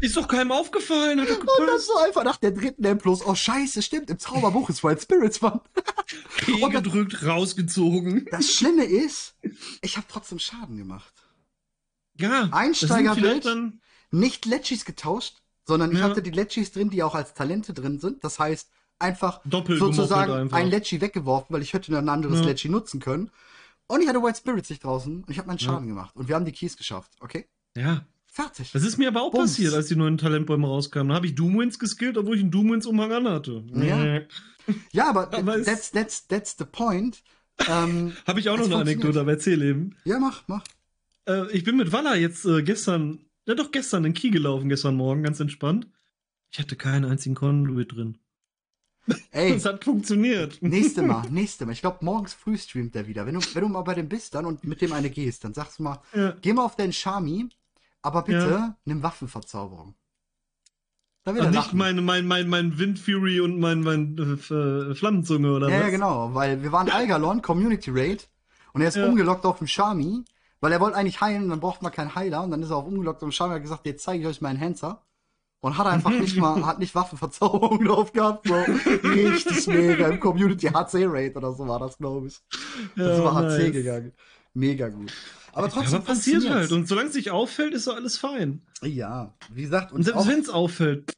[0.01, 3.35] Ist doch keinem aufgefallen, hat Und dann so einfach nach der dritten M plus, oh
[3.35, 5.61] scheiße, stimmt, im Zauberbuch ist Wild Spirits, Mann.
[6.39, 8.27] P gedrückt, rausgezogen.
[8.31, 9.35] Das Schlimme ist,
[9.83, 11.13] ich habe trotzdem Schaden gemacht.
[12.17, 12.49] Ja.
[12.53, 13.47] Einsteigerbild,
[14.11, 16.05] nicht Letchis getauscht, sondern ich ja.
[16.05, 18.25] hatte die Letchis drin, die auch als Talente drin sind.
[18.25, 20.57] Das heißt, einfach Doppel sozusagen einfach.
[20.57, 22.47] ein Lecci weggeworfen, weil ich hätte ein anderes ja.
[22.47, 23.31] Lecci nutzen können.
[23.87, 25.95] Und ich hatte White Spirits nicht draußen und ich habe meinen Schaden ja.
[25.95, 26.15] gemacht.
[26.15, 27.47] Und wir haben die Keys geschafft, okay?
[27.77, 28.05] Ja.
[28.31, 28.71] Fertig.
[28.73, 29.53] Das ist mir aber auch Bums.
[29.53, 31.09] passiert, als die neuen Talentbäume rauskamen.
[31.09, 33.65] Da habe ich Doomwinds geskillt, obwohl ich einen Doomwinds-Umhang anhatte.
[33.73, 34.21] Ja.
[34.93, 37.23] Ja, aber Aber that's, that's, that's the point.
[37.67, 38.77] Ähm, Habe ich auch noch eine.
[38.77, 39.97] Anekdote, aber erzähl eben.
[40.05, 40.63] ja, mach, mach.
[41.27, 44.95] Äh, ich bin mit Walla jetzt äh, gestern, ja doch gestern in Kiel gelaufen, gestern
[44.95, 45.89] Morgen, ganz entspannt.
[46.51, 48.19] Ich hatte keinen einzigen Conduit drin.
[49.31, 50.61] Ey, Das hat funktioniert.
[50.63, 51.73] nächste Mal, nächste Mal.
[51.73, 53.27] Ich glaube, morgens früh streamt der wieder.
[53.27, 55.55] Wenn du, wenn du mal bei dem bist dann und mit dem eine gehst, dann
[55.55, 56.35] sagst du mal, Ja.
[56.43, 57.49] geh mal auf deinen Shami,
[58.03, 58.77] aber bitte Ja.
[58.85, 59.95] nimm Waffenverzauberung.
[61.25, 61.79] Da Und er nicht lachen.
[61.79, 65.83] mein, mein, mein, mein Wind Fury und mein, mein äh, äh, Flammenzunge oder ja, was?
[65.85, 68.29] ja, genau, weil wir waren Algalon, Community Raid,
[68.73, 70.25] und er ist umgelockt auf dem Shami,
[70.61, 72.87] weil er wollte eigentlich heilen, dann braucht man keinen Heiler, und dann ist er auf
[72.87, 75.03] umgelockt auf dem Shami und hat gesagt, jetzt zeige ich euch meinen Hanser.
[75.61, 78.55] Und hat einfach nicht mal, hat nicht Waffenverzauberung drauf gehabt, so.
[78.55, 80.09] Richtig mega.
[80.09, 82.39] Im Community HC Raid oder so war das, glaube ich.
[82.97, 83.73] Das Ja, war HC nice.
[83.73, 84.13] gegangen.
[84.55, 85.13] Mega gut.
[85.53, 86.71] Aber Ja, trotzdem aber passiert halt.
[86.73, 88.63] Und solange es nicht auffällt, ist doch alles fein.
[88.83, 91.13] Ja, wie gesagt, Und selbst wenn es auffällt,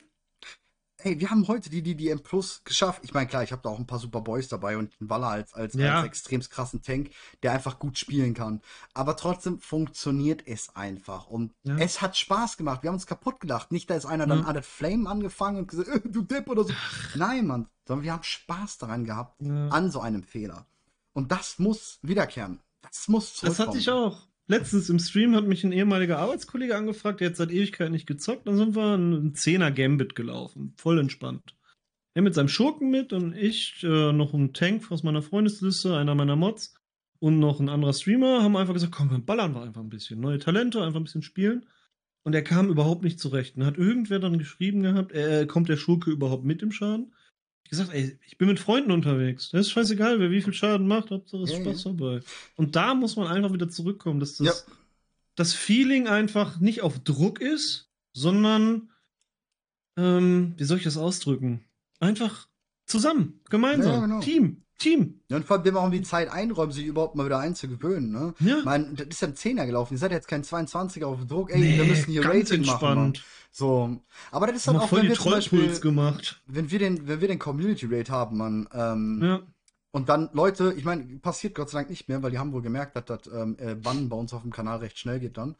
[1.02, 3.00] ey, wir haben heute die DDM Plus geschafft.
[3.04, 5.28] Ich meine, klar, ich habe da auch ein paar Super Boys dabei und einen Waller
[5.28, 5.96] als, als, Ja.
[5.98, 7.10] als extrem krassen Tank,
[7.42, 8.60] der einfach gut spielen kann.
[8.94, 11.26] Aber trotzdem funktioniert es einfach.
[11.28, 11.76] Und Ja.
[11.78, 12.82] es hat Spaß gemacht.
[12.82, 13.72] Wir haben uns kaputt gedacht.
[13.72, 14.44] Nicht, da ist einer dann Ja.
[14.46, 16.72] an der Flame angefangen und gesagt, äh, du Depp oder so.
[17.14, 17.68] Nein, Mann.
[17.86, 19.68] Sondern wir haben Spaß daran gehabt, Ja.
[19.68, 20.66] an so einem Fehler.
[21.12, 22.60] Und das muss wiederkehren.
[22.82, 23.68] Das muss das zurückkommen.
[23.68, 24.18] hatte ich auch.
[24.50, 28.48] Letztens im Stream hat mich ein ehemaliger Arbeitskollege angefragt, der hat seit Ewigkeit nicht gezockt.
[28.48, 30.74] Dann sind wir einen 10er Gambit gelaufen.
[30.76, 31.54] Voll entspannt.
[32.14, 36.16] Er mit seinem Schurken mit und ich, äh, noch ein Tank aus meiner Freundesliste, einer
[36.16, 36.74] meiner Mods
[37.20, 40.18] und noch ein anderer Streamer, haben einfach gesagt, komm, ballern wir einfach ein bisschen.
[40.18, 41.66] Neue Talente, einfach ein bisschen spielen.
[42.24, 43.56] Und er kam überhaupt nicht zurecht.
[43.56, 47.14] Und hat irgendwer dann geschrieben gehabt, äh, kommt der Schurke überhaupt mit im Schaden?
[47.72, 49.50] Ich gesagt, ey, ich bin mit Freunden unterwegs.
[49.50, 52.20] Das ist scheißegal, wer wie viel Schaden macht, Hauptsache ist Ja, Spaß dabei.
[52.56, 54.74] Und da muss man einfach wieder zurückkommen, dass das, Ja.
[55.36, 58.90] das Feeling einfach nicht auf Druck ist, sondern,
[59.96, 61.64] ähm, wie soll ich das ausdrücken?
[62.00, 62.48] Einfach
[62.86, 64.20] zusammen, gemeinsam, Ja, genau.
[64.20, 65.20] Team, Team.
[65.28, 68.34] Ja, und vor allem, dem auch die Zeit einräumen, sich überhaupt mal wieder einzugewöhnen, ne?
[68.40, 68.58] Ja.
[68.58, 69.94] Ich meine, das ist ja ein Zehner gelaufen.
[69.94, 71.52] Ihr seid jetzt kein 22er auf Druck.
[71.52, 72.80] Ey, Nee, wir müssen hier ganz Rating machen.
[72.88, 73.06] Mann.
[73.06, 73.24] entspannt.
[73.52, 73.96] So.
[74.32, 76.42] Aber das ist Haben halt wir auch, voll wenn die wir zum Beispiel, gemacht.
[76.46, 79.40] wenn wir den, wenn wir den Community Rate haben, Mann, ähm, Ja.
[79.92, 82.62] Und dann Leute, ich meine, passiert Gott sei Dank nicht mehr, weil die haben wohl
[82.62, 85.56] gemerkt, dass das ähm, äh, Bannen bei uns auf dem Kanal recht schnell geht dann.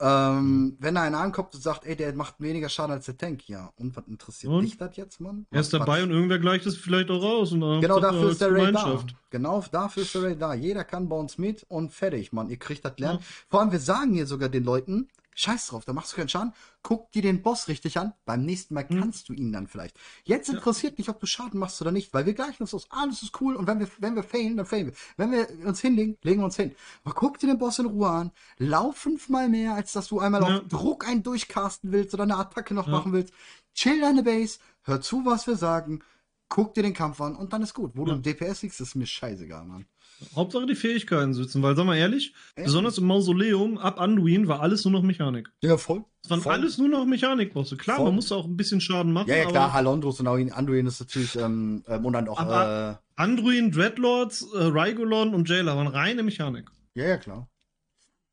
[0.00, 3.48] Ähm, Wenn da einer ankommt und sagt, ey, der macht weniger Schaden als der Tank,
[3.48, 3.72] ja.
[3.76, 4.64] Und was interessiert Und?
[4.64, 5.46] dich das jetzt, Mann?
[5.50, 7.52] Er ist Was- dabei und irgendwer gleicht es vielleicht auch raus.
[7.52, 9.04] Und Genau dafür ist der Raid da.
[9.30, 10.52] Genau dafür ist der Raid da.
[10.54, 12.50] Jeder kann bei uns mit und fertig, Mann.
[12.50, 13.20] Ihr kriegt das lernen.
[13.20, 13.26] Ja.
[13.48, 16.52] Vor allem, wir sagen hier sogar den Leuten, scheiß drauf, da machst du keinen Schaden.
[16.82, 18.12] Guck dir den Boss richtig an.
[18.24, 19.00] Beim nächsten Mal Hm.
[19.00, 19.96] kannst du ihn dann vielleicht.
[20.24, 22.86] Jetzt interessiert mich, ob du Schaden machst oder nicht, weil wir gleichen uns aus.
[22.90, 24.94] Alles ist cool und wenn wir, wenn wir failen, dann failen wir.
[25.16, 26.74] Wenn wir uns hinlegen, legen wir uns hin.
[27.04, 28.30] Aber guck dir den Boss in Ruhe an.
[28.58, 30.58] Lauf fünfmal mehr, als dass du einmal Ja.
[30.58, 32.92] auf Druck einen durchcasten willst oder eine Attacke noch Ja.
[32.92, 33.32] machen willst.
[33.74, 36.00] Chill deine Base, hör zu, was wir sagen.
[36.48, 37.92] Guck dir den Kampf an und dann ist gut.
[37.96, 38.16] Wo du Ja.
[38.16, 39.86] im DPS liegst, ist mir scheißegal, Mann.
[40.34, 42.64] Hauptsache die Fähigkeiten sitzen, weil, sag mal ehrlich, Ja.
[42.64, 45.50] besonders im Mausoleum ab Anduin war alles nur noch Mechanik.
[45.62, 46.04] Ja, voll.
[46.22, 46.52] Es waren voll.
[46.52, 47.76] alles nur noch Mechanikbosse.
[47.76, 48.06] Klar, Voll.
[48.06, 49.28] man musste auch ein bisschen Schaden machen.
[49.28, 52.94] Ja, ja, klar, Halondros und Anduin Anduin ist natürlich, ähm, ähm, und dann auch, äh,
[53.16, 56.70] Anduin, Dreadlords, äh, Rygolon und Jailer waren reine Mechanik.
[56.94, 57.48] ja, ja, klar.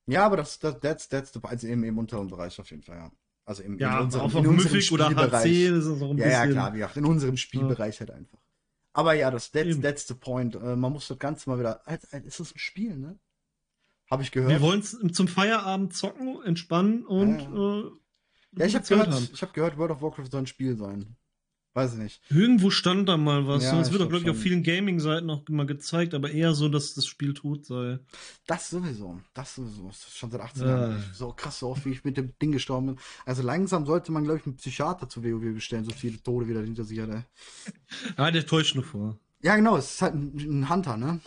[0.08, 2.98] Ja, aber das, das that's, that's the, also im, im unteren Bereich auf jeden Fall,
[2.98, 3.12] ja.
[3.46, 5.44] Also im, Ja, in unserem, auch in unserem Mythic oder Spielbereich.
[5.46, 6.32] HC, das ist auch ein Ja, bisschen.
[6.32, 8.40] ja, klar, wie gesagt, in unserem Spielbereich halt einfach.
[8.94, 10.56] Aber ja, das, that's, that's the point.
[10.56, 11.82] Äh, man muss das Ganze mal wieder,
[12.26, 13.18] ist das ein Spiel, ne?
[14.10, 14.62] Habe ich Wir gehört.
[14.62, 17.92] wollen es zum Feierabend zocken, entspannen und Ja, äh,
[18.58, 19.30] Ja, ich habe gehört, haben.
[19.32, 21.16] ich habe gehört, World of Warcraft soll ein Spiel sein.
[21.74, 22.22] Weiß ich nicht.
[22.30, 23.64] Irgendwo stand da mal was.
[23.64, 26.54] Ja, ich wird auch, glaub glaube ich, auf vielen Gaming-Seiten auch mal gezeigt, aber eher
[26.54, 28.00] so, dass das Spiel tot sei.
[28.46, 29.22] Das sowieso.
[29.34, 29.88] Das sowieso.
[29.88, 30.70] Das ist schon seit 18 Ja.
[30.90, 31.04] Jahren.
[31.14, 32.98] So krass, so oft wie ich mit dem Ding gestorben bin.
[33.26, 36.62] Also langsam sollte man, glaube ich, einen Psychiater zu WoW bestellen, so viele Tode wieder
[36.62, 37.10] hinter sich hat.
[37.10, 37.22] ey.
[38.18, 39.18] Ah, der täuscht nur vor.
[39.42, 41.22] Ja, genau, es ist halt ein, ein Hunter, ne?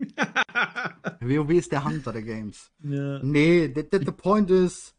[1.20, 2.70] WoW ist der Hunter der Games.
[2.82, 3.20] ja.
[3.22, 4.94] Nee, the, the, the point is.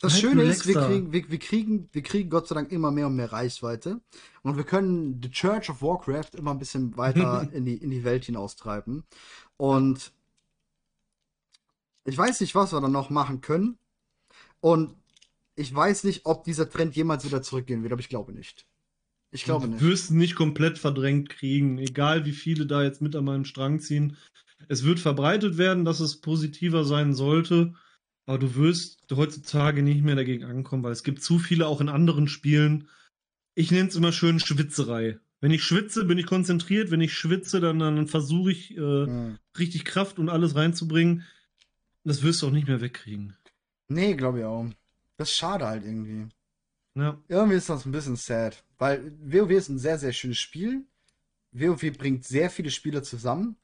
[0.00, 2.90] Das Halt Schöne ist, wir kriegen, wir, wir, kriegen, wir kriegen Gott sei Dank immer
[2.90, 4.00] mehr und mehr Reichweite.
[4.42, 8.02] Und wir können The Church of Warcraft immer ein bisschen weiter in die, in die
[8.02, 9.04] Welt hinaustreiben.
[9.58, 10.12] Und
[12.06, 13.76] ich weiß nicht, was wir dann noch machen können.
[14.60, 14.94] Und
[15.54, 18.66] ich weiß nicht, ob dieser Trend jemals wieder zurückgehen wird, aber ich glaube nicht.
[19.32, 19.82] Ich glaube du nicht.
[19.82, 24.16] wirst nicht komplett verdrängt kriegen, egal wie viele da jetzt mit an meinem Strang ziehen.
[24.68, 27.74] Es wird verbreitet werden, dass es positiver sein sollte,
[28.30, 31.88] aber du wirst heutzutage nicht mehr dagegen ankommen, weil es gibt zu viele auch in
[31.88, 32.86] anderen Spielen.
[33.56, 35.18] Ich nenne es immer schön Schwitzerei.
[35.40, 36.92] Wenn ich schwitze, bin ich konzentriert.
[36.92, 39.38] Wenn ich schwitze, dann, dann versuche ich äh, Hm.
[39.58, 41.24] richtig Kraft und alles reinzubringen.
[42.04, 43.36] Das wirst du auch nicht mehr wegkriegen.
[43.88, 44.64] Nee, glaube ich auch.
[45.16, 46.28] Das ist schade halt irgendwie.
[46.94, 47.18] Ja.
[47.26, 48.62] Irgendwie ist das ein bisschen sad.
[48.78, 50.84] Weil WoW ist ein sehr, sehr schönes Spiel.
[51.50, 53.56] WoW bringt sehr viele Spieler zusammen.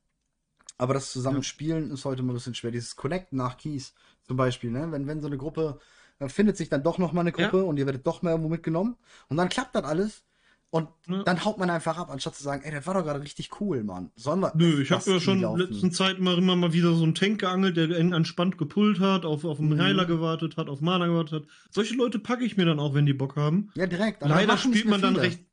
[0.78, 2.70] Aber das Zusammenspielen ist heute mal ein bisschen schwer.
[2.70, 4.90] Dieses Connecten nach Keys zum Beispiel, ne?
[4.90, 5.78] Wenn, wenn so eine Gruppe,
[6.18, 7.62] dann findet sich dann doch noch mal eine Gruppe Ja.
[7.64, 8.96] und ihr werdet doch mal irgendwo mitgenommen.
[9.28, 10.22] Und dann klappt das alles.
[10.68, 11.22] Und Ja.
[11.22, 13.84] dann haut man einfach ab, anstatt zu sagen, ey, das war doch gerade richtig cool,
[13.84, 14.10] Mann.
[14.16, 14.52] Sollen wir.
[14.56, 17.14] Nö, ich habe ja schon in der letzten Zeit immer, immer mal wieder so einen
[17.14, 19.80] Tank geangelt, der en- entspannt gepullt hat, auf, auf einen Mhm.
[19.80, 21.48] Heiler gewartet hat, auf Mana gewartet hat.
[21.70, 23.70] Solche Leute packe ich mir dann auch, wenn die Bock haben.
[23.76, 24.20] Ja, direkt.
[24.22, 25.26] leider spielt man mehr dann viele.
[25.28, 25.44] recht.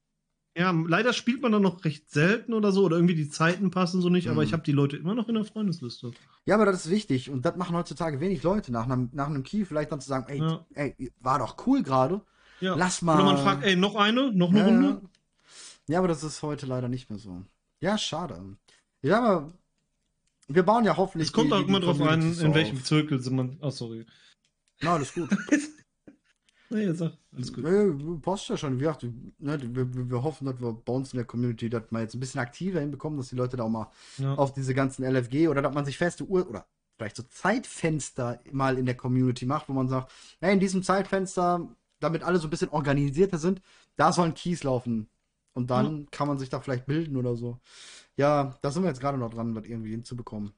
[0.56, 4.02] Ja, leider spielt man dann noch recht selten oder so, oder irgendwie die Zeiten passen
[4.02, 4.48] so nicht, aber Mhm.
[4.48, 6.12] ich habe die Leute immer noch in der Freundesliste.
[6.46, 7.32] Ja, aber das ist wichtig.
[7.32, 8.72] Und das machen heutzutage wenig Leute.
[8.72, 10.66] Nach einem, nach einem Key vielleicht dann zu sagen, ey, Ja.
[10.76, 12.22] ey war doch cool gerade.
[12.62, 12.76] Ja.
[12.76, 13.16] Lass mal.
[13.16, 15.02] Oder man fragt, ey, noch eine, noch eine Ja, Runde?
[15.88, 15.98] ja.
[16.00, 17.42] aber das ist heute leider nicht mehr so.
[17.80, 18.40] Ja, schade.
[19.02, 19.54] Ja, aber
[20.48, 21.30] wir bauen ja hoffentlich.
[21.30, 22.84] Es kommt die- auch immer drauf an, in welchem.
[22.84, 23.58] Zirkel sind man.
[23.62, 24.06] Ach, sorry.
[24.82, 25.30] Na, alles gut.
[26.74, 27.64] Nee, sag, alles gut.
[27.64, 28.76] Nee, passt ja schon.
[28.76, 31.84] Wie gesagt, ne, wir, wir, wir hoffen, dass wir bei uns in der Community das
[31.92, 34.34] mal jetzt ein bisschen aktiver hinbekommen, dass die Leute da auch mal Ja.
[34.36, 36.66] auf diese ganzen LFG oder dass man sich feste Uhr oder
[36.98, 40.12] vielleicht so Zeitfenster mal in der Community macht, wo man sagt,
[40.42, 41.68] hey, in diesem Zeitfenster,
[42.00, 43.62] damit alle so ein bisschen organisierter sind,
[43.96, 45.08] da sollen Keys laufen.
[45.54, 47.60] Und dann kann man sich da vielleicht bilden oder so.
[48.16, 50.52] Ja, da sind wir jetzt gerade noch dran, das irgendwie hinzubekommen.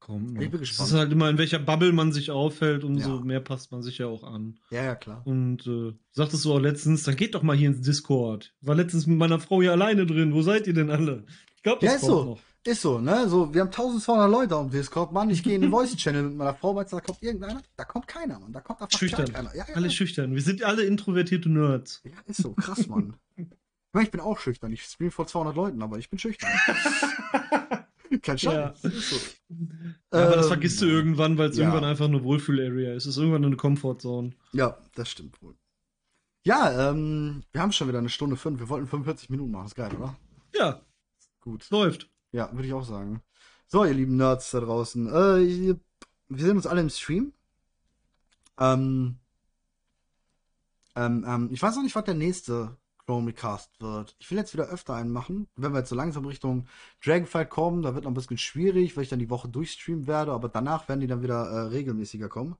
[0.00, 0.88] Komm, Ich bin Es gespannt.
[0.90, 3.20] ist halt immer, in welcher Bubble man sich aufhält, umso Ja.
[3.24, 4.58] mehr passt man sich ja auch an.
[4.70, 5.22] Ja, ja, klar.
[5.26, 8.52] Und äh, sagtest du auch letztens, dann geht doch mal hier ins Discord.
[8.62, 10.32] War letztens mit meiner Frau hier alleine drin.
[10.34, 11.24] Wo seid ihr denn alle?
[11.56, 12.24] Ich glaube, Ja, das ist kommt so.
[12.30, 12.40] noch.
[12.62, 13.26] Ist so, ne?
[13.28, 15.30] So, wir haben 1200 Leute auf Discord, Mann.
[15.30, 17.62] Ich gehe in den Voice-Channel mit meiner Frau, meinst du, da kommt irgendeiner?
[17.76, 18.52] Da kommt keiner, Mann.
[18.52, 19.32] Da kommt einfach Schüchtern.
[19.32, 19.54] keiner.
[19.56, 20.34] Ja, ja, Alle schüchtern.
[20.34, 22.02] Wir sind alle introvertierte Nerds.
[22.04, 22.52] ja, ist so.
[22.54, 23.14] Krass, Mann.
[23.92, 24.70] Ich meine, ich bin auch schüchtern.
[24.72, 26.48] Ich stream vor 200 Leuten, aber ich bin schüchtern.
[28.22, 28.82] Kein Scheiß.
[28.82, 28.90] Ja.
[28.90, 29.16] So.
[30.12, 31.64] Ja, aber das Ähm, vergisst du irgendwann, weil es ja.
[31.64, 33.04] irgendwann einfach eine Wohlfühl-Area ist.
[33.06, 34.32] Es ist irgendwann eine Comfortzone.
[34.52, 35.54] Ja, das stimmt wohl.
[36.42, 38.58] Ja, ähm, wir haben schon wieder eine Stunde fünf.
[38.60, 39.66] Wir wollten 45 Minuten machen.
[39.66, 40.16] Ist geil, oder?
[40.54, 40.80] Ja,
[41.40, 41.68] Gut.
[41.70, 42.08] läuft.
[42.32, 43.22] Ja, würde ich auch sagen.
[43.66, 45.06] So, ihr lieben Nerds da draußen.
[45.06, 45.76] Äh,
[46.28, 47.32] wir sehen uns alle im Stream.
[48.58, 49.18] Ähm,
[50.96, 52.76] ähm, ähm, ich weiß noch nicht, was der nächste
[53.10, 54.14] Chromecast wird.
[54.20, 55.48] Ich will jetzt wieder öfter einen machen.
[55.56, 56.66] Wenn wir jetzt so langsam Richtung
[57.04, 60.30] Dragonfight kommen, da wird noch ein bisschen schwierig, weil ich dann die Woche durchstreamen werde,
[60.30, 62.56] aber danach werden die dann wieder äh, regelmäßiger kommen.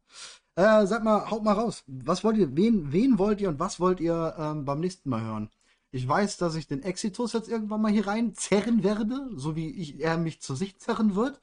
[0.56, 1.84] Äh, sag mal, haut mal raus.
[1.86, 5.22] Was wollt ihr, wen, wen wollt ihr und was wollt ihr ähm, beim nächsten Mal
[5.22, 5.50] hören?
[5.92, 9.70] Ich weiß, dass ich den Exitus jetzt irgendwann mal hier rein zerren werde, so wie
[9.70, 11.40] ich, er mich zu sich zerren wird.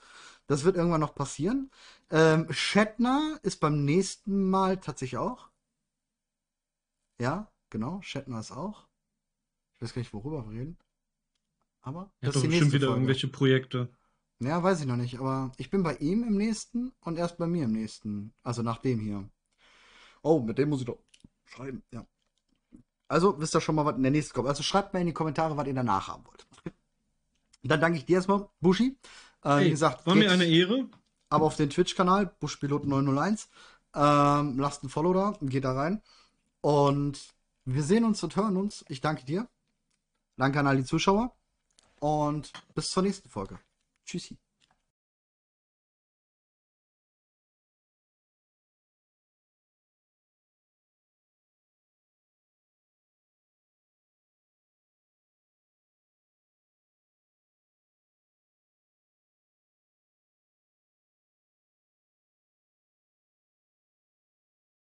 [0.47, 1.72] Das wird irgendwann noch passieren.
[2.10, 5.49] Ähm, Shatner ist beim nächsten Mal tatsächlich auch.
[7.22, 8.87] Ja, genau, Shatner ist auch.
[9.78, 10.78] Ich weiß gar nicht, worüber wir reden.
[11.82, 13.00] Aber Er das hat doch bestimmt wieder Folge.
[13.02, 13.90] irgendwelche Projekte.
[14.40, 17.48] Ja, weiß ich noch nicht, aber ich bin bei ihm im nächsten und erst bei
[17.48, 18.34] mir im nächsten.
[18.44, 19.30] Also nach dem hier.
[20.22, 21.00] Oh, mit dem muss ich doch
[21.46, 22.06] schreiben, ja.
[23.08, 24.50] Also, wisst ihr schon mal, was in der nächsten kommt.
[24.50, 26.46] Also schreibt mir in die Kommentare, was ihr danach haben wollt.
[27.64, 28.98] Dann danke ich dir erstmal, Bushi.
[29.44, 30.90] Äh, wie Hey, gesagt, war mir eine Ehre.
[31.30, 33.48] aber auf den Twitch-Kanal, Buschpilot901.
[33.96, 36.02] Ähm, lasst ein Follow da, geht da rein.
[36.62, 37.34] Und
[37.66, 38.84] wir sehen uns und hören uns.
[38.90, 39.48] Ich danke dir.
[40.38, 41.36] Danke an all die Zuschauer.
[42.00, 43.60] Und bis zur nächsten Folge.
[44.06, 44.38] Tschüssi.